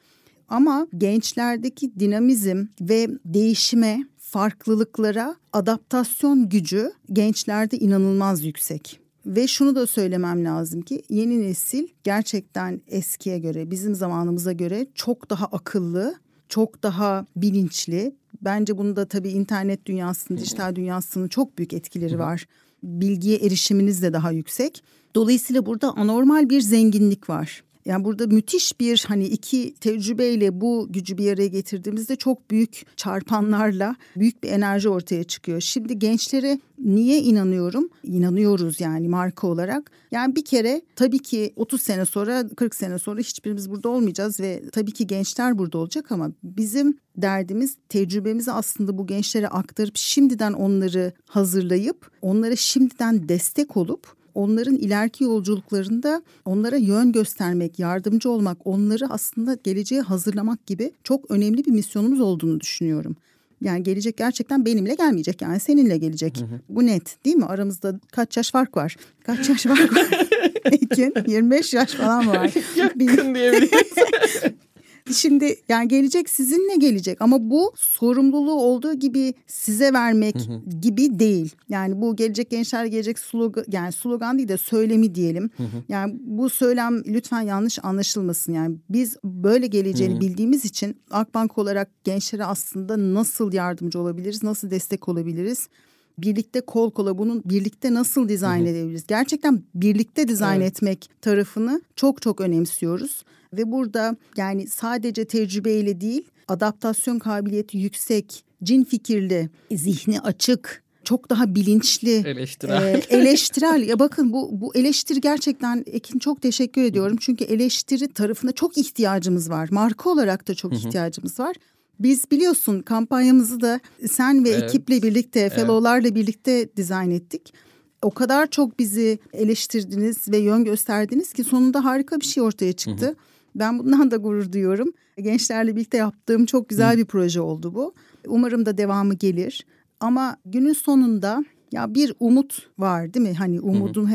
Ama 0.50 0.88
gençlerdeki 0.98 2.00
dinamizm 2.00 2.66
ve 2.82 3.08
değişime, 3.26 4.08
farklılıklara 4.18 5.36
adaptasyon 5.54 6.50
gücü 6.50 6.92
gençlerde 7.14 7.78
inanılmaz 7.78 8.44
yüksek. 8.44 9.00
Ve 9.26 9.48
şunu 9.48 9.76
da 9.76 9.88
söylemem 9.88 10.46
lazım 10.46 10.82
ki 10.82 11.04
yeni 11.10 11.42
nesil 11.42 11.88
gerçekten 12.04 12.82
eskiye 12.88 13.40
göre, 13.40 13.72
bizim 13.72 13.96
zamanımıza 13.96 14.52
göre 14.52 14.88
çok 14.96 15.30
daha 15.30 15.46
akıllı, 15.46 16.16
çok 16.50 16.84
daha 16.84 17.26
bilinçli. 17.36 18.16
Bence 18.42 18.78
bunu 18.78 18.96
da 18.96 19.08
tabii 19.08 19.30
internet 19.30 19.86
dünyasının, 19.86 20.38
dijital 20.38 20.76
dünyasının 20.76 21.28
çok 21.28 21.58
büyük 21.58 21.74
etkileri 21.74 22.20
var. 22.20 22.46
Bilgiye 22.84 23.38
erişiminiz 23.38 24.02
de 24.02 24.14
daha 24.14 24.32
yüksek. 24.32 24.84
Dolayısıyla 25.16 25.66
burada 25.66 25.94
anormal 25.94 26.50
bir 26.50 26.62
zenginlik 26.62 27.30
var. 27.30 27.64
Yani 27.88 28.04
burada 28.04 28.28
müthiş 28.28 28.80
bir 28.80 29.06
hani 29.08 29.26
iki 29.26 29.74
tecrübeyle 29.74 30.62
bu 30.62 30.88
gücü 30.90 31.18
bir 31.18 31.34
araya 31.34 31.48
getirdiğimizde 31.48 32.16
çok 32.16 32.52
büyük 32.52 32.86
çarpanlarla 32.98 33.96
büyük 34.16 34.44
bir 34.44 34.50
enerji 34.50 34.90
ortaya 34.90 35.24
çıkıyor. 35.24 35.62
Şimdi 35.62 36.00
gençlere 36.00 36.60
niye 36.80 37.22
inanıyorum? 37.22 37.90
İnanıyoruz 38.04 38.82
yani 38.82 39.10
marka 39.10 39.48
olarak. 39.48 39.92
Yani 40.12 40.36
bir 40.36 40.46
kere 40.46 40.82
tabii 40.96 41.20
ki 41.20 41.54
30 41.56 41.82
sene 41.82 42.06
sonra 42.06 42.48
40 42.56 42.76
sene 42.76 43.00
sonra 43.00 43.20
hiçbirimiz 43.20 43.70
burada 43.72 43.90
olmayacağız 43.90 44.40
ve 44.40 44.64
tabii 44.72 44.92
ki 44.92 45.08
gençler 45.08 45.58
burada 45.58 45.78
olacak 45.78 46.12
ama 46.12 46.32
bizim 46.44 46.98
derdimiz 47.18 47.78
tecrübemizi 47.90 48.52
aslında 48.52 48.98
bu 48.98 49.08
gençlere 49.08 49.48
aktarıp 49.48 49.98
şimdiden 49.98 50.54
onları 50.54 51.14
hazırlayıp 51.28 52.12
onlara 52.22 52.56
şimdiden 52.56 53.30
destek 53.30 53.78
olup 53.78 54.17
onların 54.38 54.76
ileriki 54.76 55.24
yolculuklarında 55.24 56.22
onlara 56.46 56.76
yön 56.76 57.12
göstermek, 57.12 57.80
yardımcı 57.80 58.30
olmak, 58.30 58.58
onları 58.68 59.06
aslında 59.10 59.58
geleceğe 59.64 60.02
hazırlamak 60.02 60.66
gibi 60.66 60.92
çok 61.04 61.32
önemli 61.32 61.66
bir 61.66 61.72
misyonumuz 61.72 62.20
olduğunu 62.20 62.60
düşünüyorum. 62.60 63.16
Yani 63.62 63.84
gelecek 63.84 64.18
gerçekten 64.18 64.66
benimle 64.66 64.96
gelmeyecek 64.96 65.42
yani 65.42 65.60
seninle 65.60 65.98
gelecek. 65.98 66.38
Hı 66.38 66.44
hı. 66.46 66.60
Bu 66.70 66.86
net 66.86 67.26
değil 67.26 67.36
mi? 67.36 67.46
Aramızda 67.46 68.00
kaç 68.12 68.38
yaş 68.38 68.52
fark 68.52 68.78
var? 68.78 68.96
Kaç 69.24 69.50
yaş 69.50 69.64
fark 69.64 69.96
var? 69.96 70.28
Ekin 70.66 71.14
25 71.28 71.74
yaş 71.74 71.92
falan 71.92 72.28
var. 72.28 72.54
Yakın 72.76 73.00
diyebiliriz. 73.00 73.72
Şimdi 75.14 75.56
yani 75.70 75.88
gelecek 75.88 76.30
sizinle 76.30 76.76
gelecek 76.76 77.22
ama 77.22 77.50
bu 77.50 77.74
sorumluluğu 77.76 78.62
olduğu 78.62 78.94
gibi 78.94 79.34
size 79.48 79.94
vermek 79.94 80.36
hı 80.36 80.54
hı. 80.54 80.80
gibi 80.82 81.20
değil. 81.20 81.56
Yani 81.70 82.02
bu 82.02 82.16
gelecek 82.16 82.50
gençler 82.50 82.86
gelecek 82.86 83.20
slogan 83.20 83.66
yani 83.68 83.92
slogan 83.92 84.38
değil 84.38 84.50
de 84.50 84.58
söylemi 84.58 85.16
diyelim. 85.16 85.50
Hı 85.58 85.64
hı. 85.64 85.84
Yani 85.90 86.16
bu 86.20 86.50
söylem 86.50 87.04
lütfen 87.06 87.42
yanlış 87.42 87.80
anlaşılmasın. 87.84 88.54
Yani 88.54 88.78
biz 88.90 89.18
böyle 89.24 89.68
geleceğini 89.68 90.14
hı 90.14 90.18
hı. 90.18 90.22
bildiğimiz 90.22 90.66
için 90.66 90.98
Akbank 91.12 91.58
olarak 91.58 92.04
gençlere 92.04 92.46
aslında 92.46 93.14
nasıl 93.14 93.54
yardımcı 93.54 94.00
olabiliriz? 94.00 94.44
Nasıl 94.44 94.70
destek 94.70 95.10
olabiliriz? 95.10 95.70
Birlikte 96.18 96.62
kol 96.62 96.92
kola 96.92 97.18
bunun 97.18 97.44
birlikte 97.46 97.94
nasıl 97.94 98.30
dizayn 98.30 98.62
hı 98.62 98.66
hı. 98.66 98.70
edebiliriz? 98.70 99.08
Gerçekten 99.08 99.64
birlikte 99.76 100.28
dizayn 100.28 100.62
evet. 100.62 100.72
etmek 100.72 101.10
tarafını 101.22 101.82
çok 101.96 102.22
çok 102.22 102.42
önemsiyoruz. 102.42 103.24
Ve 103.54 103.72
burada 103.72 104.18
yani 104.38 104.68
sadece 104.68 105.26
tecrübeyle 105.26 106.02
değil 106.02 106.30
adaptasyon 106.48 107.20
kabiliyeti 107.20 107.78
yüksek, 107.78 108.44
cin 108.64 108.84
fikirli, 108.84 109.50
zihni 109.72 110.22
açık, 110.22 110.84
çok 111.04 111.30
daha 111.30 111.56
bilinçli, 111.56 112.16
eleştirel. 112.16 112.82
E, 112.84 113.04
eleştirel. 113.10 113.88
ya 113.88 114.00
bakın 114.00 114.34
bu 114.34 114.50
bu 114.62 114.76
eleştiri 114.76 115.22
gerçekten 115.22 115.84
Ekin 115.86 116.20
çok 116.20 116.42
teşekkür 116.42 116.84
ediyorum. 116.84 117.18
Çünkü 117.20 117.44
eleştiri 117.44 118.08
tarafına 118.08 118.52
çok 118.52 118.78
ihtiyacımız 118.78 119.50
var. 119.50 119.70
Marka 119.72 120.10
olarak 120.10 120.48
da 120.48 120.56
çok 120.56 120.74
ihtiyacımız 120.74 121.40
var. 121.40 121.56
Biz 122.00 122.32
biliyorsun 122.32 122.82
kampanyamızı 122.82 123.62
da 123.62 123.80
sen 124.10 124.46
ve 124.46 124.50
evet. 124.50 124.64
ekiple 124.64 125.02
birlikte, 125.02 125.50
fellow'larla 125.50 126.16
birlikte 126.16 126.70
dizayn 126.78 127.12
ettik. 127.12 127.54
O 128.02 128.12
kadar 128.12 128.48
çok 128.48 128.80
bizi 128.80 129.20
eleştirdiniz 129.34 130.32
ve 130.32 130.38
yön 130.38 130.64
gösterdiniz 130.64 131.34
ki 131.34 131.44
sonunda 131.44 131.86
harika 131.86 132.20
bir 132.20 132.26
şey 132.26 132.44
ortaya 132.44 132.74
çıktı. 132.74 133.06
Hı 133.06 133.10
hı. 133.10 133.16
Ben 133.56 133.80
bundan 133.80 134.12
da 134.12 134.16
gurur 134.18 134.52
duyuyorum. 134.52 134.94
Gençlerle 135.18 135.76
birlikte 135.76 135.98
yaptığım 135.98 136.46
çok 136.46 136.70
güzel 136.70 136.94
Hı. 136.94 136.98
bir 136.98 137.06
proje 137.06 137.42
oldu 137.42 137.74
bu. 137.74 137.94
Umarım 138.28 138.66
da 138.66 138.78
devamı 138.78 139.14
gelir. 139.14 139.66
Ama 140.00 140.38
günün 140.46 140.74
sonunda 140.74 141.46
ya 141.72 141.96
bir 141.96 142.14
umut 142.20 142.68
var 142.80 143.14
değil 143.14 143.28
mi? 143.28 143.34
Hani 143.34 143.62
umudun 143.62 144.12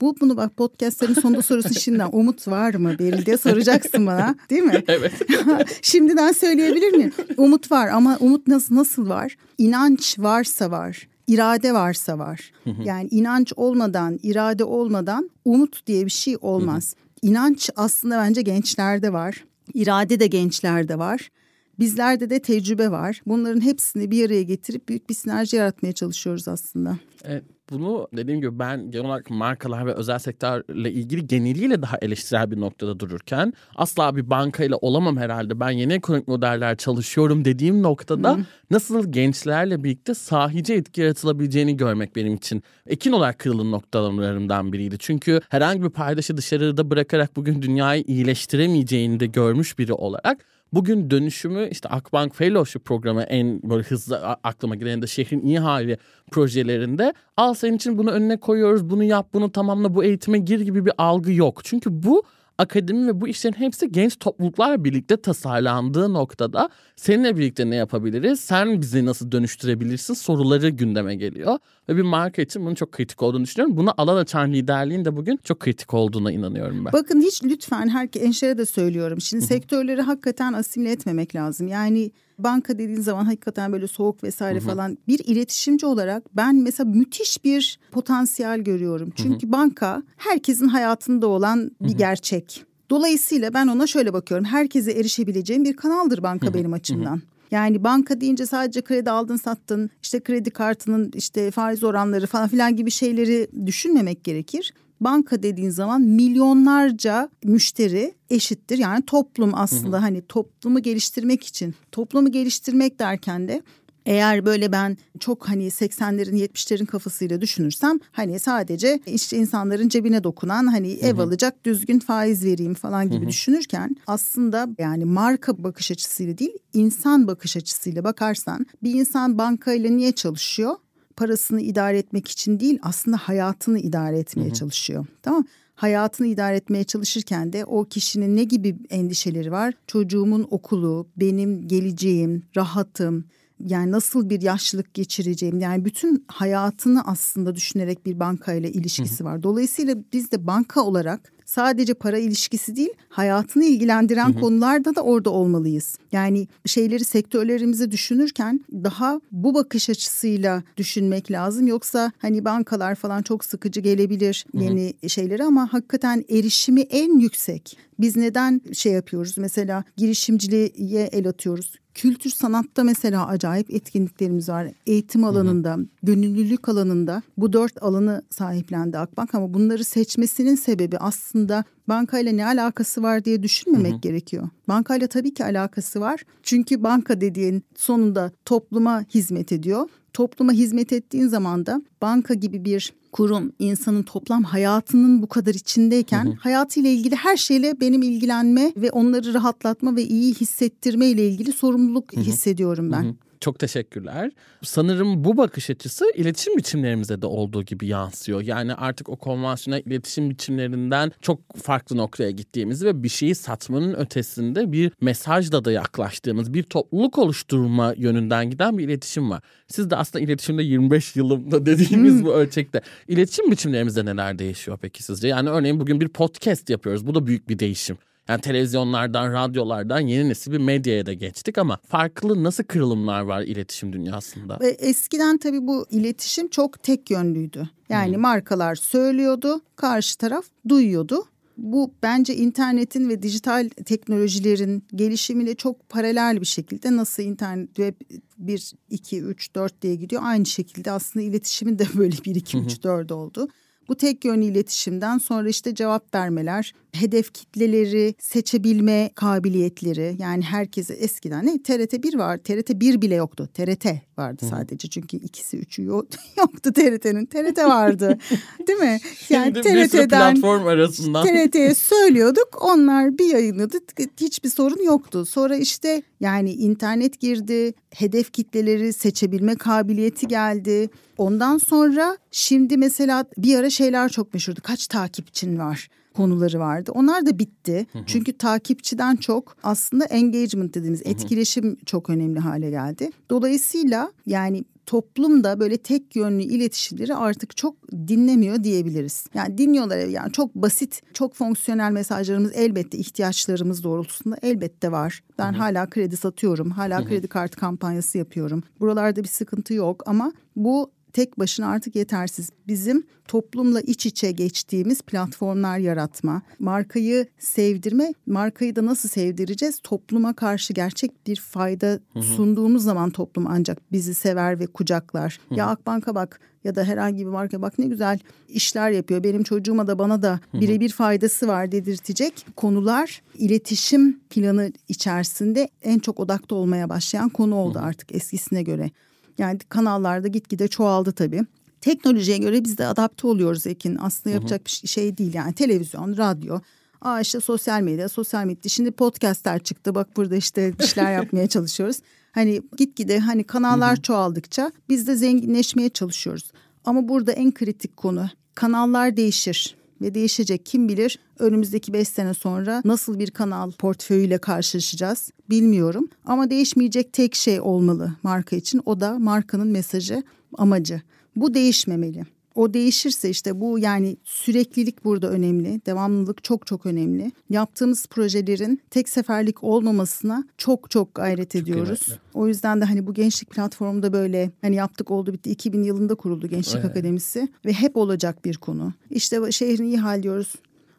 bu 0.00 0.16
bunu 0.20 0.36
bak 0.36 0.56
podcastlerin 0.56 1.14
sonunda 1.14 1.42
sorusu 1.42 1.80
şimdiden 1.80 2.08
umut 2.12 2.48
var 2.48 2.74
mı 2.74 2.98
Beril 2.98 3.26
diye 3.26 3.36
soracaksın 3.36 4.06
bana 4.06 4.34
değil 4.50 4.62
mi? 4.62 4.84
Evet. 4.88 5.12
şimdiden 5.82 6.32
söyleyebilir 6.32 6.92
miyim? 6.92 7.12
Umut 7.36 7.70
var 7.70 7.88
ama 7.88 8.16
umut 8.20 8.48
nasıl 8.48 8.74
nasıl 8.74 9.08
var? 9.08 9.36
İnanç 9.58 10.18
varsa 10.18 10.70
var. 10.70 11.08
İrade 11.26 11.74
varsa 11.74 12.18
var. 12.18 12.52
Yani 12.84 13.08
inanç 13.10 13.52
olmadan, 13.56 14.18
irade 14.22 14.64
olmadan 14.64 15.30
umut 15.44 15.86
diye 15.86 16.04
bir 16.04 16.10
şey 16.10 16.36
olmaz. 16.40 16.94
İnanç 17.22 17.70
aslında 17.76 18.18
bence 18.18 18.42
gençlerde 18.42 19.12
var. 19.12 19.44
İrade 19.74 20.20
de 20.20 20.26
gençlerde 20.26 20.98
var. 20.98 21.30
Bizlerde 21.78 22.30
de 22.30 22.42
tecrübe 22.42 22.90
var. 22.90 23.20
Bunların 23.26 23.60
hepsini 23.60 24.10
bir 24.10 24.26
araya 24.26 24.42
getirip 24.42 24.88
büyük 24.88 25.08
bir 25.10 25.14
sinerji 25.14 25.56
yaratmaya 25.56 25.92
çalışıyoruz 25.92 26.48
aslında. 26.48 26.96
Evet, 27.24 27.44
bunu 27.70 28.08
dediğim 28.16 28.40
gibi 28.40 28.58
ben 28.58 28.90
genel 28.90 29.06
olarak 29.06 29.30
markalar 29.30 29.86
ve 29.86 29.94
özel 29.94 30.18
sektörle 30.18 30.92
ilgili 30.92 31.26
geneliyle 31.26 31.82
daha 31.82 31.98
eleştirel 32.02 32.50
bir 32.50 32.60
noktada 32.60 33.00
dururken 33.00 33.52
asla 33.76 34.16
bir 34.16 34.30
bankayla 34.30 34.76
olamam 34.76 35.16
herhalde 35.16 35.60
ben 35.60 35.70
yeni 35.70 35.92
ekonomik 35.92 36.28
modeller 36.28 36.76
çalışıyorum 36.76 37.44
dediğim 37.44 37.82
noktada 37.82 38.36
Hı. 38.36 38.44
nasıl 38.70 39.12
gençlerle 39.12 39.84
birlikte 39.84 40.14
sahici 40.14 40.74
etki 40.74 41.00
yaratılabileceğini 41.00 41.76
görmek 41.76 42.16
benim 42.16 42.34
için 42.34 42.62
ekin 42.86 43.12
olarak 43.12 43.38
kırılın 43.38 43.72
noktalarımdan 43.72 44.72
biriydi. 44.72 44.96
Çünkü 44.98 45.40
herhangi 45.48 45.82
bir 45.82 45.90
paydaşı 45.90 46.36
dışarıda 46.36 46.90
bırakarak 46.90 47.36
bugün 47.36 47.62
dünyayı 47.62 48.04
iyileştiremeyeceğini 48.06 49.20
de 49.20 49.26
görmüş 49.26 49.78
biri 49.78 49.92
olarak 49.92 50.44
Bugün 50.72 51.10
dönüşümü 51.10 51.68
işte 51.70 51.88
Akbank 51.88 52.34
Fellowship 52.34 52.84
programı 52.84 53.22
en 53.22 53.60
böyle 53.62 53.82
hızlı 53.82 54.18
aklıma 54.26 54.74
gelen 54.74 55.02
de 55.02 55.06
şehrin 55.06 55.40
iyi 55.40 55.58
hali 55.58 55.98
projelerinde 56.30 57.14
al 57.36 57.54
senin 57.54 57.76
için 57.76 57.98
bunu 57.98 58.10
önüne 58.10 58.36
koyuyoruz 58.36 58.90
bunu 58.90 59.04
yap 59.04 59.28
bunu 59.32 59.52
tamamla 59.52 59.94
bu 59.94 60.04
eğitime 60.04 60.38
gir 60.38 60.60
gibi 60.60 60.86
bir 60.86 60.92
algı 60.98 61.32
yok. 61.32 61.60
Çünkü 61.64 62.02
bu 62.02 62.22
akademi 62.58 63.06
ve 63.06 63.20
bu 63.20 63.28
işlerin 63.28 63.54
hepsi 63.54 63.92
genç 63.92 64.18
topluluklarla 64.18 64.84
birlikte 64.84 65.16
tasarlandığı 65.16 66.12
noktada 66.12 66.68
seninle 66.96 67.36
birlikte 67.36 67.70
ne 67.70 67.76
yapabiliriz? 67.76 68.40
Sen 68.40 68.80
bizi 68.80 69.06
nasıl 69.06 69.32
dönüştürebilirsin? 69.32 70.14
Soruları 70.14 70.68
gündeme 70.68 71.14
geliyor. 71.14 71.58
Ve 71.88 71.96
bir 71.96 72.02
marka 72.02 72.42
için 72.42 72.64
bunun 72.64 72.74
çok 72.74 72.92
kritik 72.92 73.22
olduğunu 73.22 73.44
düşünüyorum. 73.44 73.76
Buna 73.76 73.94
alan 73.96 74.16
açan 74.16 74.52
liderliğin 74.52 75.04
de 75.04 75.16
bugün 75.16 75.38
çok 75.44 75.60
kritik 75.60 75.94
olduğuna 75.94 76.32
inanıyorum 76.32 76.84
ben. 76.84 76.92
Bakın 76.92 77.20
hiç 77.20 77.44
lütfen 77.44 77.88
her 77.88 78.08
enşere 78.20 78.58
de 78.58 78.66
söylüyorum. 78.66 79.20
Şimdi 79.20 79.44
sektörleri 79.44 80.02
hakikaten 80.02 80.52
asimile 80.52 80.90
etmemek 80.92 81.34
lazım. 81.34 81.68
Yani 81.68 82.10
banka 82.38 82.78
dediğin 82.78 83.00
zaman 83.00 83.24
hakikaten 83.24 83.72
böyle 83.72 83.86
soğuk 83.86 84.24
vesaire 84.24 84.60
falan 84.60 84.98
bir 85.08 85.18
iletişimci 85.24 85.86
olarak 85.86 86.36
ben 86.36 86.56
mesela 86.56 86.90
müthiş 86.90 87.44
bir 87.44 87.78
potansiyel 87.90 88.60
görüyorum. 88.60 89.12
Çünkü 89.16 89.52
banka 89.52 90.02
herkesin 90.16 90.68
hayatında 90.68 91.26
olan 91.26 91.70
bir 91.80 91.92
gerçek. 91.98 92.64
Dolayısıyla 92.90 93.54
ben 93.54 93.66
ona 93.66 93.86
şöyle 93.86 94.12
bakıyorum. 94.12 94.44
Herkese 94.44 94.92
erişebileceğim 94.92 95.64
bir 95.64 95.76
kanaldır 95.76 96.22
banka 96.22 96.54
benim 96.54 96.72
açımdan. 96.72 97.22
Yani 97.52 97.84
banka 97.84 98.20
deyince 98.20 98.46
sadece 98.46 98.82
kredi 98.82 99.10
aldın 99.10 99.36
sattın 99.36 99.90
işte 100.02 100.20
kredi 100.20 100.50
kartının 100.50 101.10
işte 101.14 101.50
faiz 101.50 101.84
oranları 101.84 102.26
falan 102.26 102.48
filan 102.48 102.76
gibi 102.76 102.90
şeyleri 102.90 103.48
düşünmemek 103.66 104.24
gerekir. 104.24 104.74
Banka 105.00 105.42
dediğin 105.42 105.70
zaman 105.70 106.02
milyonlarca 106.02 107.28
müşteri 107.44 108.14
eşittir. 108.30 108.78
Yani 108.78 109.02
toplum 109.02 109.50
aslında 109.54 110.02
hani 110.02 110.22
toplumu 110.22 110.82
geliştirmek 110.82 111.44
için 111.44 111.74
toplumu 111.92 112.32
geliştirmek 112.32 112.98
derken 112.98 113.48
de 113.48 113.62
eğer 114.06 114.46
böyle 114.46 114.72
ben 114.72 114.96
çok 115.20 115.48
hani 115.48 115.66
80'lerin 115.66 116.48
70'lerin 116.48 116.86
kafasıyla 116.86 117.40
düşünürsem 117.40 117.98
hani 118.12 118.38
sadece 118.38 119.00
işte 119.06 119.36
insanların 119.36 119.88
cebine 119.88 120.24
dokunan 120.24 120.66
hani 120.66 120.92
ev 120.92 121.18
alacak 121.18 121.64
düzgün 121.64 121.98
faiz 121.98 122.44
vereyim 122.44 122.74
falan 122.74 123.10
gibi 123.10 123.28
düşünürken 123.28 123.96
aslında 124.06 124.68
yani 124.78 125.04
marka 125.04 125.64
bakış 125.64 125.90
açısıyla 125.90 126.38
değil 126.38 126.58
insan 126.72 127.26
bakış 127.26 127.56
açısıyla 127.56 128.04
bakarsan 128.04 128.66
bir 128.82 128.94
insan 128.94 129.38
bankayla 129.38 129.90
niye 129.90 130.12
çalışıyor? 130.12 130.74
Parasını 131.16 131.60
idare 131.60 131.98
etmek 131.98 132.28
için 132.28 132.60
değil 132.60 132.78
aslında 132.82 133.16
hayatını 133.16 133.78
idare 133.78 134.18
etmeye 134.18 134.52
çalışıyor. 134.52 135.06
Tamam 135.22 135.44
hayatını 135.74 136.26
idare 136.26 136.56
etmeye 136.56 136.84
çalışırken 136.84 137.52
de 137.52 137.64
o 137.64 137.84
kişinin 137.84 138.36
ne 138.36 138.44
gibi 138.44 138.76
endişeleri 138.90 139.52
var? 139.52 139.74
Çocuğumun 139.86 140.46
okulu, 140.50 141.06
benim 141.16 141.68
geleceğim, 141.68 142.42
rahatım, 142.56 143.24
yani 143.66 143.92
nasıl 143.92 144.30
bir 144.30 144.42
yaşlılık 144.42 144.94
geçireceğim 144.94 145.60
yani 145.60 145.84
bütün 145.84 146.24
hayatını 146.28 147.04
aslında 147.04 147.54
düşünerek 147.54 148.06
bir 148.06 148.20
bankayla 148.20 148.68
ilişkisi 148.68 149.24
var. 149.24 149.42
Dolayısıyla 149.42 149.96
biz 150.12 150.30
de 150.32 150.46
banka 150.46 150.82
olarak 150.82 151.32
sadece 151.44 151.94
para 151.94 152.18
ilişkisi 152.18 152.76
değil 152.76 152.92
hayatını 153.08 153.64
ilgilendiren 153.64 154.32
konularda 154.32 154.94
da 154.94 155.02
orada 155.02 155.30
olmalıyız. 155.30 155.98
Yani 156.12 156.48
şeyleri 156.66 157.04
sektörlerimizi 157.04 157.90
düşünürken 157.90 158.60
daha 158.72 159.20
bu 159.32 159.54
bakış 159.54 159.90
açısıyla 159.90 160.62
düşünmek 160.76 161.30
lazım. 161.30 161.66
Yoksa 161.66 162.12
hani 162.18 162.44
bankalar 162.44 162.94
falan 162.94 163.22
çok 163.22 163.44
sıkıcı 163.44 163.80
gelebilir 163.80 164.46
yeni 164.54 164.94
şeyleri 165.08 165.44
ama 165.44 165.72
hakikaten 165.72 166.24
erişimi 166.28 166.80
en 166.80 167.18
yüksek. 167.18 167.78
Biz 168.00 168.16
neden 168.16 168.60
şey 168.72 168.92
yapıyoruz 168.92 169.38
mesela 169.38 169.84
girişimciliğe 169.96 171.06
el 171.12 171.28
atıyoruz 171.28 171.81
kültür 171.94 172.30
sanatta 172.30 172.84
mesela 172.84 173.26
acayip 173.26 173.70
etkinliklerimiz 173.70 174.48
var. 174.48 174.68
Eğitim 174.86 175.24
alanında, 175.24 175.78
gönüllülük 176.02 176.68
alanında 176.68 177.22
bu 177.36 177.52
dört 177.52 177.82
alanı 177.82 178.22
sahiplendi 178.30 178.98
Akbank 178.98 179.34
ama 179.34 179.54
bunları 179.54 179.84
seçmesinin 179.84 180.54
sebebi 180.54 180.98
aslında 180.98 181.64
bankayla 181.88 182.32
ne 182.32 182.46
alakası 182.46 183.02
var 183.02 183.24
diye 183.24 183.42
düşünmemek 183.42 183.92
hı 183.92 183.96
hı. 183.96 184.00
gerekiyor. 184.00 184.48
Bankayla 184.68 185.06
tabii 185.06 185.34
ki 185.34 185.44
alakası 185.44 186.00
var. 186.00 186.24
Çünkü 186.42 186.82
banka 186.82 187.20
dediğin 187.20 187.62
sonunda 187.74 188.32
topluma 188.44 189.04
hizmet 189.14 189.52
ediyor. 189.52 189.88
Topluma 190.12 190.52
hizmet 190.52 190.92
ettiğin 190.92 191.28
zaman 191.28 191.66
da 191.66 191.82
banka 192.02 192.34
gibi 192.34 192.64
bir 192.64 192.92
kurum 193.12 193.52
insanın 193.58 194.02
toplam 194.02 194.42
hayatının 194.42 195.22
bu 195.22 195.26
kadar 195.26 195.54
içindeyken 195.54 196.24
hı 196.24 196.28
hı. 196.28 196.34
hayatıyla 196.34 196.90
ilgili 196.90 197.14
her 197.14 197.36
şeyle 197.36 197.80
benim 197.80 198.02
ilgilenme 198.02 198.72
ve 198.76 198.90
onları 198.90 199.34
rahatlatma 199.34 199.96
ve 199.96 200.02
iyi 200.02 200.34
hissettirme 200.34 201.06
ile 201.06 201.28
ilgili 201.28 201.52
sorumluluk 201.52 202.16
hı 202.16 202.20
hı. 202.20 202.24
hissediyorum 202.24 202.92
ben. 202.92 203.02
Hı 203.02 203.08
hı. 203.08 203.14
Çok 203.42 203.58
teşekkürler. 203.58 204.30
Sanırım 204.62 205.24
bu 205.24 205.36
bakış 205.36 205.70
açısı 205.70 206.04
iletişim 206.14 206.56
biçimlerimize 206.56 207.22
de 207.22 207.26
olduğu 207.26 207.62
gibi 207.62 207.86
yansıyor. 207.86 208.40
Yani 208.40 208.74
artık 208.74 209.08
o 209.08 209.16
konvansiyonel 209.16 209.82
iletişim 209.86 210.30
biçimlerinden 210.30 211.12
çok 211.22 211.56
farklı 211.56 211.96
noktaya 211.96 212.30
gittiğimiz 212.30 212.84
ve 212.84 213.02
bir 213.02 213.08
şeyi 213.08 213.34
satmanın 213.34 213.94
ötesinde 213.94 214.72
bir 214.72 214.92
mesajla 215.00 215.64
da 215.64 215.72
yaklaştığımız, 215.72 216.54
bir 216.54 216.62
topluluk 216.62 217.18
oluşturma 217.18 217.94
yönünden 217.96 218.50
giden 218.50 218.78
bir 218.78 218.84
iletişim 218.84 219.30
var. 219.30 219.42
Siz 219.68 219.90
de 219.90 219.96
aslında 219.96 220.24
iletişimde 220.24 220.62
25 220.62 221.16
yılımda 221.16 221.66
dediğimiz 221.66 222.14
hmm. 222.14 222.24
bu 222.24 222.34
ölçekte. 222.34 222.80
İletişim 223.08 223.50
biçimlerimizde 223.50 224.04
neler 224.04 224.38
değişiyor 224.38 224.78
peki 224.82 225.02
sizce? 225.02 225.28
Yani 225.28 225.50
örneğin 225.50 225.80
bugün 225.80 226.00
bir 226.00 226.08
podcast 226.08 226.70
yapıyoruz. 226.70 227.06
Bu 227.06 227.14
da 227.14 227.26
büyük 227.26 227.48
bir 227.48 227.58
değişim. 227.58 227.98
Yani 228.28 228.40
televizyonlardan, 228.40 229.32
radyolardan 229.32 230.00
yeni 230.00 230.28
nesil 230.28 230.52
bir 230.52 230.58
medyaya 230.58 231.06
da 231.06 231.12
geçtik 231.12 231.58
ama 231.58 231.78
farklı 231.88 232.44
nasıl 232.44 232.64
kırılımlar 232.64 233.20
var 233.20 233.42
iletişim 233.42 233.92
dünyasında? 233.92 234.58
Ve 234.60 234.68
eskiden 234.68 235.38
tabii 235.38 235.66
bu 235.66 235.86
iletişim 235.90 236.48
çok 236.48 236.82
tek 236.82 237.10
yönlüydü. 237.10 237.68
Yani 237.88 238.14
hmm. 238.14 238.22
markalar 238.22 238.74
söylüyordu, 238.74 239.60
karşı 239.76 240.18
taraf 240.18 240.44
duyuyordu. 240.68 241.24
Bu 241.56 241.94
bence 242.02 242.36
internetin 242.36 243.08
ve 243.08 243.22
dijital 243.22 243.70
teknolojilerin 243.86 244.84
gelişimiyle 244.94 245.54
çok 245.54 245.88
paralel 245.88 246.40
bir 246.40 246.46
şekilde 246.46 246.96
nasıl 246.96 247.22
internet 247.22 247.66
web 247.66 247.94
1, 248.38 248.72
2, 248.90 249.22
3, 249.22 249.54
4 249.54 249.82
diye 249.82 249.94
gidiyor. 249.94 250.22
Aynı 250.24 250.46
şekilde 250.46 250.90
aslında 250.90 251.26
iletişimin 251.26 251.78
de 251.78 251.84
böyle 251.94 252.16
1, 252.24 252.34
2, 252.34 252.58
3, 252.58 252.82
4 252.82 253.12
oldu. 253.12 253.48
Bu 253.88 253.96
tek 253.96 254.24
yönlü 254.24 254.44
iletişimden 254.44 255.18
sonra 255.18 255.48
işte 255.48 255.74
cevap 255.74 256.14
vermeler, 256.14 256.74
hedef 256.92 257.34
kitleleri 257.34 258.14
seçebilme 258.18 259.10
kabiliyetleri 259.14 260.16
yani 260.18 260.42
herkese 260.42 260.94
eskiden 260.94 261.46
ne 261.46 261.62
TRT 261.62 262.02
1 262.02 262.14
var 262.14 262.36
TRT 262.36 262.70
1 262.70 263.02
bile 263.02 263.14
yoktu 263.14 263.48
TRT 263.54 263.86
vardı 264.18 264.46
sadece 264.50 264.88
çünkü 264.88 265.16
ikisi 265.16 265.56
üçü 265.58 265.82
yoktu 266.38 266.72
TRT'nin 266.72 267.26
TRT 267.26 267.58
vardı 267.58 268.18
değil 268.68 268.78
mi? 268.78 268.98
Yani 269.28 269.52
TRT'den 269.52 270.08
platform 270.08 270.66
arasından 270.66 271.26
TRT'ye 271.26 271.74
söylüyorduk 271.74 272.48
onlar 272.60 273.18
bir 273.18 273.26
yayınladı 273.26 273.78
hiçbir 274.20 274.48
sorun 274.48 274.84
yoktu. 274.84 275.26
Sonra 275.26 275.56
işte 275.56 276.02
yani 276.20 276.52
internet 276.52 277.20
girdi 277.20 277.74
hedef 277.90 278.32
kitleleri 278.32 278.92
seçebilme 278.92 279.54
kabiliyeti 279.54 280.28
geldi. 280.28 280.90
Ondan 281.18 281.58
sonra 281.58 282.16
şimdi 282.30 282.76
mesela 282.76 283.24
bir 283.38 283.58
ara 283.58 283.70
şeyler 283.70 284.08
çok 284.08 284.34
meşhurdu 284.34 284.60
kaç 284.62 284.86
takipçin 284.86 285.58
var? 285.58 285.88
Konuları 286.14 286.58
vardı. 286.58 286.92
Onlar 286.94 287.26
da 287.26 287.38
bitti. 287.38 287.86
Hı 287.92 287.98
hı. 287.98 288.02
Çünkü 288.06 288.32
takipçiden 288.32 289.16
çok 289.16 289.56
aslında 289.62 290.04
engagement 290.04 290.74
dediğimiz 290.74 291.02
etkileşim 291.04 291.70
hı 291.70 291.76
çok 291.86 292.10
önemli 292.10 292.38
hale 292.38 292.70
geldi. 292.70 293.10
Dolayısıyla 293.30 294.12
yani 294.26 294.64
toplumda 294.86 295.60
böyle 295.60 295.76
tek 295.76 296.16
yönlü 296.16 296.42
iletişimleri 296.42 297.14
artık 297.14 297.56
çok 297.56 297.92
dinlemiyor 297.92 298.64
diyebiliriz. 298.64 299.26
Yani 299.34 299.58
dinliyorlar 299.58 299.98
yani 299.98 300.32
çok 300.32 300.54
basit, 300.54 301.02
çok 301.14 301.34
fonksiyonel 301.34 301.92
mesajlarımız 301.92 302.52
elbette 302.54 302.98
ihtiyaçlarımız 302.98 303.84
doğrultusunda 303.84 304.36
elbette 304.42 304.92
var. 304.92 305.22
Ben 305.38 305.52
Hı-hı. 305.52 305.62
hala 305.62 305.90
kredi 305.90 306.16
satıyorum, 306.16 306.70
hala 306.70 306.98
Hı-hı. 306.98 307.08
kredi 307.08 307.28
kartı 307.28 307.56
kampanyası 307.56 308.18
yapıyorum. 308.18 308.62
Buralarda 308.80 309.22
bir 309.22 309.28
sıkıntı 309.28 309.74
yok 309.74 310.02
ama 310.06 310.32
bu 310.56 310.90
tek 311.12 311.38
başına 311.38 311.66
artık 311.66 311.96
yetersiz. 311.96 312.50
Bizim 312.66 313.04
toplumla 313.28 313.80
iç 313.80 314.06
içe 314.06 314.30
geçtiğimiz 314.30 315.02
platformlar 315.02 315.78
yaratma, 315.78 316.42
markayı 316.58 317.26
sevdirme, 317.38 318.12
markayı 318.26 318.76
da 318.76 318.86
nasıl 318.86 319.08
sevdireceğiz? 319.08 319.78
Topluma 319.82 320.32
karşı 320.32 320.72
gerçek 320.72 321.26
bir 321.26 321.36
fayda 321.36 322.00
sunduğumuz 322.22 322.84
zaman 322.84 323.10
toplum 323.10 323.46
ancak 323.46 323.92
bizi 323.92 324.14
sever 324.14 324.60
ve 324.60 324.66
kucaklar. 324.66 325.40
Ya 325.50 325.66
Akbank'a 325.66 326.14
bak 326.14 326.40
ya 326.64 326.74
da 326.74 326.84
herhangi 326.84 327.26
bir 327.26 327.30
marka 327.30 327.62
bak 327.62 327.78
ne 327.78 327.86
güzel 327.86 328.18
işler 328.48 328.90
yapıyor. 328.90 329.24
Benim 329.24 329.42
çocuğuma 329.42 329.86
da 329.86 329.98
bana 329.98 330.22
da 330.22 330.40
birebir 330.54 330.90
faydası 330.90 331.48
var 331.48 331.72
dedirtecek 331.72 332.46
konular 332.56 333.22
iletişim 333.38 334.20
planı 334.30 334.72
içerisinde 334.88 335.68
en 335.82 335.98
çok 335.98 336.20
odakta 336.20 336.54
olmaya 336.54 336.88
başlayan 336.88 337.28
konu 337.28 337.54
oldu 337.54 337.78
artık 337.82 338.14
eskisine 338.14 338.62
göre. 338.62 338.90
Yani 339.38 339.58
kanallarda 339.58 340.28
gitgide 340.28 340.68
çoğaldı 340.68 341.12
tabii. 341.12 341.42
Teknolojiye 341.80 342.38
göre 342.38 342.64
biz 342.64 342.78
de 342.78 342.86
adapte 342.86 343.26
oluyoruz 343.26 343.66
Ekin. 343.66 343.98
Aslında 344.00 344.34
yapacak 344.34 344.66
bir 344.66 344.88
şey 344.88 345.16
değil 345.18 345.34
yani 345.34 345.52
televizyon, 345.52 346.16
radyo. 346.16 346.60
Aa 347.00 347.20
işte 347.20 347.40
sosyal 347.40 347.80
medya, 347.80 348.08
sosyal 348.08 348.44
medya. 348.44 348.68
Şimdi 348.68 348.90
podcastler 348.90 349.58
çıktı. 349.58 349.94
Bak 349.94 350.16
burada 350.16 350.36
işte 350.36 350.74
işler 350.84 351.12
yapmaya 351.22 351.46
çalışıyoruz. 351.46 351.96
Hani 352.32 352.62
gitgide 352.76 353.18
hani 353.18 353.44
kanallar 353.44 354.02
çoğaldıkça 354.02 354.72
biz 354.88 355.06
de 355.06 355.16
zenginleşmeye 355.16 355.88
çalışıyoruz. 355.88 356.52
Ama 356.84 357.08
burada 357.08 357.32
en 357.32 357.54
kritik 357.54 357.96
konu 357.96 358.28
kanallar 358.54 359.16
değişir. 359.16 359.76
Ve 360.02 360.14
değişecek. 360.14 360.66
Kim 360.66 360.88
bilir 360.88 361.18
önümüzdeki 361.38 361.92
5 361.92 362.08
sene 362.08 362.34
sonra 362.34 362.82
nasıl 362.84 363.18
bir 363.18 363.30
kanal 363.30 363.70
portföyüyle 363.70 364.38
karşılaşacağız 364.38 365.30
bilmiyorum. 365.50 366.08
Ama 366.24 366.50
değişmeyecek 366.50 367.12
tek 367.12 367.34
şey 367.34 367.60
olmalı 367.60 368.12
marka 368.22 368.56
için 368.56 368.80
o 368.86 369.00
da 369.00 369.18
markanın 369.18 369.68
mesajı, 369.68 370.22
amacı. 370.58 371.02
Bu 371.36 371.54
değişmemeli. 371.54 372.24
O 372.54 372.74
değişirse 372.74 373.30
işte 373.30 373.60
bu 373.60 373.78
yani 373.78 374.16
süreklilik 374.24 375.04
burada 375.04 375.30
önemli. 375.30 375.80
Devamlılık 375.86 376.44
çok 376.44 376.66
çok 376.66 376.86
önemli. 376.86 377.32
Yaptığımız 377.50 378.06
projelerin 378.06 378.80
tek 378.90 379.08
seferlik 379.08 379.64
olmamasına 379.64 380.44
çok 380.58 380.90
çok 380.90 381.14
gayret 381.14 381.50
çok 381.50 381.62
ediyoruz. 381.62 382.00
Kıymetli. 382.00 382.22
O 382.34 382.48
yüzden 382.48 382.80
de 382.80 382.84
hani 382.84 383.06
bu 383.06 383.14
gençlik 383.14 383.50
platformu 383.50 384.02
da 384.02 384.12
böyle 384.12 384.50
hani 384.60 384.76
yaptık 384.76 385.10
oldu 385.10 385.32
bitti. 385.32 385.50
2000 385.50 385.82
yılında 385.82 386.14
kuruldu 386.14 386.46
Gençlik 386.46 386.76
evet. 386.76 386.90
Akademisi 386.90 387.48
ve 387.64 387.72
hep 387.72 387.96
olacak 387.96 388.44
bir 388.44 388.56
konu. 388.56 388.92
İşte 389.10 389.52
şehrini 389.52 389.86
iyi 389.86 389.98
hallediyoruz. 389.98 390.54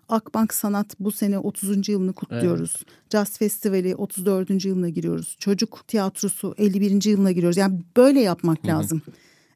Akbank 0.09 0.53
Sanat 0.53 0.99
bu 0.99 1.11
sene 1.11 1.39
30. 1.39 1.89
yılını 1.89 2.13
kutluyoruz. 2.13 2.73
Evet. 2.77 3.11
Jazz 3.11 3.37
Festivali 3.37 3.95
34. 3.95 4.65
yılına 4.65 4.89
giriyoruz. 4.89 5.35
Çocuk 5.39 5.83
tiyatrosu 5.87 6.55
51. 6.57 7.05
yılına 7.05 7.31
giriyoruz. 7.31 7.57
Yani 7.57 7.81
böyle 7.97 8.19
yapmak 8.19 8.65
lazım. 8.65 9.01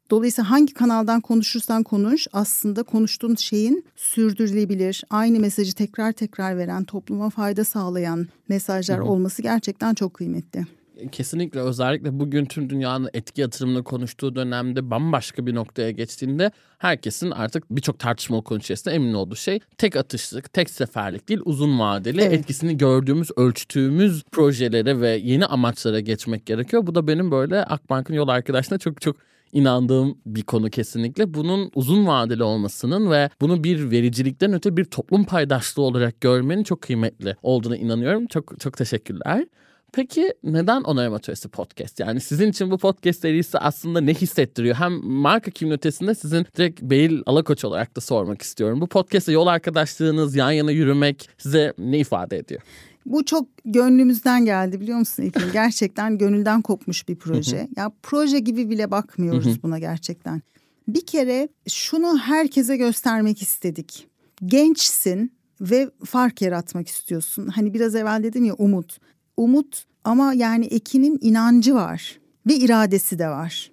Dolayısıyla 0.09 0.51
hangi 0.51 0.73
kanaldan 0.73 1.21
konuşursan 1.21 1.83
konuş 1.83 2.27
aslında 2.33 2.83
konuştuğun 2.83 3.35
şeyin 3.35 3.85
sürdürülebilir, 3.95 5.03
aynı 5.09 5.39
mesajı 5.39 5.75
tekrar 5.75 6.11
tekrar 6.11 6.57
veren, 6.57 6.83
topluma 6.83 7.29
fayda 7.29 7.63
sağlayan 7.63 8.27
mesajlar 8.49 8.97
Hı-hı. 8.97 9.07
olması 9.07 9.41
gerçekten 9.41 9.93
çok 9.93 10.13
kıymetli. 10.13 10.65
Kesinlikle 11.11 11.59
özellikle 11.59 12.19
bugün 12.19 12.45
tüm 12.45 12.69
dünyanın 12.69 13.09
etki 13.13 13.41
yatırımını 13.41 13.83
konuştuğu 13.83 14.35
dönemde 14.35 14.89
bambaşka 14.91 15.45
bir 15.45 15.55
noktaya 15.55 15.91
geçtiğinde 15.91 16.51
herkesin 16.77 17.31
artık 17.31 17.63
birçok 17.71 17.99
tartışmalı 17.99 18.43
konu 18.43 18.59
içerisinde 18.59 18.95
emin 18.95 19.13
olduğu 19.13 19.35
şey 19.35 19.59
tek 19.77 19.95
atışlık, 19.95 20.53
tek 20.53 20.69
seferlik 20.69 21.29
değil 21.29 21.41
uzun 21.45 21.79
vadeli 21.79 22.21
evet. 22.21 22.33
etkisini 22.33 22.77
gördüğümüz, 22.77 23.29
ölçtüğümüz 23.35 24.23
projelere 24.23 25.01
ve 25.01 25.09
yeni 25.09 25.45
amaçlara 25.45 25.99
geçmek 25.99 26.45
gerekiyor. 26.45 26.87
Bu 26.87 26.95
da 26.95 27.07
benim 27.07 27.31
böyle 27.31 27.63
Akbank'ın 27.63 28.13
yol 28.13 28.27
arkadaşına 28.27 28.77
çok 28.77 29.01
çok 29.01 29.17
inandığım 29.53 30.17
bir 30.25 30.43
konu 30.43 30.69
kesinlikle. 30.69 31.33
Bunun 31.33 31.71
uzun 31.75 32.07
vadeli 32.07 32.43
olmasının 32.43 33.11
ve 33.11 33.29
bunu 33.41 33.63
bir 33.63 33.91
vericilikten 33.91 34.53
öte 34.53 34.77
bir 34.77 34.85
toplum 34.85 35.23
paydaşlığı 35.23 35.81
olarak 35.81 36.21
görmenin 36.21 36.63
çok 36.63 36.81
kıymetli 36.81 37.35
olduğuna 37.43 37.77
inanıyorum. 37.77 38.27
Çok 38.27 38.59
çok 38.59 38.77
teşekkürler. 38.77 39.45
Peki 39.93 40.33
neden 40.43 40.81
Onarım 40.81 41.13
Atölyesi 41.13 41.49
Podcast? 41.49 41.99
Yani 41.99 42.19
sizin 42.19 42.49
için 42.49 42.71
bu 42.71 42.77
podcast 42.77 43.21
serisi 43.21 43.59
aslında 43.59 44.01
ne 44.01 44.13
hissettiriyor? 44.13 44.75
Hem 44.75 44.91
marka 45.03 45.51
kimliği 45.51 45.73
ötesinde 45.73 46.15
sizin 46.15 46.45
direkt 46.57 46.81
Beyl 46.81 47.21
Alakoç 47.25 47.65
olarak 47.65 47.95
da 47.95 48.01
sormak 48.01 48.41
istiyorum. 48.41 48.81
Bu 48.81 48.87
podcast'te 48.87 49.31
yol 49.31 49.47
arkadaşlığınız, 49.47 50.35
yan 50.35 50.51
yana 50.51 50.71
yürümek 50.71 51.29
size 51.37 51.73
ne 51.77 51.99
ifade 51.99 52.37
ediyor? 52.37 52.61
Bu 53.07 53.25
çok 53.25 53.47
gönlümüzden 53.65 54.45
geldi 54.45 54.81
biliyor 54.81 54.97
musun 54.97 55.23
İlkin? 55.23 55.51
Gerçekten 55.53 56.17
gönülden 56.17 56.61
kopmuş 56.61 57.07
bir 57.07 57.15
proje. 57.15 57.67
ya 57.75 57.91
proje 58.03 58.39
gibi 58.39 58.69
bile 58.69 58.91
bakmıyoruz 58.91 59.63
buna 59.63 59.79
gerçekten. 59.79 60.41
Bir 60.87 61.05
kere 61.05 61.49
şunu 61.67 62.17
herkese 62.17 62.77
göstermek 62.77 63.41
istedik. 63.41 64.07
Gençsin 64.45 65.31
ve 65.61 65.89
fark 66.05 66.41
yaratmak 66.41 66.87
istiyorsun. 66.87 67.47
Hani 67.47 67.73
biraz 67.73 67.95
evvel 67.95 68.23
dedim 68.23 68.45
ya 68.45 68.53
umut. 68.53 68.97
Umut 69.37 69.85
ama 70.03 70.33
yani 70.33 70.65
Ekin'in 70.65 71.17
inancı 71.21 71.75
var 71.75 72.19
ve 72.47 72.55
iradesi 72.55 73.19
de 73.19 73.27
var. 73.27 73.71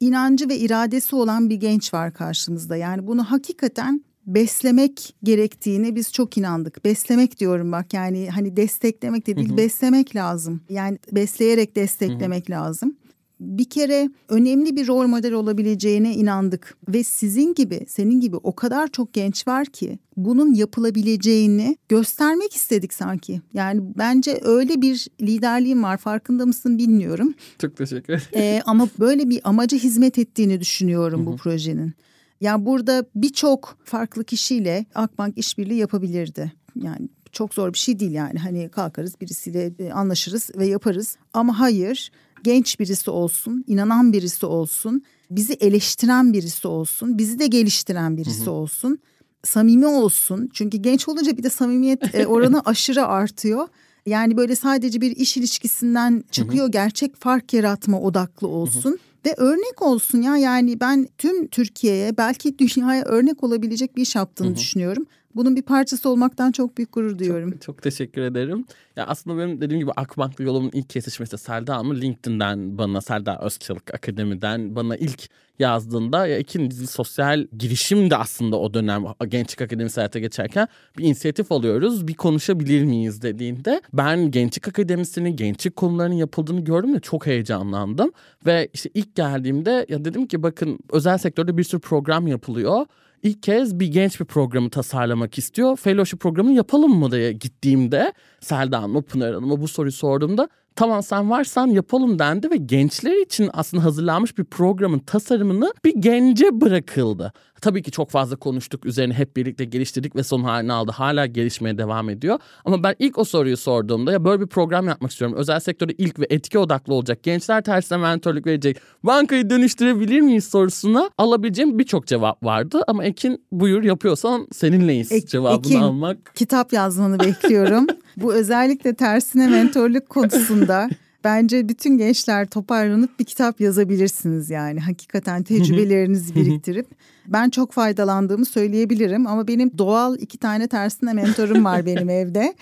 İnancı 0.00 0.48
ve 0.48 0.58
iradesi 0.58 1.16
olan 1.16 1.50
bir 1.50 1.56
genç 1.56 1.94
var 1.94 2.14
karşımızda. 2.14 2.76
Yani 2.76 3.06
bunu 3.06 3.24
hakikaten 3.24 4.04
beslemek 4.26 5.14
gerektiğini 5.22 5.96
biz 5.96 6.12
çok 6.12 6.38
inandık. 6.38 6.84
Beslemek 6.84 7.40
diyorum 7.40 7.72
bak 7.72 7.94
yani 7.94 8.30
hani 8.30 8.56
desteklemek 8.56 9.26
de 9.26 9.36
değil 9.36 9.48
hı 9.48 9.52
hı. 9.52 9.56
beslemek 9.56 10.16
lazım. 10.16 10.60
Yani 10.68 10.98
besleyerek 11.12 11.76
desteklemek 11.76 12.48
hı 12.48 12.54
hı. 12.54 12.56
lazım. 12.56 12.96
Bir 13.40 13.64
kere 13.64 14.10
önemli 14.28 14.76
bir 14.76 14.88
rol 14.88 15.06
model 15.06 15.32
olabileceğine 15.32 16.14
inandık 16.14 16.76
ve 16.88 17.04
sizin 17.04 17.54
gibi 17.54 17.84
senin 17.88 18.20
gibi 18.20 18.36
o 18.36 18.54
kadar 18.54 18.88
çok 18.88 19.12
genç 19.12 19.48
var 19.48 19.66
ki 19.66 19.98
bunun 20.16 20.54
yapılabileceğini 20.54 21.76
göstermek 21.88 22.54
istedik 22.54 22.94
sanki. 22.94 23.40
Yani 23.54 23.80
bence 23.98 24.40
öyle 24.44 24.82
bir 24.82 25.08
liderliğim 25.20 25.82
var 25.82 25.96
farkında 25.96 26.46
mısın 26.46 26.78
bilmiyorum. 26.78 27.34
Çok 27.58 27.76
teşekkür 27.76 28.12
ederim. 28.12 28.26
Ee, 28.34 28.62
ama 28.66 28.88
böyle 28.98 29.28
bir 29.30 29.40
amaca 29.44 29.78
hizmet 29.78 30.18
ettiğini 30.18 30.60
düşünüyorum 30.60 31.20
Hı-hı. 31.20 31.32
bu 31.32 31.36
projenin. 31.36 31.94
Yani 32.40 32.66
burada 32.66 33.04
birçok 33.14 33.78
farklı 33.84 34.24
kişiyle 34.24 34.86
Akbank 34.94 35.38
işbirliği 35.38 35.78
yapabilirdi. 35.78 36.52
Yani 36.82 37.08
çok 37.32 37.54
zor 37.54 37.72
bir 37.72 37.78
şey 37.78 37.98
değil 37.98 38.12
yani. 38.12 38.38
Hani 38.38 38.68
kalkarız 38.68 39.20
birisiyle 39.20 39.72
e, 39.78 39.92
anlaşırız 39.92 40.50
ve 40.56 40.66
yaparız. 40.66 41.16
Ama 41.32 41.60
hayır 41.60 42.10
genç 42.44 42.80
birisi 42.80 43.10
olsun, 43.10 43.64
inanan 43.66 44.12
birisi 44.12 44.46
olsun, 44.46 45.02
bizi 45.30 45.52
eleştiren 45.52 46.32
birisi 46.32 46.68
olsun, 46.68 47.18
bizi 47.18 47.38
de 47.38 47.46
geliştiren 47.46 48.16
birisi 48.16 48.42
hı 48.42 48.46
hı. 48.46 48.50
olsun. 48.50 48.98
Samimi 49.44 49.86
olsun. 49.86 50.50
Çünkü 50.52 50.78
genç 50.78 51.08
olunca 51.08 51.36
bir 51.36 51.42
de 51.42 51.50
samimiyet 51.50 52.14
e, 52.14 52.26
oranı 52.26 52.62
aşırı 52.64 53.06
artıyor. 53.06 53.68
Yani 54.06 54.36
böyle 54.36 54.56
sadece 54.56 55.00
bir 55.00 55.16
iş 55.16 55.36
ilişkisinden 55.36 56.24
çıkıyor. 56.30 56.64
Hı 56.64 56.68
hı. 56.68 56.70
Gerçek 56.70 57.16
fark 57.16 57.52
yaratma 57.52 58.00
odaklı 58.00 58.48
olsun. 58.48 58.90
Hı 58.90 58.94
hı 58.94 59.13
ve 59.26 59.34
örnek 59.36 59.82
olsun 59.82 60.22
ya 60.22 60.36
yani 60.36 60.80
ben 60.80 61.08
tüm 61.18 61.46
Türkiye'ye 61.46 62.16
belki 62.16 62.58
dünyaya 62.58 63.04
örnek 63.04 63.44
olabilecek 63.44 63.96
bir 63.96 64.02
iş 64.02 64.14
yaptığını 64.14 64.48
Hı-hı. 64.48 64.56
düşünüyorum. 64.56 65.06
Bunun 65.34 65.56
bir 65.56 65.62
parçası 65.62 66.08
olmaktan 66.08 66.52
çok 66.52 66.78
büyük 66.78 66.92
gurur 66.92 67.18
duyuyorum. 67.18 67.50
Çok, 67.50 67.62
çok 67.62 67.82
teşekkür 67.82 68.22
ederim. 68.22 68.64
Ya 68.96 69.06
aslında 69.06 69.38
benim 69.38 69.60
dediğim 69.60 69.80
gibi 69.80 69.92
Akbank'la 69.96 70.44
yolumun 70.44 70.70
ilk 70.72 70.90
kesişmesi 70.90 71.38
Selda 71.38 71.76
Hanım 71.76 72.00
LinkedIn'den 72.00 72.78
bana 72.78 73.00
Selda 73.00 73.38
Özçılık 73.38 73.94
Akademi'den 73.94 74.76
bana 74.76 74.96
ilk 74.96 75.30
yazdığında 75.58 76.26
ya 76.26 76.38
ikinci 76.38 76.86
sosyal 76.86 77.46
girişim 77.58 78.10
de 78.10 78.16
aslında 78.16 78.58
o 78.58 78.74
dönem 78.74 79.04
Gençlik 79.28 79.62
Akademisi 79.62 80.00
hayata 80.00 80.18
geçerken 80.18 80.68
bir 80.98 81.04
inisiyatif 81.04 81.52
alıyoruz. 81.52 82.08
Bir 82.08 82.14
konuşabilir 82.14 82.84
miyiz 82.84 83.22
dediğinde 83.22 83.82
ben 83.92 84.30
Gençlik 84.30 84.68
Akademisi'nin 84.68 85.36
gençlik 85.36 85.76
konularının 85.76 86.14
yapıldığını 86.14 86.60
gördüm 86.60 86.94
de 86.94 87.00
çok 87.00 87.26
heyecanlandım. 87.26 88.12
Ve 88.46 88.68
işte 88.72 88.90
ilk 88.94 89.14
geldiğimde 89.14 89.86
ya 89.88 90.04
dedim 90.04 90.26
ki 90.26 90.42
bakın 90.42 90.78
özel 90.92 91.18
sektörde 91.18 91.56
bir 91.58 91.64
sürü 91.64 91.80
program 91.80 92.26
yapılıyor 92.26 92.86
ilk 93.24 93.42
kez 93.42 93.80
bir 93.80 93.86
genç 93.86 94.20
bir 94.20 94.24
programı 94.24 94.70
tasarlamak 94.70 95.38
istiyor. 95.38 95.76
Fellowship 95.76 96.20
programını 96.20 96.54
yapalım 96.54 96.98
mı 96.98 97.10
diye 97.10 97.32
gittiğimde 97.32 98.12
Selda 98.40 98.82
Hanım'a 98.82 99.00
Pınar 99.00 99.34
Hanım'a 99.34 99.60
bu 99.60 99.68
soruyu 99.68 99.92
sorduğumda 99.92 100.48
tamam 100.76 101.02
sen 101.02 101.30
varsan 101.30 101.66
yapalım 101.66 102.18
dendi 102.18 102.50
ve 102.50 102.56
gençler 102.56 103.22
için 103.22 103.50
aslında 103.52 103.84
hazırlanmış 103.84 104.38
bir 104.38 104.44
programın 104.44 104.98
tasarımını 104.98 105.72
bir 105.84 105.94
gence 105.98 106.60
bırakıldı. 106.60 107.32
Tabii 107.64 107.82
ki 107.82 107.90
çok 107.90 108.10
fazla 108.10 108.36
konuştuk 108.36 108.86
üzerine 108.86 109.14
hep 109.14 109.36
birlikte 109.36 109.64
geliştirdik 109.64 110.16
ve 110.16 110.22
son 110.22 110.42
halini 110.42 110.72
aldı. 110.72 110.92
Hala 110.92 111.26
gelişmeye 111.26 111.78
devam 111.78 112.10
ediyor. 112.10 112.38
Ama 112.64 112.82
ben 112.82 112.94
ilk 112.98 113.18
o 113.18 113.24
soruyu 113.24 113.56
sorduğumda 113.56 114.12
ya 114.12 114.24
böyle 114.24 114.40
bir 114.42 114.46
program 114.46 114.88
yapmak 114.88 115.10
istiyorum. 115.10 115.36
Özel 115.36 115.60
sektörde 115.60 115.92
ilk 115.98 116.18
ve 116.20 116.26
etki 116.30 116.58
odaklı 116.58 116.94
olacak. 116.94 117.22
Gençler 117.22 117.62
tersine 117.64 117.98
mentorluk 117.98 118.46
verecek. 118.46 118.76
Bankayı 119.02 119.50
dönüştürebilir 119.50 120.20
miyiz 120.20 120.44
sorusuna 120.44 121.10
alabileceğim 121.18 121.78
birçok 121.78 122.06
cevap 122.06 122.42
vardı. 122.44 122.82
Ama 122.86 123.04
Ekin 123.04 123.44
buyur 123.52 123.82
yapıyorsan 123.82 124.46
seninleyiz 124.52 125.12
Ek, 125.12 125.26
cevabını 125.26 125.66
Ekin, 125.66 125.80
almak. 125.80 126.32
kitap 126.34 126.72
yazmanı 126.72 127.20
bekliyorum. 127.20 127.86
Bu 128.16 128.34
özellikle 128.34 128.94
tersine 128.94 129.48
mentorluk 129.48 130.08
konusunda 130.08 130.88
bence 131.24 131.68
bütün 131.68 131.98
gençler 131.98 132.46
toparlanıp 132.46 133.18
bir 133.18 133.24
kitap 133.24 133.60
yazabilirsiniz 133.60 134.50
yani. 134.50 134.80
Hakikaten 134.80 135.42
tecrübelerinizi 135.42 136.34
biriktirip 136.34 136.86
ben 137.26 137.50
çok 137.50 137.72
faydalandığımı 137.72 138.44
söyleyebilirim 138.44 139.26
ama 139.26 139.48
benim 139.48 139.78
doğal 139.78 140.18
iki 140.18 140.38
tane 140.38 140.68
tersine 140.68 141.12
mentorum 141.12 141.64
var 141.64 141.86
benim 141.86 142.08
evde. 142.10 142.54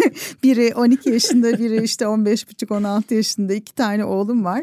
biri 0.42 0.74
12 0.74 1.10
yaşında, 1.10 1.58
biri 1.58 1.84
işte 1.84 2.06
15 2.06 2.50
buçuk 2.50 2.70
16 2.70 3.14
yaşında 3.14 3.54
iki 3.54 3.74
tane 3.74 4.04
oğlum 4.04 4.44
var. 4.44 4.62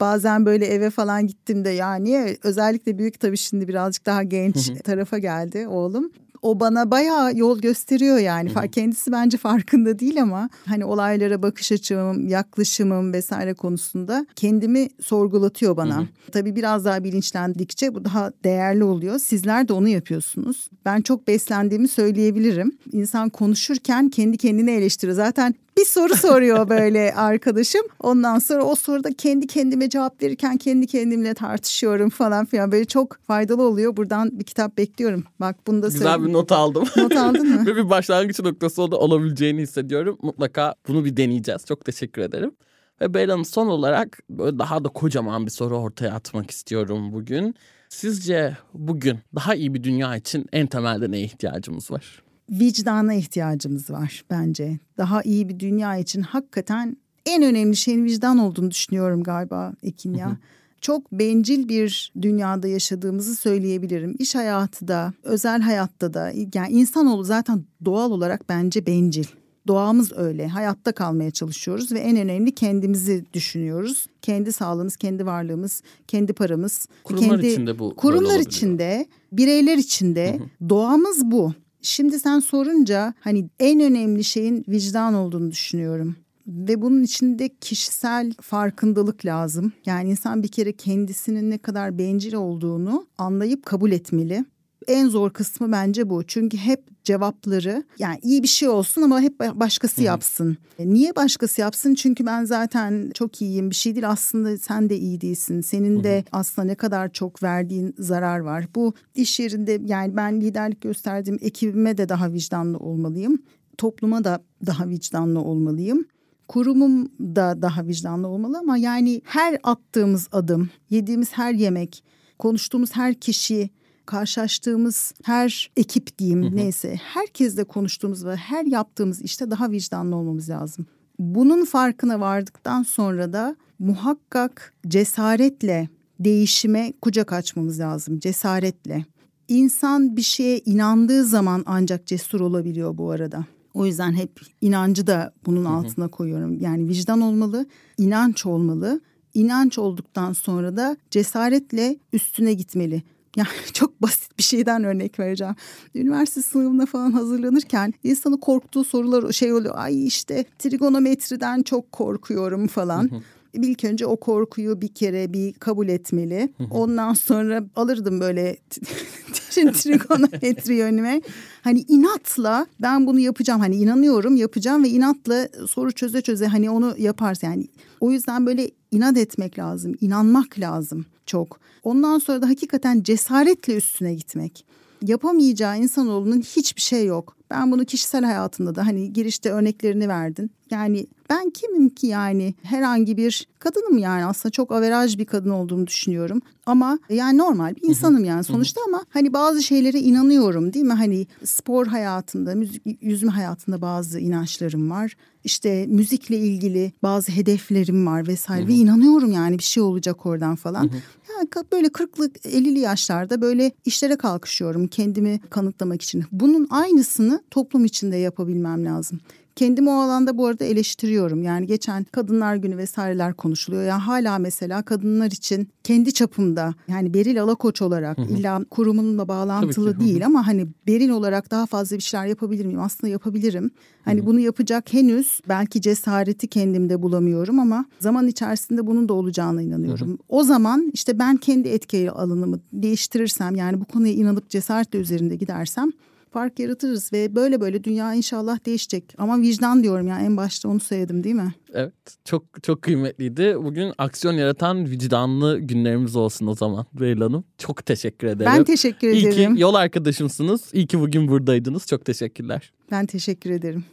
Bazen 0.00 0.46
böyle 0.46 0.66
eve 0.66 0.90
falan 0.90 1.26
gittiğimde 1.26 1.70
ya 1.70 1.94
niye 1.94 2.36
özellikle 2.42 2.98
büyük 2.98 3.20
tabii 3.20 3.36
şimdi 3.36 3.68
birazcık 3.68 4.06
daha 4.06 4.22
genç 4.22 4.82
tarafa 4.84 5.18
geldi 5.18 5.68
oğlum 5.68 6.12
o 6.42 6.60
bana 6.60 6.90
bayağı 6.90 7.36
yol 7.36 7.60
gösteriyor 7.60 8.18
yani. 8.18 8.50
Hı-hı. 8.50 8.68
Kendisi 8.68 9.12
bence 9.12 9.36
farkında 9.36 9.98
değil 9.98 10.22
ama 10.22 10.50
hani 10.66 10.84
olaylara 10.84 11.42
bakış 11.42 11.72
açım, 11.72 12.28
yaklaşımım 12.28 13.12
vesaire 13.12 13.54
konusunda 13.54 14.26
kendimi 14.36 14.88
sorgulatıyor 15.02 15.76
bana. 15.76 15.96
Hı-hı. 15.96 16.06
Tabii 16.32 16.56
biraz 16.56 16.84
daha 16.84 17.04
bilinçlendikçe 17.04 17.94
bu 17.94 18.04
daha 18.04 18.32
değerli 18.44 18.84
oluyor. 18.84 19.18
Sizler 19.18 19.68
de 19.68 19.72
onu 19.72 19.88
yapıyorsunuz. 19.88 20.68
Ben 20.84 21.00
çok 21.00 21.28
beslendiğimi 21.28 21.88
söyleyebilirim. 21.88 22.78
İnsan 22.92 23.28
konuşurken 23.28 24.08
kendi 24.08 24.36
kendini 24.38 24.70
eleştiriyor. 24.70 25.16
Zaten 25.16 25.54
bir 25.80 25.84
soru 25.84 26.16
soruyor 26.16 26.68
böyle 26.68 27.14
arkadaşım. 27.14 27.82
Ondan 28.00 28.38
sonra 28.38 28.62
o 28.62 28.74
soruda 28.76 29.12
kendi 29.12 29.46
kendime 29.46 29.88
cevap 29.88 30.22
verirken 30.22 30.56
kendi 30.56 30.86
kendimle 30.86 31.34
tartışıyorum 31.34 32.10
falan 32.10 32.46
filan. 32.46 32.72
Böyle 32.72 32.84
çok 32.84 33.18
faydalı 33.26 33.62
oluyor. 33.62 33.96
Buradan 33.96 34.38
bir 34.38 34.44
kitap 34.44 34.78
bekliyorum. 34.78 35.24
Bak 35.40 35.56
bunu 35.66 35.82
da 35.82 35.86
Güzel 35.86 36.00
söyleyeyim. 36.02 36.26
bir 36.26 36.32
not 36.32 36.52
aldım. 36.52 36.84
Not 36.96 37.16
aldın 37.16 37.48
mı? 37.48 37.66
Ve 37.66 37.76
bir 37.76 37.90
başlangıç 37.90 38.40
noktası 38.40 38.90
da 38.90 38.96
olabileceğini 38.96 39.60
hissediyorum. 39.62 40.18
Mutlaka 40.22 40.74
bunu 40.88 41.04
bir 41.04 41.16
deneyeceğiz. 41.16 41.66
Çok 41.66 41.84
teşekkür 41.84 42.22
ederim. 42.22 42.52
Ve 43.00 43.14
Beylan 43.14 43.42
son 43.42 43.66
olarak 43.66 44.18
böyle 44.30 44.58
daha 44.58 44.84
da 44.84 44.88
kocaman 44.88 45.46
bir 45.46 45.50
soru 45.50 45.78
ortaya 45.78 46.14
atmak 46.14 46.50
istiyorum 46.50 47.12
bugün. 47.12 47.54
Sizce 47.88 48.56
bugün 48.74 49.18
daha 49.34 49.54
iyi 49.54 49.74
bir 49.74 49.82
dünya 49.82 50.16
için 50.16 50.46
en 50.52 50.66
temelde 50.66 51.10
neye 51.10 51.24
ihtiyacımız 51.24 51.90
var? 51.90 52.22
Vicdana 52.50 53.14
ihtiyacımız 53.14 53.90
var 53.90 54.24
bence. 54.30 54.78
Daha 54.98 55.22
iyi 55.22 55.48
bir 55.48 55.58
dünya 55.58 55.96
için 55.96 56.22
hakikaten 56.22 56.96
en 57.26 57.42
önemli 57.42 57.76
şeyin 57.76 58.04
vicdan 58.04 58.38
olduğunu 58.38 58.70
düşünüyorum 58.70 59.22
galiba 59.22 59.72
Ekin 59.82 60.14
ya. 60.14 60.36
Çok 60.80 61.12
bencil 61.12 61.68
bir 61.68 62.12
dünyada 62.22 62.68
yaşadığımızı 62.68 63.36
söyleyebilirim. 63.36 64.16
İş 64.18 64.34
hayatı 64.34 64.88
da, 64.88 65.12
özel 65.22 65.60
hayatta 65.60 66.14
da 66.14 66.32
yani 66.54 66.72
insanoğlu 66.72 67.24
zaten 67.24 67.64
doğal 67.84 68.10
olarak 68.10 68.48
bence 68.48 68.86
bencil. 68.86 69.24
Doğamız 69.66 70.12
öyle. 70.16 70.48
Hayatta 70.48 70.92
kalmaya 70.92 71.30
çalışıyoruz 71.30 71.92
ve 71.92 71.98
en 71.98 72.16
önemli 72.16 72.54
kendimizi 72.54 73.24
düşünüyoruz. 73.32 74.06
Kendi 74.22 74.52
sağlığımız, 74.52 74.96
kendi 74.96 75.26
varlığımız, 75.26 75.82
kendi 76.08 76.32
paramız. 76.32 76.88
Kurumlar 77.04 77.30
kendi, 77.30 77.46
içinde 77.46 77.78
bu 77.78 77.96
Kurumlar 77.96 78.40
içinde, 78.40 79.06
bireyler 79.32 79.78
içinde 79.78 80.38
doğamız 80.68 81.24
bu. 81.24 81.52
Şimdi 81.82 82.18
sen 82.18 82.38
sorunca 82.38 83.14
hani 83.20 83.48
en 83.58 83.80
önemli 83.80 84.24
şeyin 84.24 84.64
vicdan 84.68 85.14
olduğunu 85.14 85.50
düşünüyorum. 85.50 86.16
Ve 86.46 86.82
bunun 86.82 87.02
içinde 87.02 87.48
kişisel 87.60 88.32
farkındalık 88.40 89.26
lazım. 89.26 89.72
Yani 89.86 90.10
insan 90.10 90.42
bir 90.42 90.48
kere 90.48 90.72
kendisinin 90.72 91.50
ne 91.50 91.58
kadar 91.58 91.98
bencil 91.98 92.34
olduğunu 92.34 93.06
anlayıp 93.18 93.66
kabul 93.66 93.92
etmeli. 93.92 94.44
En 94.88 95.08
zor 95.08 95.30
kısmı 95.30 95.72
bence 95.72 96.10
bu. 96.10 96.22
Çünkü 96.26 96.56
hep 96.56 97.04
cevapları 97.04 97.84
yani 97.98 98.18
iyi 98.22 98.42
bir 98.42 98.48
şey 98.48 98.68
olsun 98.68 99.02
ama 99.02 99.20
hep 99.20 99.40
başkası 99.40 100.02
yapsın. 100.02 100.56
E, 100.78 100.88
Niye 100.88 101.16
başkası 101.16 101.60
yapsın? 101.60 101.94
Çünkü 101.94 102.26
ben 102.26 102.44
zaten 102.44 103.10
çok 103.14 103.42
iyiyim 103.42 103.70
bir 103.70 103.74
şey 103.74 103.94
değil. 103.94 104.08
Aslında 104.08 104.58
sen 104.58 104.90
de 104.90 104.98
iyi 104.98 105.20
değilsin. 105.20 105.60
Senin 105.60 106.04
de 106.04 106.24
aslında 106.32 106.66
ne 106.66 106.74
kadar 106.74 107.12
çok 107.12 107.42
verdiğin 107.42 107.94
zarar 107.98 108.38
var. 108.38 108.66
Bu 108.74 108.94
iş 109.14 109.40
yerinde 109.40 109.80
yani 109.84 110.16
ben 110.16 110.40
liderlik 110.40 110.80
gösterdiğim 110.80 111.38
ekibime 111.42 111.98
de 111.98 112.08
daha 112.08 112.32
vicdanlı 112.32 112.78
olmalıyım. 112.78 113.42
Topluma 113.78 114.24
da 114.24 114.42
daha 114.66 114.88
vicdanlı 114.88 115.40
olmalıyım 115.40 116.06
kurumum 116.50 117.08
da 117.20 117.62
daha 117.62 117.86
vicdanlı 117.86 118.28
olmalı 118.28 118.58
ama 118.58 118.76
yani 118.76 119.22
her 119.24 119.58
attığımız 119.62 120.28
adım, 120.32 120.70
yediğimiz 120.90 121.32
her 121.32 121.52
yemek, 121.52 122.04
konuştuğumuz 122.38 122.96
her 122.96 123.14
kişi, 123.14 123.70
karşılaştığımız 124.10 125.12
her 125.22 125.70
ekip 125.76 126.18
diyeyim 126.18 126.56
neyse 126.56 126.94
herkesle 127.02 127.64
konuştuğumuz 127.64 128.24
ve 128.24 128.36
her 128.36 128.64
yaptığımız 128.64 129.22
işte 129.22 129.50
daha 129.50 129.70
vicdanlı 129.70 130.16
olmamız 130.16 130.50
lazım. 130.50 130.86
Bunun 131.18 131.64
farkına 131.64 132.20
vardıktan 132.20 132.82
sonra 132.82 133.32
da 133.32 133.56
muhakkak 133.78 134.74
cesaretle 134.88 135.88
değişime 136.20 136.92
kucak 137.02 137.32
açmamız 137.32 137.80
lazım. 137.80 138.18
Cesaretle. 138.18 139.04
İnsan 139.48 140.16
bir 140.16 140.22
şeye 140.22 140.58
inandığı 140.58 141.24
zaman 141.24 141.62
ancak 141.66 142.06
cesur 142.06 142.40
olabiliyor 142.40 142.98
bu 142.98 143.10
arada. 143.10 143.44
O 143.74 143.86
yüzden 143.86 144.12
hep 144.12 144.40
inancı 144.60 145.06
da 145.06 145.32
bunun 145.46 145.64
altına 145.64 146.08
koyuyorum. 146.08 146.60
Yani 146.60 146.88
vicdan 146.88 147.20
olmalı, 147.20 147.66
inanç 147.98 148.46
olmalı. 148.46 149.00
İnanç 149.34 149.78
olduktan 149.78 150.32
sonra 150.32 150.76
da 150.76 150.96
cesaretle 151.10 151.98
üstüne 152.12 152.52
gitmeli. 152.54 153.02
Yani 153.36 153.48
çok 153.72 154.02
basit 154.02 154.38
bir 154.38 154.42
şeyden 154.42 154.84
örnek 154.84 155.18
vereceğim. 155.18 155.54
Üniversite 155.94 156.42
sınavına 156.42 156.86
falan 156.86 157.12
hazırlanırken 157.12 157.94
insanı 158.04 158.40
korktuğu 158.40 158.84
sorular 158.84 159.32
şey 159.32 159.52
oluyor. 159.52 159.74
Ay 159.78 160.06
işte 160.06 160.44
trigonometriden 160.58 161.62
çok 161.62 161.92
korkuyorum 161.92 162.66
falan. 162.66 163.10
İlk 163.52 163.84
önce 163.84 164.06
o 164.06 164.16
korkuyu 164.16 164.80
bir 164.80 164.88
kere 164.88 165.32
bir 165.32 165.52
kabul 165.52 165.88
etmeli. 165.88 166.52
Ondan 166.70 167.14
sonra 167.14 167.64
alırdım 167.76 168.20
böyle 168.20 168.56
trigonometri 169.50 170.84
önüme. 170.84 171.22
Hani 171.62 171.84
inatla 171.88 172.66
ben 172.82 173.06
bunu 173.06 173.20
yapacağım. 173.20 173.60
Hani 173.60 173.76
inanıyorum 173.76 174.36
yapacağım 174.36 174.84
ve 174.84 174.88
inatla 174.88 175.48
soru 175.68 175.92
çöze 175.92 176.20
çöze 176.20 176.46
hani 176.46 176.70
onu 176.70 176.94
yaparsın. 176.98 177.46
Yani 177.46 177.66
o 178.00 178.10
yüzden 178.10 178.46
böyle 178.46 178.70
inat 178.90 179.16
etmek 179.16 179.58
lazım. 179.58 179.94
inanmak 180.00 180.58
lazım 180.58 181.06
çok. 181.26 181.60
Ondan 181.82 182.18
sonra 182.18 182.42
da 182.42 182.48
hakikaten 182.48 183.02
cesaretle 183.02 183.76
üstüne 183.76 184.14
gitmek. 184.14 184.64
Yapamayacağı 185.06 185.78
insanoğlunun 185.78 186.40
hiçbir 186.40 186.80
şey 186.82 187.06
yok. 187.06 187.36
Ben 187.50 187.72
bunu 187.72 187.84
kişisel 187.84 188.24
hayatında 188.24 188.74
da 188.74 188.86
hani 188.86 189.12
girişte 189.12 189.50
örneklerini 189.50 190.08
verdin. 190.08 190.50
Yani 190.70 191.06
ben 191.30 191.50
kimim 191.50 191.88
ki 191.88 192.06
yani 192.06 192.54
herhangi 192.62 193.16
bir 193.16 193.48
kadınım 193.58 193.98
yani 193.98 194.24
aslında 194.24 194.50
çok 194.50 194.72
averaj 194.72 195.18
bir 195.18 195.24
kadın 195.24 195.50
olduğumu 195.50 195.86
düşünüyorum. 195.86 196.40
Ama 196.66 196.98
yani 197.08 197.38
normal 197.38 197.76
bir 197.76 197.82
insanım 197.82 198.24
yani 198.24 198.44
sonuçta 198.44 198.80
ama 198.86 199.04
hani 199.08 199.32
bazı 199.32 199.62
şeylere 199.62 199.98
inanıyorum 200.00 200.72
değil 200.72 200.84
mi? 200.84 200.92
Hani 200.92 201.26
spor 201.44 201.86
hayatında, 201.86 202.54
müzik, 202.54 202.82
yüzme 203.00 203.30
hayatında 203.30 203.80
bazı 203.82 204.20
inançlarım 204.20 204.90
var. 204.90 205.16
İşte 205.44 205.86
müzikle 205.86 206.38
ilgili 206.38 206.92
bazı 207.02 207.32
hedeflerim 207.32 208.06
var 208.06 208.26
vesaire 208.26 208.68
ve 208.68 208.74
inanıyorum 208.74 209.32
yani 209.32 209.58
bir 209.58 209.64
şey 209.64 209.82
olacak 209.82 210.26
oradan 210.26 210.56
falan. 210.56 210.90
Yani 211.38 211.48
böyle 211.72 211.86
40'lı 211.86 212.26
50'li 212.28 212.78
yaşlarda 212.78 213.40
böyle 213.40 213.72
işlere 213.84 214.16
kalkışıyorum 214.16 214.86
kendimi 214.86 215.40
kanıtlamak 215.50 216.02
için. 216.02 216.24
Bunun 216.32 216.66
aynısını 216.70 217.39
toplum 217.50 217.84
içinde 217.84 218.16
yapabilmem 218.16 218.84
lazım. 218.84 219.20
Kendimi 219.56 219.90
o 219.90 219.92
alanda 219.92 220.38
bu 220.38 220.46
arada 220.46 220.64
eleştiriyorum. 220.64 221.42
Yani 221.42 221.66
geçen 221.66 222.04
Kadınlar 222.04 222.56
Günü 222.56 222.76
vesaireler 222.76 223.34
konuşuluyor. 223.34 223.84
Yani 223.84 224.00
hala 224.00 224.38
mesela 224.38 224.82
kadınlar 224.82 225.26
için 225.26 225.68
kendi 225.84 226.12
çapımda 226.12 226.74
yani 226.88 227.14
Beril 227.14 227.42
Alakoç 227.42 227.82
olarak 227.82 228.18
illa 228.18 228.64
kurumunla 228.70 229.28
bağlantılı 229.28 229.98
ki. 229.98 230.00
değil 230.00 230.26
ama 230.26 230.46
hani 230.46 230.66
Beril 230.86 231.08
olarak 231.08 231.50
daha 231.50 231.66
fazla 231.66 231.96
bir 231.96 232.02
şeyler 232.02 232.26
yapabilir 232.26 232.66
miyim? 232.66 232.80
Aslında 232.80 233.10
yapabilirim. 233.10 233.70
Hani 234.04 234.26
bunu 234.26 234.40
yapacak 234.40 234.92
henüz 234.92 235.40
belki 235.48 235.80
cesareti 235.80 236.48
kendimde 236.48 237.02
bulamıyorum 237.02 237.60
ama 237.60 237.84
zaman 237.98 238.28
içerisinde 238.28 238.86
bunun 238.86 239.08
da 239.08 239.14
olacağına 239.14 239.62
inanıyorum. 239.62 240.18
O 240.28 240.42
zaman 240.42 240.90
işte 240.94 241.18
ben 241.18 241.36
kendi 241.36 241.68
etki 241.68 242.10
alanımı 242.10 242.60
değiştirirsem 242.72 243.56
yani 243.56 243.80
bu 243.80 243.84
konuya 243.84 244.12
inanıp 244.12 244.50
cesaretle 244.50 244.98
üzerinde 244.98 245.36
gidersem 245.36 245.90
fark 246.30 246.58
yaratırız 246.58 247.12
ve 247.12 247.34
böyle 247.34 247.60
böyle 247.60 247.84
dünya 247.84 248.14
inşallah 248.14 248.66
değişecek. 248.66 249.14
Ama 249.18 249.40
vicdan 249.40 249.82
diyorum 249.82 250.08
ya 250.08 250.20
en 250.20 250.36
başta 250.36 250.68
onu 250.68 250.80
söyledim 250.80 251.24
değil 251.24 251.34
mi? 251.34 251.54
Evet 251.72 251.92
çok 252.24 252.62
çok 252.62 252.82
kıymetliydi. 252.82 253.56
Bugün 253.56 253.92
aksiyon 253.98 254.34
yaratan 254.34 254.90
vicdanlı 254.90 255.58
günlerimiz 255.58 256.16
olsun 256.16 256.46
o 256.46 256.54
zaman 256.54 256.86
Beyla 256.92 257.24
Hanım. 257.26 257.44
Çok 257.58 257.86
teşekkür 257.86 258.26
ederim. 258.26 258.52
Ben 258.56 258.64
teşekkür 258.64 259.08
İyi 259.08 259.26
ederim. 259.28 259.54
ki 259.54 259.62
yol 259.62 259.74
arkadaşımsınız. 259.74 260.70
İyi 260.72 260.86
ki 260.86 261.00
bugün 261.00 261.28
buradaydınız. 261.28 261.86
Çok 261.86 262.04
teşekkürler. 262.04 262.72
Ben 262.90 263.06
teşekkür 263.06 263.50
ederim. 263.50 263.84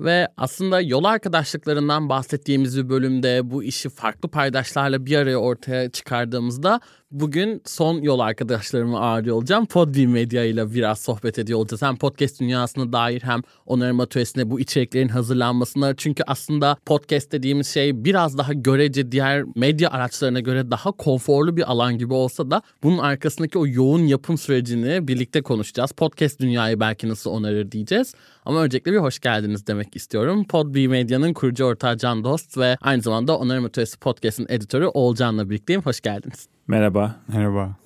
Ve 0.00 0.28
aslında 0.36 0.80
yol 0.80 1.04
arkadaşlıklarından 1.04 2.08
bahsettiğimiz 2.08 2.78
bir 2.78 2.88
bölümde 2.88 3.50
bu 3.50 3.64
işi 3.64 3.88
farklı 3.88 4.28
paydaşlarla 4.28 5.06
bir 5.06 5.16
araya 5.16 5.36
ortaya 5.36 5.90
çıkardığımızda 5.90 6.80
bugün 7.12 7.62
son 7.66 8.02
yol 8.02 8.18
arkadaşlarımı 8.18 9.00
ağırlıyor 9.00 9.36
olacağım. 9.36 9.66
Podbi 9.66 10.06
Medya 10.06 10.44
ile 10.44 10.74
biraz 10.74 10.98
sohbet 10.98 11.38
ediyor 11.38 11.58
olacağız. 11.58 11.82
Hem 11.82 11.96
podcast 11.96 12.40
dünyasına 12.40 12.92
dair 12.92 13.22
hem 13.22 13.40
onarım 13.66 14.00
atölyesinde 14.00 14.50
bu 14.50 14.60
içeriklerin 14.60 15.08
hazırlanmasına. 15.08 15.96
Çünkü 15.96 16.22
aslında 16.26 16.76
podcast 16.86 17.32
dediğimiz 17.32 17.68
şey 17.68 18.04
biraz 18.04 18.38
daha 18.38 18.52
görece 18.52 19.12
diğer 19.12 19.44
medya 19.56 19.90
araçlarına 19.90 20.40
göre 20.40 20.70
daha 20.70 20.92
konforlu 20.92 21.56
bir 21.56 21.70
alan 21.70 21.98
gibi 21.98 22.14
olsa 22.14 22.50
da 22.50 22.62
bunun 22.82 22.98
arkasındaki 22.98 23.58
o 23.58 23.66
yoğun 23.66 24.02
yapım 24.02 24.38
sürecini 24.38 25.08
birlikte 25.08 25.42
konuşacağız. 25.42 25.92
Podcast 25.92 26.40
dünyayı 26.40 26.80
belki 26.80 27.08
nasıl 27.08 27.30
onarır 27.30 27.72
diyeceğiz. 27.72 28.14
Ama 28.44 28.62
öncelikle 28.62 28.92
bir 28.92 28.98
hoş 28.98 29.18
geldiniz 29.18 29.66
demek 29.66 29.96
istiyorum. 29.96 30.44
Podbi 30.44 30.88
Medya'nın 30.88 31.32
kurucu 31.32 31.64
ortağı 31.64 31.98
Can 31.98 32.24
Dost 32.24 32.58
ve 32.58 32.76
aynı 32.80 33.02
zamanda 33.02 33.38
Onarım 33.38 33.64
Atölyesi 33.64 33.98
Podcast'ın 33.98 34.46
editörü 34.48 34.86
Oğulcan'la 34.86 35.50
birlikteyim. 35.50 35.82
Hoş 35.82 36.00
geldiniz. 36.00 36.51
Merhaba. 36.66 37.16
Merhaba. 37.28 37.76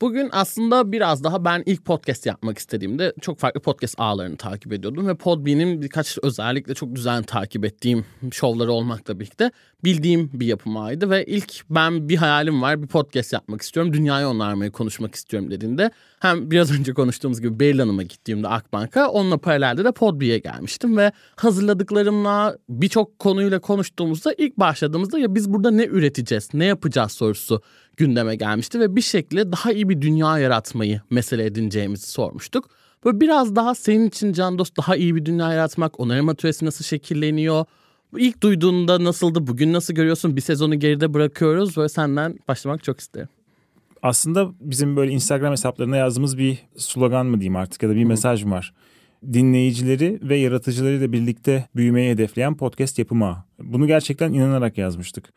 Bugün 0.00 0.28
aslında 0.32 0.92
biraz 0.92 1.24
daha 1.24 1.44
ben 1.44 1.62
ilk 1.66 1.84
podcast 1.84 2.26
yapmak 2.26 2.58
istediğimde 2.58 3.14
çok 3.20 3.38
farklı 3.38 3.60
podcast 3.60 3.94
ağlarını 3.98 4.36
takip 4.36 4.72
ediyordum 4.72 5.08
ve 5.08 5.14
Podbean'in 5.14 5.82
birkaç 5.82 6.18
özellikle 6.22 6.74
çok 6.74 6.94
düzenli 6.94 7.26
takip 7.26 7.64
ettiğim 7.64 8.04
şovları 8.32 8.72
olmakla 8.72 9.20
birlikte 9.20 9.50
bildiğim 9.84 10.30
bir 10.32 10.46
yapım 10.46 10.76
ağıydı 10.76 11.10
ve 11.10 11.24
ilk 11.24 11.70
ben 11.70 12.08
bir 12.08 12.16
hayalim 12.16 12.62
var 12.62 12.82
bir 12.82 12.86
podcast 12.86 13.32
yapmak 13.32 13.62
istiyorum 13.62 13.92
dünyayı 13.92 14.28
onarmaya 14.28 14.72
konuşmak 14.72 15.14
istiyorum 15.14 15.50
dediğinde 15.50 15.90
hem 16.20 16.50
biraz 16.50 16.72
önce 16.80 16.94
konuştuğumuz 16.94 17.40
gibi 17.40 17.60
Beril 17.60 17.78
Hanım'a 17.78 18.02
gittiğimde 18.02 18.48
Akbank'a 18.48 19.08
onunla 19.08 19.38
paralelde 19.38 19.84
de 19.84 19.92
Podbean'e 19.92 20.38
gelmiştim 20.38 20.96
ve 20.96 21.12
hazırladıklarımla 21.36 22.56
birçok 22.68 23.18
konuyla 23.18 23.60
konuştuğumuzda 23.60 24.34
ilk 24.38 24.56
başladığımızda 24.56 25.18
ya 25.18 25.34
biz 25.34 25.52
burada 25.52 25.70
ne 25.70 25.84
üreteceğiz 25.84 26.48
ne 26.54 26.64
yapacağız 26.64 27.12
sorusu 27.12 27.62
gündeme 27.96 28.36
gelmişti 28.36 28.80
ve 28.80 28.96
bir 28.96 29.00
şekilde 29.00 29.52
daha 29.52 29.72
iyi 29.72 29.88
bir 29.88 30.00
dünya 30.00 30.38
yaratmayı 30.38 31.00
mesele 31.10 31.46
edineceğimizi 31.46 32.06
sormuştuk. 32.06 32.70
Böyle 33.04 33.20
biraz 33.20 33.56
daha 33.56 33.74
senin 33.74 34.08
için 34.08 34.32
Can 34.32 34.58
Dost 34.58 34.76
daha 34.76 34.96
iyi 34.96 35.16
bir 35.16 35.24
dünya 35.24 35.52
yaratmak, 35.52 36.00
onarım 36.00 36.28
atölyesi 36.28 36.64
nasıl 36.64 36.84
şekilleniyor? 36.84 37.64
İlk 38.16 38.42
duyduğunda 38.42 39.04
nasıldı, 39.04 39.46
bugün 39.46 39.72
nasıl 39.72 39.94
görüyorsun? 39.94 40.36
Bir 40.36 40.40
sezonu 40.40 40.78
geride 40.78 41.14
bırakıyoruz 41.14 41.78
ve 41.78 41.88
senden 41.88 42.38
başlamak 42.48 42.84
çok 42.84 43.00
isterim. 43.00 43.28
Aslında 44.02 44.50
bizim 44.60 44.96
böyle 44.96 45.12
Instagram 45.12 45.52
hesaplarına 45.52 45.96
yazdığımız 45.96 46.38
bir 46.38 46.58
slogan 46.76 47.26
mı 47.26 47.40
diyeyim 47.40 47.56
artık 47.56 47.82
ya 47.82 47.88
da 47.88 47.94
bir 47.94 48.04
mesaj 48.04 48.44
mı 48.44 48.50
var? 48.50 48.74
Dinleyicileri 49.32 50.18
ve 50.22 50.36
yaratıcılarıyla 50.36 51.12
birlikte 51.12 51.68
büyümeyi 51.76 52.10
hedefleyen 52.10 52.56
podcast 52.56 52.98
yapımı. 52.98 53.44
Bunu 53.58 53.86
gerçekten 53.86 54.32
inanarak 54.32 54.78
yazmıştık. 54.78 55.32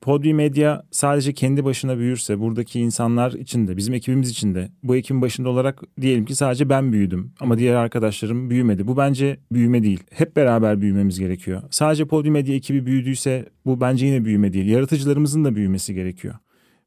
Podbi 0.00 0.34
Medya 0.34 0.82
sadece 0.90 1.32
kendi 1.32 1.64
başına 1.64 1.98
büyürse 1.98 2.40
buradaki 2.40 2.80
insanlar 2.80 3.32
için 3.32 3.68
de 3.68 3.76
bizim 3.76 3.94
ekibimiz 3.94 4.30
için 4.30 4.54
de 4.54 4.68
bu 4.82 4.96
ekibin 4.96 5.22
başında 5.22 5.48
olarak 5.48 5.82
diyelim 6.00 6.24
ki 6.24 6.34
sadece 6.34 6.68
ben 6.68 6.92
büyüdüm 6.92 7.32
ama 7.40 7.58
diğer 7.58 7.74
arkadaşlarım 7.74 8.50
büyümedi. 8.50 8.86
Bu 8.86 8.96
bence 8.96 9.38
büyüme 9.52 9.82
değil. 9.82 10.00
Hep 10.10 10.36
beraber 10.36 10.80
büyümemiz 10.80 11.18
gerekiyor. 11.18 11.62
Sadece 11.70 12.04
Podbi 12.04 12.30
Medya 12.30 12.54
ekibi 12.54 12.86
büyüdüyse 12.86 13.48
bu 13.66 13.80
bence 13.80 14.06
yine 14.06 14.24
büyüme 14.24 14.52
değil. 14.52 14.66
Yaratıcılarımızın 14.66 15.44
da 15.44 15.56
büyümesi 15.56 15.94
gerekiyor. 15.94 16.34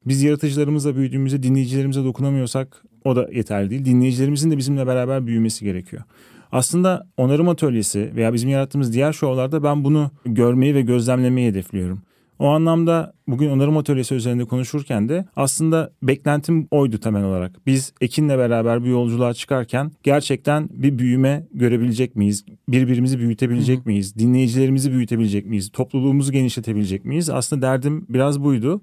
Biz 0.06 0.24
yaratıcılarımızla 0.24 0.96
büyüdüğümüzde 0.96 1.44
dinleyicilerimize 1.44 2.04
dokunamıyorsak 2.04 2.84
o 3.06 3.16
da 3.16 3.30
yeterli 3.34 3.70
değil. 3.70 3.86
Dinleyicilerimizin 3.86 4.52
de 4.52 4.58
bizimle 4.58 4.88
beraber 4.88 5.28
büyümesi 5.28 5.66
gerekiyor. 5.66 6.04
Aslında 6.52 7.08
onarım 7.18 7.50
atölyesi 7.50 8.12
veya 8.16 8.34
bizim 8.34 8.50
yarattığımız 8.50 8.94
diğer 8.94 9.14
şovlarda 9.14 9.64
ben 9.64 9.84
bunu 9.84 10.12
görmeyi 10.26 10.76
ve 10.76 10.82
gözlemlemeyi 10.82 11.50
hedefliyorum. 11.50 12.02
O 12.40 12.48
anlamda 12.48 13.14
bugün 13.28 13.50
onarım 13.50 13.78
atölyesi 13.78 14.16
üzerinde 14.16 14.46
konuşurken 14.46 15.10
de 15.10 15.26
aslında 15.36 15.92
beklentim 16.04 16.68
oydu 16.72 17.00
temel 17.00 17.24
olarak. 17.24 17.66
Biz 17.66 17.94
Ekin'le 18.02 18.30
beraber 18.30 18.84
bu 18.84 18.88
yolculuğa 18.88 19.34
çıkarken 19.34 19.92
gerçekten 20.04 20.70
bir 20.72 21.00
büyüme 21.00 21.48
görebilecek 21.54 22.16
miyiz? 22.16 22.46
Birbirimizi 22.68 23.20
büyütebilecek 23.20 23.86
miyiz? 23.86 24.16
Dinleyicilerimizi 24.16 24.92
büyütebilecek 24.92 25.46
miyiz? 25.46 25.70
Topluluğumuzu 25.72 26.32
genişletebilecek 26.32 27.06
miyiz? 27.06 27.30
Aslında 27.30 27.62
derdim 27.62 28.06
biraz 28.10 28.44
buydu. 28.44 28.82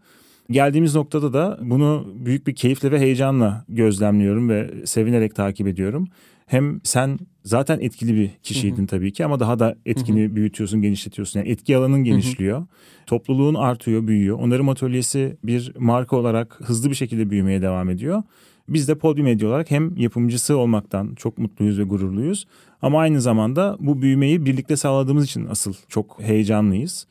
Geldiğimiz 0.50 0.94
noktada 0.94 1.32
da 1.32 1.58
bunu 1.62 2.06
büyük 2.14 2.46
bir 2.46 2.54
keyifle 2.54 2.90
ve 2.90 3.00
heyecanla 3.00 3.64
gözlemliyorum 3.68 4.48
ve 4.48 4.70
sevinerek 4.84 5.34
takip 5.34 5.66
ediyorum. 5.66 6.08
Hem 6.46 6.80
sen 6.84 7.18
zaten 7.46 7.78
etkili 7.80 8.14
bir 8.14 8.30
kişiydin 8.42 8.86
tabii 8.86 9.12
ki 9.12 9.24
ama 9.24 9.40
daha 9.40 9.58
da 9.58 9.76
etkini 9.86 10.36
büyütüyorsun, 10.36 10.82
genişletiyorsun. 10.82 11.40
Yani 11.40 11.48
etki 11.48 11.76
alanın 11.76 12.04
genişliyor. 12.04 12.66
Topluluğun 13.06 13.54
artıyor, 13.54 14.06
büyüyor. 14.06 14.38
Onarım 14.38 14.68
atölyesi 14.68 15.36
bir 15.44 15.72
marka 15.78 16.16
olarak 16.16 16.60
hızlı 16.64 16.90
bir 16.90 16.94
şekilde 16.94 17.30
büyümeye 17.30 17.62
devam 17.62 17.90
ediyor. 17.90 18.22
Biz 18.68 18.88
de 18.88 18.94
Podium 18.94 19.24
Medya 19.24 19.48
olarak 19.48 19.70
hem 19.70 19.96
yapımcısı 19.96 20.56
olmaktan 20.56 21.14
çok 21.14 21.38
mutluyuz 21.38 21.78
ve 21.78 21.82
gururluyuz. 21.82 22.46
Ama 22.82 23.00
aynı 23.00 23.20
zamanda 23.20 23.76
bu 23.80 24.02
büyümeyi 24.02 24.46
birlikte 24.46 24.76
sağladığımız 24.76 25.24
için 25.24 25.46
asıl 25.46 25.74
çok 25.88 26.20
heyecanlıyız. 26.20 27.06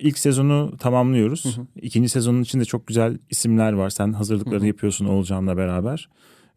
İlk 0.00 0.18
sezonu 0.18 0.76
tamamlıyoruz. 0.78 1.56
Hı 1.56 1.60
hı. 1.60 1.66
İkinci 1.82 2.08
sezonun 2.08 2.42
içinde 2.42 2.64
çok 2.64 2.86
güzel 2.86 3.18
isimler 3.30 3.72
var. 3.72 3.90
Sen 3.90 4.12
hazırlıkları 4.12 4.60
hı 4.60 4.62
hı. 4.62 4.66
yapıyorsun 4.66 5.04
Olcan'la 5.06 5.56
beraber. 5.56 6.08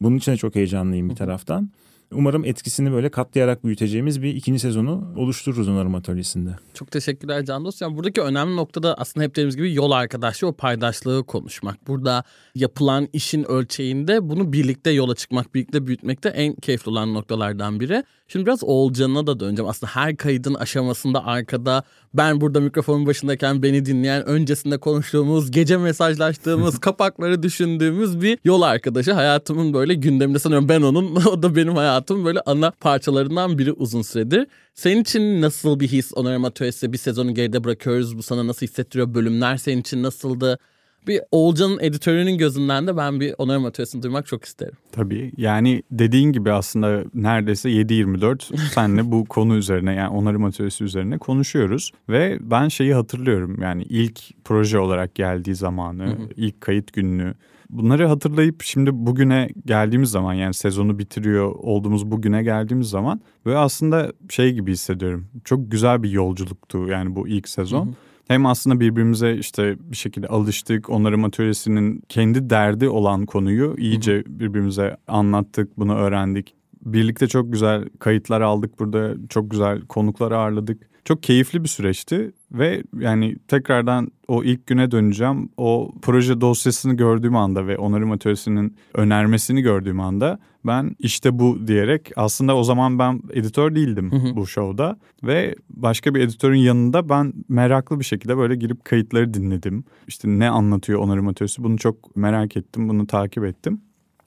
Bunun 0.02 0.18
için 0.18 0.32
de 0.32 0.38
çok 0.38 0.56
heyecanlıyım 0.56 1.10
bir 1.10 1.16
taraftan. 1.16 1.70
Umarım 2.16 2.46
etkisini 2.46 2.92
böyle 2.92 3.10
katlayarak 3.10 3.64
büyüteceğimiz 3.64 4.22
bir 4.22 4.36
ikinci 4.36 4.60
sezonu 4.60 5.14
oluştururuz 5.16 5.68
onarım 5.70 5.96
atölyesinde. 5.96 6.50
Çok 6.74 6.92
teşekkürler 6.92 7.46
Can 7.46 7.66
Dost. 7.66 7.82
Yani 7.82 7.98
buradaki 7.98 8.22
önemli 8.22 8.56
nokta 8.56 8.84
da 8.84 8.96
aslında 8.96 9.24
hep 9.24 9.32
dediğimiz 9.32 9.56
gibi 9.56 9.74
yol 9.74 9.92
arkadaşlığı, 9.92 10.48
o 10.48 10.54
paydaşlığı 10.54 11.24
konuşmak. 11.24 11.88
Burada 11.88 12.24
yapılan 12.56 13.08
işin 13.14 13.44
ölçeğinde 13.44 14.30
bunu 14.30 14.54
birlikte 14.54 14.92
yola 14.92 15.16
çıkmak, 15.16 15.56
birlikte 15.56 15.88
büyütmek 15.88 16.24
de 16.24 16.30
en 16.30 16.56
keyifli 16.56 16.92
olan 16.92 17.14
noktalardan 17.14 17.80
biri. 17.80 18.04
Şimdi 18.28 18.46
biraz 18.46 18.64
Oğulcan'a 18.64 19.28
da 19.28 19.40
döneceğim. 19.40 19.70
Aslında 19.70 19.92
her 19.96 20.18
kaydın 20.18 20.54
aşamasında 20.54 21.26
arkada 21.26 21.84
ben 22.14 22.42
burada 22.42 22.60
mikrofonun 22.60 23.06
başındayken 23.06 23.64
beni 23.64 23.86
dinleyen 23.86 24.26
öncesinde 24.26 24.78
konuştuğumuz, 24.78 25.52
gece 25.52 25.78
mesajlaştığımız, 25.78 26.80
kapakları 26.80 27.44
düşündüğümüz 27.44 28.22
bir 28.22 28.40
yol 28.44 28.62
arkadaşı. 28.62 29.14
Hayatımın 29.14 29.74
böyle 29.74 29.94
gündeminde 29.94 30.40
sanıyorum 30.40 30.70
ben 30.70 30.82
onun, 30.82 31.16
o 31.26 31.44
da 31.44 31.56
benim 31.56 31.76
hayatım 31.76 32.03
böyle 32.10 32.42
ana 32.46 32.72
parçalarından 32.72 33.58
biri 33.58 33.72
uzun 33.72 34.02
süredir. 34.02 34.48
Senin 34.74 35.02
için 35.02 35.42
nasıl 35.42 35.80
bir 35.80 35.88
his 35.88 36.12
Onarım 36.16 36.46
Atölyesi 36.46 36.94
bir 36.94 36.98
sezonu 36.98 37.34
geride 37.34 37.64
bırakıyoruz. 37.64 38.18
Bu 38.18 38.24
sana 38.24 38.48
nasıl 38.48 38.68
hissettiriyor? 38.68 39.14
Bölümler 39.14 39.58
senin 39.58 39.82
için 39.82 40.04
nasıldı? 40.04 40.60
bir 41.08 41.22
Oğulcan'ın 41.32 41.80
editörünün 41.80 42.38
gözünden 42.38 42.88
de 42.88 42.98
ben 42.98 43.20
bir 43.20 43.36
onarım 43.38 43.66
atölyesini 43.66 44.04
duymak 44.04 44.26
çok 44.26 44.46
isterim. 44.46 44.74
Tabii 44.92 45.32
yani 45.38 45.84
dediğin 45.92 46.32
gibi 46.32 46.52
aslında 46.52 47.04
neredeyse 47.14 47.70
7-24 47.70 48.58
senle 48.74 49.12
bu 49.12 49.26
konu 49.26 49.56
üzerine 49.56 49.94
yani 49.94 50.10
onarım 50.10 50.46
atölyesi 50.46 50.84
üzerine 50.84 51.18
konuşuyoruz. 51.18 51.92
Ve 52.10 52.38
ben 52.42 52.68
şeyi 52.68 52.94
hatırlıyorum 52.94 53.62
yani 53.62 53.84
ilk 53.84 54.44
proje 54.44 54.80
olarak 54.80 55.16
geldiği 55.16 55.56
zamanı, 55.56 56.18
ilk 56.36 56.62
kayıt 56.62 56.94
gününü 56.94 57.34
bunları 57.78 58.08
hatırlayıp 58.08 58.64
şimdi 58.64 58.90
bugüne 58.94 59.50
geldiğimiz 59.66 60.10
zaman 60.10 60.34
yani 60.34 60.54
sezonu 60.54 61.00
bitiriyor 61.00 61.56
olduğumuz 61.56 62.12
bugüne 62.12 62.44
geldiğimiz 62.44 62.90
zaman 62.90 63.22
böyle 63.46 63.58
aslında 63.58 64.14
şey 64.30 64.54
gibi 64.54 64.72
hissediyorum. 64.72 65.28
Çok 65.44 65.72
güzel 65.72 66.04
bir 66.04 66.10
yolculuktu 66.10 66.88
yani 66.88 67.16
bu 67.16 67.28
ilk 67.28 67.50
sezon. 67.50 67.86
Hı 67.86 67.90
hı. 67.90 67.94
Hem 68.28 68.46
aslında 68.46 68.80
birbirimize 68.80 69.36
işte 69.36 69.76
bir 69.80 69.98
şekilde 69.98 70.28
alıştık. 70.28 70.90
Onarım 70.90 71.24
atölyesinin 71.24 72.04
kendi 72.10 72.50
derdi 72.50 72.90
olan 72.90 73.26
konuyu 73.26 73.76
iyice 73.78 74.24
birbirimize 74.28 74.98
anlattık, 75.08 75.78
bunu 75.78 75.96
öğrendik. 75.96 76.56
Birlikte 76.86 77.28
çok 77.28 77.52
güzel 77.52 77.90
kayıtlar 78.00 78.42
aldık 78.42 78.80
burada. 78.80 79.14
Çok 79.30 79.52
güzel 79.52 79.82
konuklar 79.82 80.32
ağırladık. 80.32 80.93
Çok 81.06 81.24
keyifli 81.24 81.64
bir 81.64 81.70
süreçti 81.70 82.32
ve 82.52 82.84
yani 83.00 83.36
tekrardan 83.48 84.12
o 84.28 84.44
ilk 84.44 84.68
güne 84.68 84.92
döneceğim. 84.92 85.50
O 85.58 85.92
proje 86.02 86.42
dosyasını 86.42 86.94
gördüğüm 86.94 87.36
anda 87.36 87.68
ve 87.68 87.78
onarım 87.78 88.12
atölyesinin 88.12 88.78
önermesini 88.94 89.62
gördüğüm 89.62 90.00
anda 90.00 90.40
ben 90.66 90.96
işte 91.00 91.40
bu 91.40 91.68
diyerek 91.68 92.12
aslında 92.16 92.58
o 92.58 92.64
zaman 92.64 93.00
ben 93.00 93.22
editör 93.34 93.76
değildim 93.76 94.12
hı 94.12 94.16
hı. 94.16 94.36
bu 94.36 94.48
şovda 94.48 94.98
ve 95.24 95.56
başka 95.70 96.16
bir 96.16 96.22
editörün 96.22 96.60
yanında 96.60 97.10
ben 97.10 97.34
meraklı 97.50 98.00
bir 98.00 98.06
şekilde 98.06 98.38
böyle 98.38 98.56
girip 98.56 98.86
kayıtları 98.86 99.34
dinledim. 99.34 99.84
İşte 100.08 100.28
ne 100.28 100.50
anlatıyor 100.50 101.00
onarım 101.00 101.28
atölyesi 101.28 101.64
bunu 101.64 101.78
çok 101.78 102.16
merak 102.16 102.58
ettim 102.58 102.90
bunu 102.90 103.08
takip 103.08 103.44
ettim. 103.44 103.82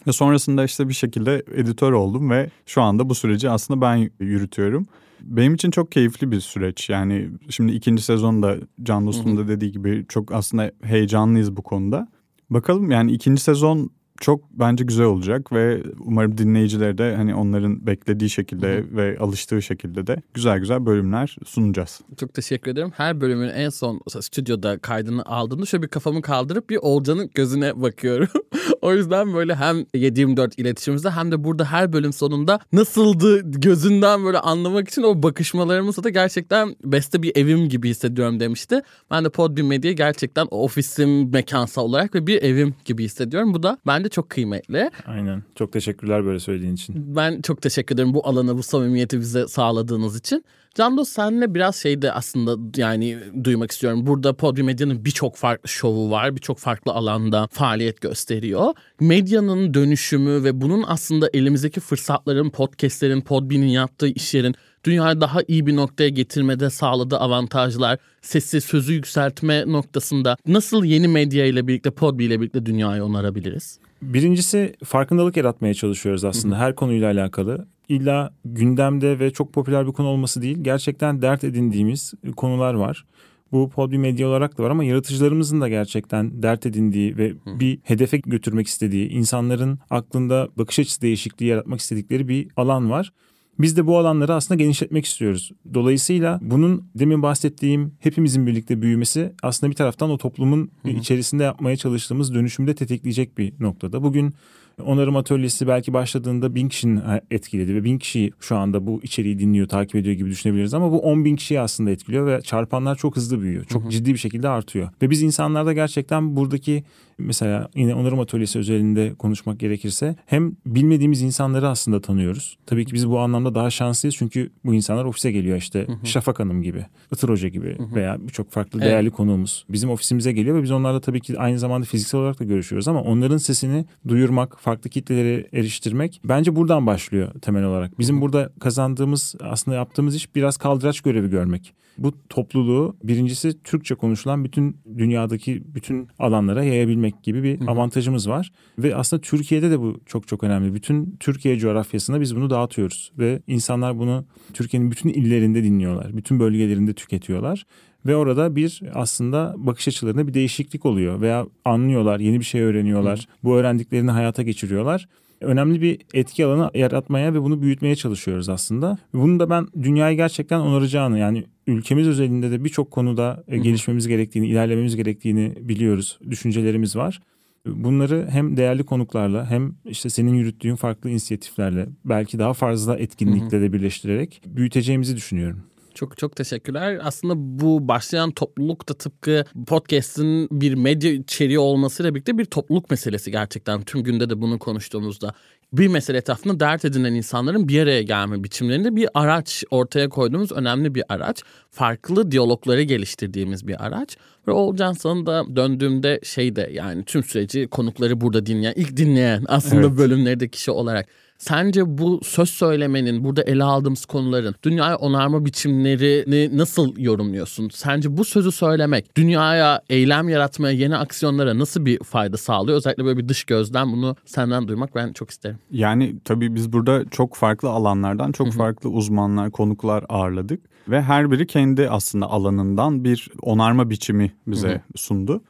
Ve 0.07 0.13
sonrasında 0.13 0.65
işte 0.65 0.89
bir 0.89 0.95
şekilde 0.95 1.43
editör 1.55 1.93
oldum 1.93 2.31
ve 2.31 2.51
şu 2.67 2.83
anda 2.83 3.09
bu 3.09 3.15
süreci 3.15 3.51
aslında 3.51 3.81
ben 3.81 4.11
yürütüyorum. 4.21 4.87
Benim 5.21 5.55
için 5.55 5.71
çok 5.71 5.93
keyifli 5.93 6.31
bir 6.31 6.41
süreç. 6.41 6.91
Yani 6.91 7.29
şimdi 7.51 7.73
ikinci 7.73 8.03
sezonda 8.03 8.57
Can 8.83 9.07
Dostum 9.07 9.37
da 9.37 9.49
dediği 9.49 9.73
gibi 9.73 10.05
çok 10.09 10.33
aslında 10.33 10.73
heyecanlıyız 10.83 11.57
bu 11.57 11.63
konuda. 11.63 12.09
Bakalım 12.51 12.91
yani 12.91 13.13
ikinci 13.13 13.43
sezon 13.43 13.91
çok 14.21 14.51
bence 14.51 14.85
güzel 14.85 15.07
olacak 15.07 15.53
ve 15.53 15.83
umarım 15.99 16.39
dinleyiciler 16.39 16.99
de 16.99 17.17
hani 17.17 17.35
onların 17.35 17.87
beklediği 17.87 18.31
şekilde 18.31 18.77
Hı-hı. 18.77 18.97
ve 18.97 19.19
alıştığı 19.19 19.63
şekilde 19.63 20.07
de 20.07 20.23
güzel 20.35 20.59
güzel 20.59 20.87
bölümler 20.87 21.37
sunacağız. 21.47 22.01
Çok 22.17 22.35
teşekkür 22.35 22.71
ederim. 22.71 22.93
Her 22.97 23.21
bölümün 23.21 23.49
en 23.49 23.69
son 23.69 24.01
stüdyoda 24.21 24.79
kaydını 24.79 25.27
aldığımda 25.27 25.67
şöyle 25.67 25.83
bir 25.83 25.89
kafamı 25.89 26.23
kaldırıp 26.23 26.71
bir 26.71 26.79
Olcan'ın 26.83 27.31
gözüne 27.35 27.83
bakıyorum. 27.83 28.29
o 28.87 28.95
yüzden 28.95 29.35
böyle 29.35 29.55
hem 29.55 29.87
724 29.95 30.59
iletişimimizde 30.59 31.11
hem 31.11 31.33
de 31.33 31.45
burada 31.45 31.65
her 31.65 31.93
bölüm 31.93 32.13
sonunda 32.13 32.61
nasıldı 32.73 33.51
gözünden 33.51 34.25
böyle 34.25 34.39
anlamak 34.39 34.89
için 34.89 35.03
o 35.03 35.23
bakışmalarımızda 35.23 36.05
da 36.05 36.09
gerçekten 36.09 36.77
beste 36.85 37.23
bir 37.23 37.37
evim 37.37 37.69
gibi 37.69 37.89
hissediyorum 37.89 38.41
demişti. 38.41 38.81
Ben 39.11 39.25
de 39.25 39.29
Podbean 39.29 39.69
Media 39.69 39.93
gerçekten 39.93 40.47
ofisim 40.51 41.33
mekansal 41.33 41.85
olarak 41.85 42.15
ve 42.15 42.27
bir 42.27 42.43
evim 42.43 42.75
gibi 42.85 43.05
hissediyorum. 43.05 43.55
Bu 43.55 43.63
da 43.63 43.79
bence 43.87 44.09
çok 44.09 44.31
kıymetli. 44.31 44.91
Aynen. 45.07 45.43
Çok 45.55 45.73
teşekkürler 45.73 46.25
böyle 46.25 46.41
söylediğin 46.41 46.75
için. 46.75 47.17
Ben 47.17 47.41
çok 47.41 47.63
teşekkür 47.63 47.95
ederim 47.95 48.15
bu 48.15 48.29
alana, 48.29 48.57
bu 48.57 48.63
samimiyeti 48.63 49.21
bize 49.21 49.49
sağladığınız 49.49 50.17
için. 50.17 50.45
Can 50.77 50.97
Dost 50.97 51.13
senle 51.13 51.55
biraz 51.55 51.77
şey 51.77 52.03
de 52.03 52.13
aslında 52.13 52.81
yani 52.81 53.19
duymak 53.45 53.71
istiyorum. 53.71 54.07
Burada 54.07 54.33
Podium 54.33 54.67
Medya'nın 54.67 55.05
birçok 55.05 55.37
farklı 55.37 55.69
şovu 55.69 56.11
var. 56.11 56.37
Birçok 56.37 56.59
farklı 56.59 56.93
alanda 56.93 57.49
faaliyet 57.53 58.01
gösteriyor. 58.01 58.75
Medyanın 59.01 59.75
dönüşümü 59.75 60.45
ve 60.45 60.61
bunun 60.61 60.85
aslında 60.87 61.31
elimizdeki 61.35 61.81
fırsatların, 61.81 62.51
podcastlerin, 62.51 63.21
Podbean'in 63.21 63.67
yaptığı 63.67 64.09
işlerin 64.09 64.55
dünyayı 64.85 65.21
daha 65.21 65.41
iyi 65.49 65.67
bir 65.67 65.77
noktaya 65.77 66.09
getirmede 66.09 66.71
sağladığı 66.71 67.19
avantajlar, 67.19 67.99
sesi, 68.23 68.61
sözü 68.61 68.93
yükseltme 68.93 69.65
noktasında 69.67 70.37
nasıl 70.47 70.85
yeni 70.85 71.09
medya 71.09 71.47
ile 71.47 71.67
birlikte, 71.67 71.91
Podbean 71.91 72.29
ile 72.29 72.41
birlikte 72.41 72.67
dünyayı 72.67 73.05
onarabiliriz? 73.05 73.79
Birincisi 74.03 74.75
farkındalık 74.85 75.37
yaratmaya 75.37 75.75
çalışıyoruz 75.75 76.25
aslında 76.25 76.59
her 76.59 76.75
konuyla 76.75 77.11
alakalı. 77.11 77.67
İlla 77.89 78.35
gündemde 78.45 79.19
ve 79.19 79.31
çok 79.31 79.53
popüler 79.53 79.87
bir 79.87 79.93
konu 79.93 80.09
olması 80.09 80.43
değil, 80.43 80.59
gerçekten 80.63 81.23
dert 81.23 81.45
edindiğimiz 81.45 82.15
konular 82.37 82.75
var. 82.75 83.05
Bu 83.53 83.71
Podbi 83.71 83.99
Medya 83.99 84.29
olarak 84.29 84.59
da 84.59 84.63
var 84.63 84.71
ama 84.71 84.85
yaratıcılarımızın 84.85 85.61
da 85.61 85.69
gerçekten 85.69 86.43
dert 86.43 86.67
edindiği 86.67 87.17
ve 87.17 87.35
bir 87.47 87.79
hedefe 87.83 88.17
götürmek 88.17 88.67
istediği, 88.67 89.09
insanların 89.09 89.79
aklında 89.91 90.49
bakış 90.57 90.79
açısı 90.79 91.03
değişikliği 91.03 91.45
yaratmak 91.45 91.81
istedikleri 91.81 92.29
bir 92.29 92.49
alan 92.57 92.91
var. 92.91 93.13
Biz 93.59 93.77
de 93.77 93.87
bu 93.87 93.99
alanları 93.99 94.35
aslında 94.35 94.63
genişletmek 94.63 95.05
istiyoruz. 95.05 95.53
Dolayısıyla 95.75 96.39
bunun 96.43 96.91
demin 96.95 97.23
bahsettiğim 97.23 97.95
hepimizin 98.01 98.47
birlikte 98.47 98.83
büyümesi 98.83 99.33
aslında 99.43 99.71
bir 99.71 99.77
taraftan 99.77 100.11
o 100.11 100.19
toplumun 100.19 100.71
içerisinde 100.85 101.43
yapmaya 101.43 101.77
çalıştığımız 101.77 102.35
dönüşümde 102.35 102.75
tetikleyecek 102.75 103.39
bir 103.39 103.53
noktada. 103.61 104.03
Bugün 104.03 104.35
onarım 104.83 105.17
atölyesi 105.17 105.67
belki 105.69 105.93
başladığında 105.93 106.55
bin 106.55 106.69
kişinin 106.69 107.03
etkiledi 107.31 107.75
ve 107.75 107.85
bin 107.85 107.99
kişi 107.99 108.31
şu 108.41 108.57
anda 108.57 108.87
bu 108.87 109.01
içeriği 109.03 109.39
dinliyor, 109.39 109.69
takip 109.69 109.97
ediyor 109.97 110.17
gibi 110.17 110.31
düşünebiliriz. 110.31 110.75
Ama 110.75 110.93
bu 110.93 111.01
on 111.01 111.25
bin 111.25 111.37
kişiyi 111.37 111.61
aslında 111.61 111.91
etkiliyor 111.91 112.27
ve 112.27 112.41
çarpanlar 112.41 112.97
çok 112.97 113.17
hızlı 113.17 113.41
büyüyor. 113.41 113.65
Çok 113.65 113.91
ciddi 113.91 114.13
bir 114.13 114.19
şekilde 114.19 114.49
artıyor. 114.49 114.89
Ve 115.03 115.11
biz 115.11 115.23
insanlarda 115.23 115.73
gerçekten 115.73 116.37
buradaki 116.37 116.85
mesela 117.19 117.69
yine 117.75 117.95
onarım 117.95 118.21
atölyesi 118.21 118.59
özelinde 118.59 119.15
konuşmak 119.15 119.61
gerekirse 119.61 120.17
hem 120.27 120.57
bilmediğimiz 120.67 121.23
insanları 121.23 121.69
aslında 121.69 122.01
tanıyoruz. 122.01 122.59
Tabii 122.67 122.87
ki 122.87 122.95
biz 122.95 123.11
bu 123.11 123.19
anlamda 123.19 123.55
daha 123.55 123.71
şanslıyız 123.71 124.17
çünkü 124.17 124.51
bu 124.65 124.75
insanlar 124.75 125.05
ofise 125.05 125.33
geliyor 125.33 125.57
işte 125.57 125.87
Şafak 126.05 126.41
Hanım 126.41 126.63
gibi, 126.63 126.87
Itır 127.13 127.29
Hoca 127.29 127.49
gibi 127.49 127.77
veya 127.95 128.17
birçok 128.21 128.51
farklı 128.51 128.79
Evet. 128.79 128.91
değerli 128.91 129.11
konuğumuz 129.11 129.65
bizim 129.69 129.91
ofisimize 129.91 130.33
geliyor 130.33 130.57
ve 130.57 130.63
biz 130.63 130.71
onlarla 130.71 131.01
tabii 131.01 131.21
ki 131.21 131.39
aynı 131.39 131.59
zamanda 131.59 131.87
fiziksel 131.87 132.21
olarak 132.21 132.41
da 132.41 132.45
görüşüyoruz 132.45 132.89
ama 132.89 133.03
onların 133.03 133.37
sesini 133.37 133.85
duyurmak, 134.09 134.59
farklı 134.61 134.91
kitlelere 134.91 135.47
eriştirmek 135.53 136.21
bence 136.25 136.57
buradan 136.57 136.87
başlıyor 136.87 137.33
temel 137.43 137.65
olarak. 137.65 137.99
Bizim 137.99 138.21
burada 138.21 138.53
kazandığımız 138.61 139.35
aslında 139.41 139.77
yaptığımız 139.77 140.17
iş 140.17 140.35
biraz 140.35 140.57
kaldıraç 140.57 141.01
görevi 141.01 141.31
görmek. 141.31 141.75
Bu 141.99 142.13
topluluğu 142.29 142.97
birincisi 143.05 143.63
Türkçe 143.63 143.95
konuşulan 143.95 144.45
bütün 144.45 144.77
dünyadaki 144.99 145.63
bütün 145.75 146.09
alanlara 146.19 146.65
yayabilmek 146.65 147.23
gibi 147.23 147.43
bir 147.43 147.69
avantajımız 147.69 148.29
var. 148.29 148.53
Ve 148.79 148.97
aslında 148.97 149.21
Türkiye'de 149.21 149.71
de 149.71 149.81
bu 149.81 150.01
çok 150.07 150.29
çok 150.29 150.45
önemli. 150.45 150.75
Bütün 150.75 151.17
Türkiye 151.21 151.59
coğrafyasına 151.59 152.21
biz 152.21 152.37
bunu 152.37 152.51
dağıtıyoruz. 152.51 153.13
Ve 153.19 153.43
insanlar 153.47 153.99
bunu 153.99 154.25
Türkiye'nin 154.55 154.91
bütün 154.91 155.09
illerinde 155.09 155.65
dinliyorlar. 155.65 156.17
Bütün 156.17 156.41
bölgelerinde 156.41 156.93
tüketiyorlar. 156.93 157.67
Ve 158.07 158.17
orada 158.17 158.57
bir 158.57 158.83
aslında 158.95 159.55
bakış 159.57 159.89
açılarında 159.89 160.29
bir 160.29 160.35
değişiklik 160.35 160.87
oluyor. 160.87 161.21
Veya 161.21 161.47
anlıyorlar, 161.65 162.21
yeni 162.21 162.41
bir 162.41 162.45
şey 162.45 162.63
öğreniyorlar. 162.63 163.29
Bu 163.45 163.57
öğrendiklerini 163.57 164.11
hayata 164.11 164.43
geçiriyorlar 164.43 165.09
önemli 165.41 165.83
bir 165.83 165.99
etki 166.15 166.47
alanı 166.47 166.71
yaratmaya 166.75 167.35
ve 167.35 167.43
bunu 167.43 167.63
büyütmeye 167.63 167.97
çalışıyoruz 167.97 168.49
aslında. 168.49 168.99
Bunu 169.13 169.41
da 169.41 169.51
ben 169.51 169.69
dünyayı 169.83 170.17
gerçekten 170.17 170.61
onaracağını 170.61 171.19
yani 171.19 171.45
ülkemiz 171.67 172.09
özelinde 172.09 172.51
de 172.51 172.65
birçok 172.65 172.91
konuda 172.91 173.45
e, 173.49 173.59
gelişmemiz 173.59 174.09
gerektiğini, 174.09 174.49
ilerlememiz 174.49 174.97
gerektiğini 174.97 175.55
biliyoruz. 175.61 176.19
Düşüncelerimiz 176.31 176.97
var. 176.97 177.21
Bunları 177.67 178.27
hem 178.31 178.57
değerli 178.57 178.85
konuklarla 178.85 179.51
hem 179.51 179.75
işte 179.85 180.11
senin 180.11 180.35
yürüttüğün 180.35 180.75
farklı 180.75 181.11
inisiyatiflerle 181.11 181.89
belki 182.05 182.39
daha 182.39 182.53
fazla 182.53 182.97
etkinlikle 182.97 183.61
de 183.61 183.73
birleştirerek 183.73 184.43
büyüteceğimizi 184.47 185.17
düşünüyorum. 185.17 185.63
Çok 185.97 186.19
çok 186.19 186.37
teşekkürler. 186.37 186.99
Aslında 187.03 187.35
bu 187.37 187.89
başlayan 187.89 188.31
topluluk 188.31 188.89
da 188.89 188.95
tıpkı 188.95 189.45
podcast'in 189.67 190.49
bir 190.51 190.75
medya 190.75 191.13
içeriği 191.13 191.59
olmasıyla 191.59 192.15
birlikte 192.15 192.39
bir 192.39 192.45
topluluk 192.45 192.91
meselesi 192.91 193.31
gerçekten. 193.31 193.83
Tüm 193.83 194.03
günde 194.03 194.31
de 194.31 194.41
bunu 194.43 194.59
konuştuğumuzda. 194.59 195.35
Bir 195.73 195.89
mesele 195.89 196.19
etrafında 196.19 196.61
dert 196.61 196.85
edinen 196.85 197.15
insanların 197.15 197.69
bir 197.69 197.83
araya 197.83 198.03
gelme 198.03 198.45
biçimlerinde 198.45 198.97
bir 198.97 199.09
araç 199.15 199.65
ortaya 199.71 200.09
koyduğumuz 200.09 200.53
önemli 200.53 200.95
bir 200.95 201.05
araç. 201.09 201.43
Farklı 201.71 202.31
diyalogları 202.31 202.83
geliştirdiğimiz 202.83 203.69
bir 203.69 203.87
araç. 203.87 204.17
Ve 204.49 204.53
Oğulcan 204.53 204.93
sana 204.93 205.27
da 205.27 205.57
döndüğümde 205.57 206.21
şey 206.23 206.57
de 206.57 206.71
yani 206.73 207.05
tüm 207.05 207.25
süreci 207.25 207.69
konukları 207.69 208.21
burada 208.21 208.47
dinleyen, 208.47 208.75
ilk 208.77 208.97
dinleyen 208.97 209.45
aslında 209.49 209.87
Evet. 209.87 209.99
bölümlerde 209.99 210.49
kişi 210.49 210.71
olarak. 210.71 211.09
Sence 211.39 211.99
bu 211.99 212.21
söz 212.25 212.49
söylemenin, 212.51 213.25
burada 213.25 213.43
ele 213.43 213.65
aldığımız 213.65 214.07
konuların 214.07 214.55
dünyaya 214.63 214.97
onarma 214.97 215.45
biçimlerini 215.45 216.59
nasıl 216.59 216.99
yorumluyorsun? 216.99 217.69
Sence 217.73 218.17
bu 218.17 218.25
sözü 218.25 218.53
söylemek 218.53 219.17
dünyaya 219.17 219.83
eylem 219.91 220.29
yaratmaya, 220.29 220.75
yeni 220.75 220.97
aksiyonlara 220.97 221.59
nasıl 221.59 221.87
bir 221.87 221.99
fayda 221.99 222.37
sağlıyor? 222.37 222.79
Özellikle 222.79 223.05
böyle 223.05 223.19
bir 223.19 223.29
dış 223.29 223.45
gözden 223.45 223.93
bunu 223.93 224.17
senden 224.25 224.69
duymak 224.69 224.95
ben 224.95 225.13
çok 225.13 225.31
isterim. 225.31 225.59
Yani 225.71 226.17
tabii 226.25 226.55
biz 226.55 226.73
burada 226.73 227.05
çok 227.11 227.35
farklı 227.35 227.69
alanlardan 227.69 228.33
çok 228.33 228.53
farklı 228.53 228.91
uzmanlar, 228.91 229.51
konuklar 229.51 230.05
ağırladık 230.09 230.61
ve 230.89 231.03
her 231.03 231.31
biri 231.31 231.47
kendi 231.47 231.91
aslında 231.91 232.27
alanından 232.27 233.05
bir 233.05 233.29
onarma 233.43 233.91
biçimi 233.91 234.33
bize 234.47 234.83
sundu. 234.97 235.43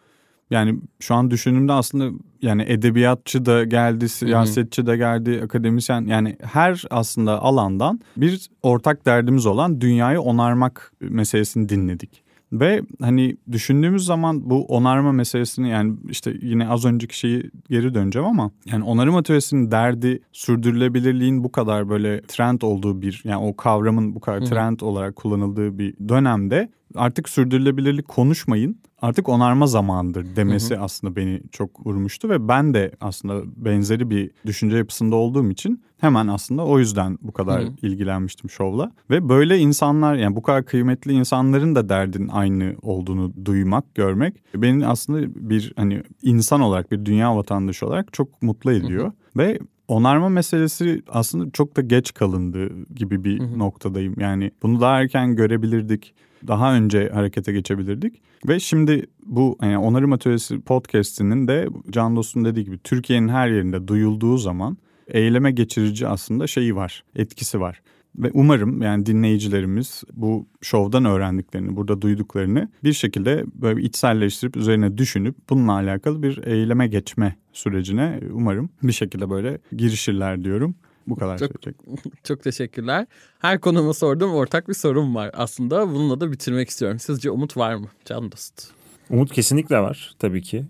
Yani 0.51 0.81
şu 1.01 1.15
an 1.15 1.31
düşündüğümde 1.31 1.73
aslında 1.73 2.19
yani 2.47 2.65
edebiyatçı 2.67 3.47
da 3.47 3.65
geldi, 3.65 4.09
siyasetçi 4.09 4.87
de 4.87 4.97
geldi, 4.97 5.41
akademisyen 5.45 6.07
yani 6.07 6.37
her 6.43 6.85
aslında 6.91 7.43
alandan 7.43 8.01
bir 8.17 8.51
ortak 8.63 9.07
derdimiz 9.07 9.47
olan 9.47 9.81
dünyayı 9.81 10.21
onarmak 10.21 10.93
meselesini 11.01 11.69
dinledik. 11.69 12.26
Ve 12.53 12.83
hani 13.01 13.37
düşündüğümüz 13.53 14.05
zaman 14.05 14.51
bu 14.51 14.65
onarma 14.65 15.13
meselesini 15.13 15.69
yani 15.69 15.97
işte 16.11 16.35
yine 16.43 16.69
az 16.69 16.85
önceki 16.85 17.19
şeyi 17.19 17.51
geri 17.71 17.95
döneceğim 17.95 18.29
ama 18.29 18.51
yani 18.67 18.85
onarım 18.85 19.17
atölyesinin 19.17 19.71
derdi 19.71 20.23
sürdürülebilirliğin 20.33 21.45
bu 21.45 21.53
kadar 21.53 21.89
böyle 21.89 22.23
trend 22.23 22.61
olduğu 22.61 23.03
bir 23.03 23.23
yani 23.25 23.45
o 23.45 23.57
kavramın 23.57 24.15
bu 24.15 24.21
kadar 24.21 24.41
trend 24.41 24.81
olarak 24.81 25.17
kullanıldığı 25.17 25.79
bir 25.79 25.95
dönemde 26.09 26.69
artık 26.95 27.29
sürdürülebilirlik 27.29 28.09
konuşmayın 28.09 28.79
artık 29.03 29.29
onarma 29.29 29.67
zamanıdır 29.67 30.37
demesi 30.37 30.79
aslında 30.79 31.17
beni 31.17 31.43
çok 31.53 31.87
vurmuştu 31.87 32.29
ve 32.29 32.49
ben 32.49 32.75
de 32.75 32.93
aslında 33.01 33.43
benzeri 33.57 34.11
bir 34.11 34.31
düşünce 34.47 34.77
yapısında 34.77 35.17
olduğum 35.17 35.51
için 35.51 35.83
hemen 35.99 36.27
aslında 36.27 36.65
o 36.65 36.79
yüzden 36.79 37.19
bu 37.23 37.33
kadar 37.33 37.63
ilgilenmiştim 37.83 38.51
şovla 38.51 38.93
ve 39.11 39.29
böyle 39.29 39.59
insanlar 39.59 40.15
yani 40.15 40.37
bu 40.37 40.43
kadar 40.43 40.65
kıymetli 40.65 41.13
insanların 41.13 41.75
da 41.75 41.89
derdin 41.89 42.29
aynı 42.29 42.75
olduğunu 42.83 43.33
duymak, 43.45 43.95
görmek 43.95 44.35
beni 44.55 44.87
aslında 44.87 45.51
bir 45.51 45.73
hani 45.77 46.03
insan 46.23 46.61
olarak 46.61 46.93
bir 46.93 47.05
dünya 47.05 47.37
vatandaşı 47.37 47.87
olarak 47.87 48.13
çok 48.13 48.43
mutlu 48.43 48.73
ediyor 48.73 49.13
ve 49.37 49.59
onarma 49.89 50.29
meselesi 50.29 51.03
aslında 51.09 51.51
çok 51.51 51.77
da 51.77 51.81
geç 51.81 52.15
kalındı 52.15 52.85
gibi 52.95 53.25
bir 53.25 53.59
noktadayım. 53.59 54.15
Yani 54.21 54.51
bunu 54.63 54.81
daha 54.81 55.01
erken 55.01 55.37
görebilirdik. 55.37 56.15
Daha 56.47 56.75
önce 56.75 57.09
harekete 57.09 57.53
geçebilirdik. 57.53 58.23
Ve 58.49 58.61
şimdi 58.61 59.07
bu 59.27 59.59
yani 59.63 59.79
Onarım 59.79 60.13
Atölyesi 60.13 60.61
podcast'inin 60.61 61.49
de 61.49 61.69
Can 61.91 62.17
Dost'un 62.17 62.45
dediği 62.45 62.65
gibi 62.65 62.79
Türkiye'nin 62.79 63.29
her 63.29 63.49
yerinde 63.49 63.89
duyulduğu 63.89 64.39
zaman 64.39 64.79
eyleme 65.09 65.51
geçirici 65.51 66.09
aslında 66.09 66.47
şeyi 66.47 66.77
var, 66.77 67.05
etkisi 67.17 67.61
var. 67.61 67.83
Ve 68.19 68.31
umarım 68.35 68.83
yani 68.83 69.07
dinleyicilerimiz 69.07 70.03
bu 70.13 70.47
şovdan 70.63 71.05
öğrendiklerini, 71.05 71.77
burada 71.77 72.03
duyduklarını 72.03 72.69
bir 72.85 72.93
şekilde 72.93 73.45
böyle 73.55 73.83
içselleştirip 73.83 74.57
üzerine 74.57 74.99
düşünüp 74.99 75.37
bununla 75.51 75.73
alakalı 75.73 76.23
bir 76.23 76.47
eyleme 76.47 76.87
geçme 76.87 77.37
sürecine 77.53 78.21
umarım 78.33 78.71
bir 78.83 78.93
şekilde 78.93 79.31
böyle 79.31 79.59
girişirler 79.77 80.45
diyorum. 80.45 80.75
Bu 81.07 81.17
kadar 81.17 81.39
Çok- 81.39 81.49
söyleyecek. 81.49 81.77
Çok 82.25 82.43
teşekkürler. 82.43 83.07
Her 83.39 83.61
konuma 83.61 83.95
sorduğum 83.95 84.35
ortak 84.35 84.69
bir 84.69 84.75
sorum 84.75 85.15
var 85.15 85.31
aslında. 85.35 85.89
Bununla 85.89 86.21
da 86.21 86.33
bitirmek 86.33 86.69
istiyorum. 86.69 86.99
Sizce 86.99 87.31
umut 87.31 87.57
var 87.57 87.75
mı 87.75 87.89
Can 88.05 88.33
Dost? 88.33 88.71
Umut 89.11 89.33
kesinlikle 89.33 89.79
var 89.81 90.15
tabii 90.19 90.43
ki. 90.43 90.65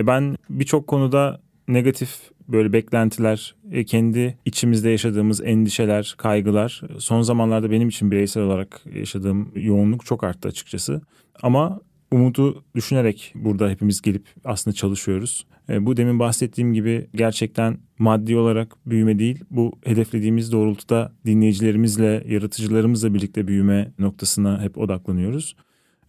E 0.00 0.06
ben 0.06 0.36
birçok 0.50 0.86
konuda 0.86 1.40
negatif 1.72 2.30
böyle 2.48 2.72
beklentiler, 2.72 3.54
e, 3.70 3.84
kendi 3.84 4.38
içimizde 4.44 4.90
yaşadığımız 4.90 5.40
endişeler, 5.40 6.14
kaygılar 6.18 6.82
son 6.98 7.22
zamanlarda 7.22 7.70
benim 7.70 7.88
için 7.88 8.10
bireysel 8.10 8.42
olarak 8.42 8.82
yaşadığım 8.94 9.52
yoğunluk 9.54 10.06
çok 10.06 10.24
arttı 10.24 10.48
açıkçası. 10.48 11.00
Ama 11.42 11.80
umudu 12.10 12.64
düşünerek 12.74 13.32
burada 13.34 13.70
hepimiz 13.70 14.02
gelip 14.02 14.26
aslında 14.44 14.74
çalışıyoruz. 14.74 15.46
E, 15.68 15.86
bu 15.86 15.96
demin 15.96 16.18
bahsettiğim 16.18 16.74
gibi 16.74 17.06
gerçekten 17.14 17.78
maddi 17.98 18.36
olarak 18.36 18.76
büyüme 18.86 19.18
değil, 19.18 19.44
bu 19.50 19.72
hedeflediğimiz 19.84 20.52
doğrultuda 20.52 21.12
dinleyicilerimizle, 21.26 22.24
yaratıcılarımızla 22.28 23.14
birlikte 23.14 23.48
büyüme 23.48 23.92
noktasına 23.98 24.62
hep 24.62 24.78
odaklanıyoruz. 24.78 25.56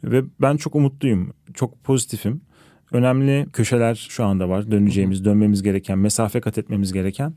Ve 0.03 0.23
ben 0.41 0.57
çok 0.57 0.75
umutluyum, 0.75 1.33
çok 1.53 1.83
pozitifim. 1.83 2.41
Önemli 2.91 3.45
köşeler 3.53 4.07
şu 4.09 4.23
anda 4.25 4.49
var. 4.49 4.71
Döneceğimiz, 4.71 5.25
dönmemiz 5.25 5.63
gereken, 5.63 5.97
mesafe 5.99 6.41
kat 6.41 6.57
etmemiz 6.57 6.93
gereken. 6.93 7.33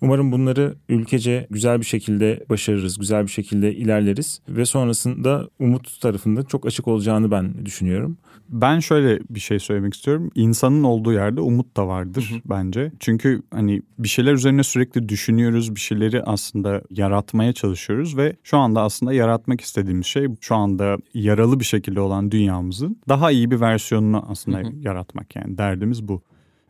Umarım 0.00 0.32
bunları 0.32 0.74
ülkece 0.88 1.46
güzel 1.50 1.80
bir 1.80 1.86
şekilde 1.86 2.44
başarırız, 2.50 2.98
güzel 2.98 3.22
bir 3.22 3.30
şekilde 3.30 3.74
ilerleriz 3.74 4.40
ve 4.48 4.64
sonrasında 4.64 5.48
umut 5.58 6.00
tarafında 6.00 6.42
çok 6.42 6.66
açık 6.66 6.88
olacağını 6.88 7.30
ben 7.30 7.66
düşünüyorum. 7.66 8.18
Ben 8.48 8.78
şöyle 8.78 9.20
bir 9.30 9.40
şey 9.40 9.58
söylemek 9.58 9.94
istiyorum. 9.94 10.30
İnsanın 10.34 10.82
olduğu 10.82 11.12
yerde 11.12 11.40
umut 11.40 11.76
da 11.76 11.88
vardır 11.88 12.28
hı 12.30 12.34
hı. 12.34 12.40
bence. 12.44 12.92
Çünkü 13.00 13.42
hani 13.50 13.82
bir 13.98 14.08
şeyler 14.08 14.32
üzerine 14.32 14.62
sürekli 14.62 15.08
düşünüyoruz, 15.08 15.74
bir 15.74 15.80
şeyleri 15.80 16.22
aslında 16.22 16.82
yaratmaya 16.90 17.52
çalışıyoruz 17.52 18.16
ve 18.16 18.36
şu 18.42 18.56
anda 18.56 18.82
aslında 18.82 19.12
yaratmak 19.12 19.60
istediğimiz 19.60 20.06
şey 20.06 20.26
şu 20.40 20.54
anda 20.54 20.96
yaralı 21.14 21.60
bir 21.60 21.64
şekilde 21.64 22.00
olan 22.00 22.30
dünyamızın 22.30 22.96
daha 23.08 23.30
iyi 23.30 23.50
bir 23.50 23.60
versiyonunu 23.60 24.24
aslında 24.28 24.58
hı 24.58 24.62
hı. 24.62 24.72
yaratmak 24.80 25.36
yani 25.36 25.58
derdimiz 25.58 26.08
bu. 26.08 26.22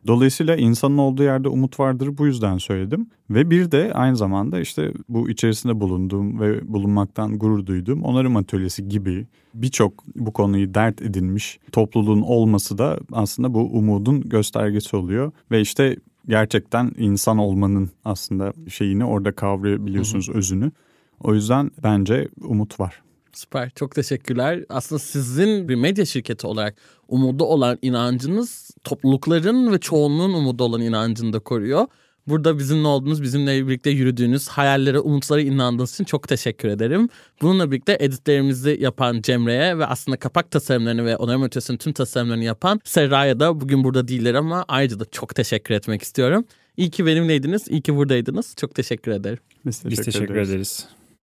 Dolayısıyla 0.07 0.57
insanın 0.57 0.99
olduğu 0.99 1.23
yerde 1.23 1.49
umut 1.49 1.81
vardır 1.81 2.19
bu 2.19 2.27
yüzden 2.27 2.59
söyledim. 2.59 3.07
Ve 3.31 3.51
bir 3.51 3.71
de 3.71 3.93
aynı 3.95 4.17
zamanda 4.17 4.61
işte 4.61 4.93
bu 5.09 5.31
içerisinde 5.31 5.81
bulunduğum 5.81 6.41
ve 6.41 6.73
bulunmaktan 6.73 7.39
gurur 7.39 7.67
duyduğum 7.67 8.03
onarım 8.03 8.37
atölyesi 8.37 8.89
gibi 8.89 9.27
birçok 9.55 10.05
bu 10.17 10.33
konuyu 10.33 10.75
dert 10.75 11.03
edinmiş 11.03 11.59
topluluğun 11.73 12.21
olması 12.21 12.79
da 12.79 12.99
aslında 13.13 13.55
bu 13.55 13.61
umudun 13.61 14.21
göstergesi 14.21 14.97
oluyor. 14.97 15.33
Ve 15.51 15.61
işte 15.61 15.97
gerçekten 16.29 16.93
insan 16.99 17.39
olmanın 17.39 17.91
aslında 18.05 18.53
şeyini 18.69 19.05
orada 19.05 19.33
kavrayabiliyorsunuz 19.33 20.29
hı 20.29 20.33
hı. 20.33 20.39
özünü. 20.39 20.73
O 21.21 21.35
yüzden 21.35 21.71
bence 21.83 22.29
umut 22.41 22.81
var. 22.81 23.03
Süper. 23.35 23.71
Çok 23.71 23.95
teşekkürler. 23.95 24.65
Aslında 24.69 24.99
sizin 24.99 25.69
bir 25.69 25.75
medya 25.75 26.05
şirketi 26.05 26.47
olarak 26.47 26.75
umudu 27.09 27.45
olan 27.45 27.79
inancınız 27.83 28.71
toplulukların 28.85 29.73
ve 29.73 29.79
çoğunluğun 29.81 30.33
umudu 30.35 30.65
olan 30.65 30.81
inancını 30.81 31.33
da 31.33 31.39
koruyor. 31.39 31.87
Burada 32.27 32.59
bizimle 32.59 32.87
olduğunuz, 32.89 33.23
bizimle 33.23 33.67
birlikte 33.67 33.91
yürüdüğünüz, 33.91 34.49
hayallere, 34.49 34.99
umutlara 34.99 35.41
inandığınız 35.41 35.95
için 35.95 36.05
çok 36.05 36.29
teşekkür 36.29 36.69
ederim. 36.69 37.09
Bununla 37.43 37.71
birlikte 37.71 37.97
editlerimizi 38.01 38.77
yapan 38.81 39.23
Cemre'ye 39.23 39.79
ve 39.79 39.87
aslında 39.87 40.17
kapak 40.17 40.51
tasarımlarını 40.51 41.05
ve 41.05 41.17
onarım 41.17 41.43
ötesinin 41.43 41.79
tüm 41.79 41.93
tasarımlarını 41.93 42.45
yapan 42.45 42.81
Serra'ya 42.85 43.41
da 43.41 43.61
bugün 43.61 43.85
burada 43.85 44.09
değiller 44.09 44.35
ama 44.35 44.65
ayrıca 44.69 45.01
da 45.01 45.05
çok 45.11 45.35
teşekkür 45.35 45.75
etmek 45.75 46.03
istiyorum. 46.03 46.45
İyi 46.77 46.91
ki 46.91 47.07
benimleydiniz, 47.07 47.69
iyi 47.69 47.83
ki 47.83 47.97
buradaydınız. 47.97 48.55
Çok 48.57 48.75
teşekkür 48.75 49.13
ederim. 49.13 49.39
Biz 49.67 49.79
teşekkür, 49.79 49.99
Biz 49.99 50.05
teşekkür 50.05 50.35
ederiz. 50.35 50.51
ederiz. 50.51 50.87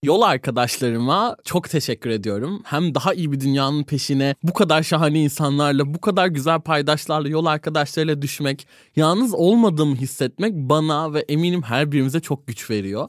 Yol 0.04 0.22
arkadaşlarıma 0.22 1.38
çok 1.46 1.70
teşekkür 1.70 2.10
ediyorum. 2.10 2.62
Hem 2.66 2.96
daha 2.96 3.14
iyi 3.14 3.32
bir 3.32 3.40
dünyanın 3.40 3.84
peşine 3.84 4.36
bu 4.44 4.54
kadar 4.54 4.84
şahane 4.84 5.22
insanlarla, 5.24 5.94
bu 5.94 6.02
kadar 6.02 6.28
güzel 6.28 6.62
paydaşlarla, 6.62 7.30
yol 7.30 7.46
arkadaşlarıyla 7.46 8.22
düşmek, 8.22 8.68
yalnız 8.96 9.34
olmadığımı 9.34 9.96
hissetmek 9.96 10.54
bana 10.54 11.14
ve 11.14 11.20
eminim 11.20 11.62
her 11.62 11.92
birimize 11.92 12.20
çok 12.20 12.48
güç 12.48 12.70
veriyor 12.70 13.08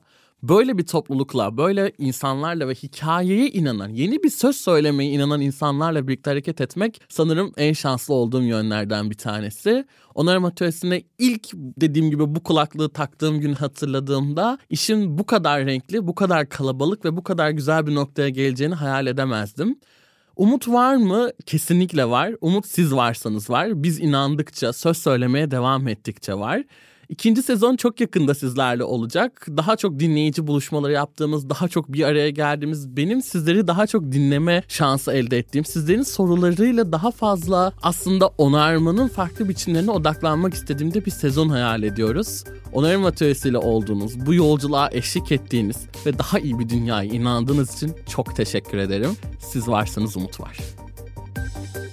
böyle 0.48 0.78
bir 0.78 0.86
toplulukla, 0.86 1.56
böyle 1.56 1.92
insanlarla 1.98 2.68
ve 2.68 2.74
hikayeye 2.74 3.48
inanan, 3.48 3.88
yeni 3.88 4.22
bir 4.22 4.30
söz 4.30 4.56
söylemeye 4.56 5.10
inanan 5.10 5.40
insanlarla 5.40 6.08
birlikte 6.08 6.30
hareket 6.30 6.60
etmek 6.60 7.00
sanırım 7.08 7.52
en 7.56 7.72
şanslı 7.72 8.14
olduğum 8.14 8.42
yönlerden 8.42 9.10
bir 9.10 9.14
tanesi. 9.14 9.84
Onarım 10.14 10.44
atölyesine 10.44 11.02
ilk 11.18 11.48
dediğim 11.54 12.10
gibi 12.10 12.34
bu 12.34 12.42
kulaklığı 12.42 12.88
taktığım 12.88 13.40
gün 13.40 13.52
hatırladığımda 13.52 14.58
işin 14.70 15.18
bu 15.18 15.26
kadar 15.26 15.66
renkli, 15.66 16.06
bu 16.06 16.14
kadar 16.14 16.48
kalabalık 16.48 17.04
ve 17.04 17.16
bu 17.16 17.22
kadar 17.22 17.50
güzel 17.50 17.86
bir 17.86 17.94
noktaya 17.94 18.28
geleceğini 18.28 18.74
hayal 18.74 19.06
edemezdim. 19.06 19.78
Umut 20.36 20.68
var 20.68 20.96
mı? 20.96 21.30
Kesinlikle 21.46 22.10
var. 22.10 22.32
Umut 22.40 22.66
siz 22.66 22.94
varsanız 22.94 23.50
var. 23.50 23.82
Biz 23.82 24.00
inandıkça, 24.00 24.72
söz 24.72 24.96
söylemeye 24.96 25.50
devam 25.50 25.88
ettikçe 25.88 26.34
var. 26.34 26.64
İkinci 27.08 27.42
sezon 27.42 27.76
çok 27.76 28.00
yakında 28.00 28.34
sizlerle 28.34 28.84
olacak. 28.84 29.46
Daha 29.56 29.76
çok 29.76 30.00
dinleyici 30.00 30.46
buluşmaları 30.46 30.92
yaptığımız, 30.92 31.50
daha 31.50 31.68
çok 31.68 31.92
bir 31.92 32.02
araya 32.02 32.30
geldiğimiz, 32.30 32.96
benim 32.96 33.22
sizleri 33.22 33.66
daha 33.66 33.86
çok 33.86 34.12
dinleme 34.12 34.62
şansı 34.68 35.12
elde 35.12 35.38
ettiğim, 35.38 35.64
sizlerin 35.64 36.02
sorularıyla 36.02 36.92
daha 36.92 37.10
fazla 37.10 37.72
aslında 37.82 38.26
onarmanın 38.26 39.08
farklı 39.08 39.48
biçimlerine 39.48 39.90
odaklanmak 39.90 40.54
istediğimde 40.54 41.04
bir 41.04 41.10
sezon 41.10 41.48
hayal 41.48 41.82
ediyoruz. 41.82 42.44
Onarım 42.72 43.04
atölyesiyle 43.04 43.58
olduğunuz, 43.58 44.26
bu 44.26 44.34
yolculuğa 44.34 44.88
eşlik 44.92 45.32
ettiğiniz 45.32 45.76
ve 46.06 46.18
daha 46.18 46.38
iyi 46.38 46.58
bir 46.58 46.68
dünyaya 46.68 47.10
inandığınız 47.12 47.74
için 47.74 47.92
çok 48.08 48.36
teşekkür 48.36 48.78
ederim. 48.78 49.10
Siz 49.38 49.68
varsanız 49.68 50.16
umut 50.16 50.40
var 50.40 50.85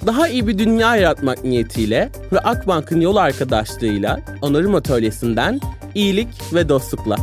daha 0.06 0.28
iyi 0.28 0.48
bir 0.48 0.58
dünya 0.58 0.96
yaratmak 0.96 1.44
niyetiyle 1.44 2.10
ve 2.32 2.39
Akbank'ın 2.39 3.02
yol 3.02 3.16
arkadaşlığıyla 3.16 4.20
onarım 4.41 4.76
atölyesinden 4.76 5.60
iyilik 5.96 6.54
ve 6.54 6.70
dostlukla. 6.70 7.18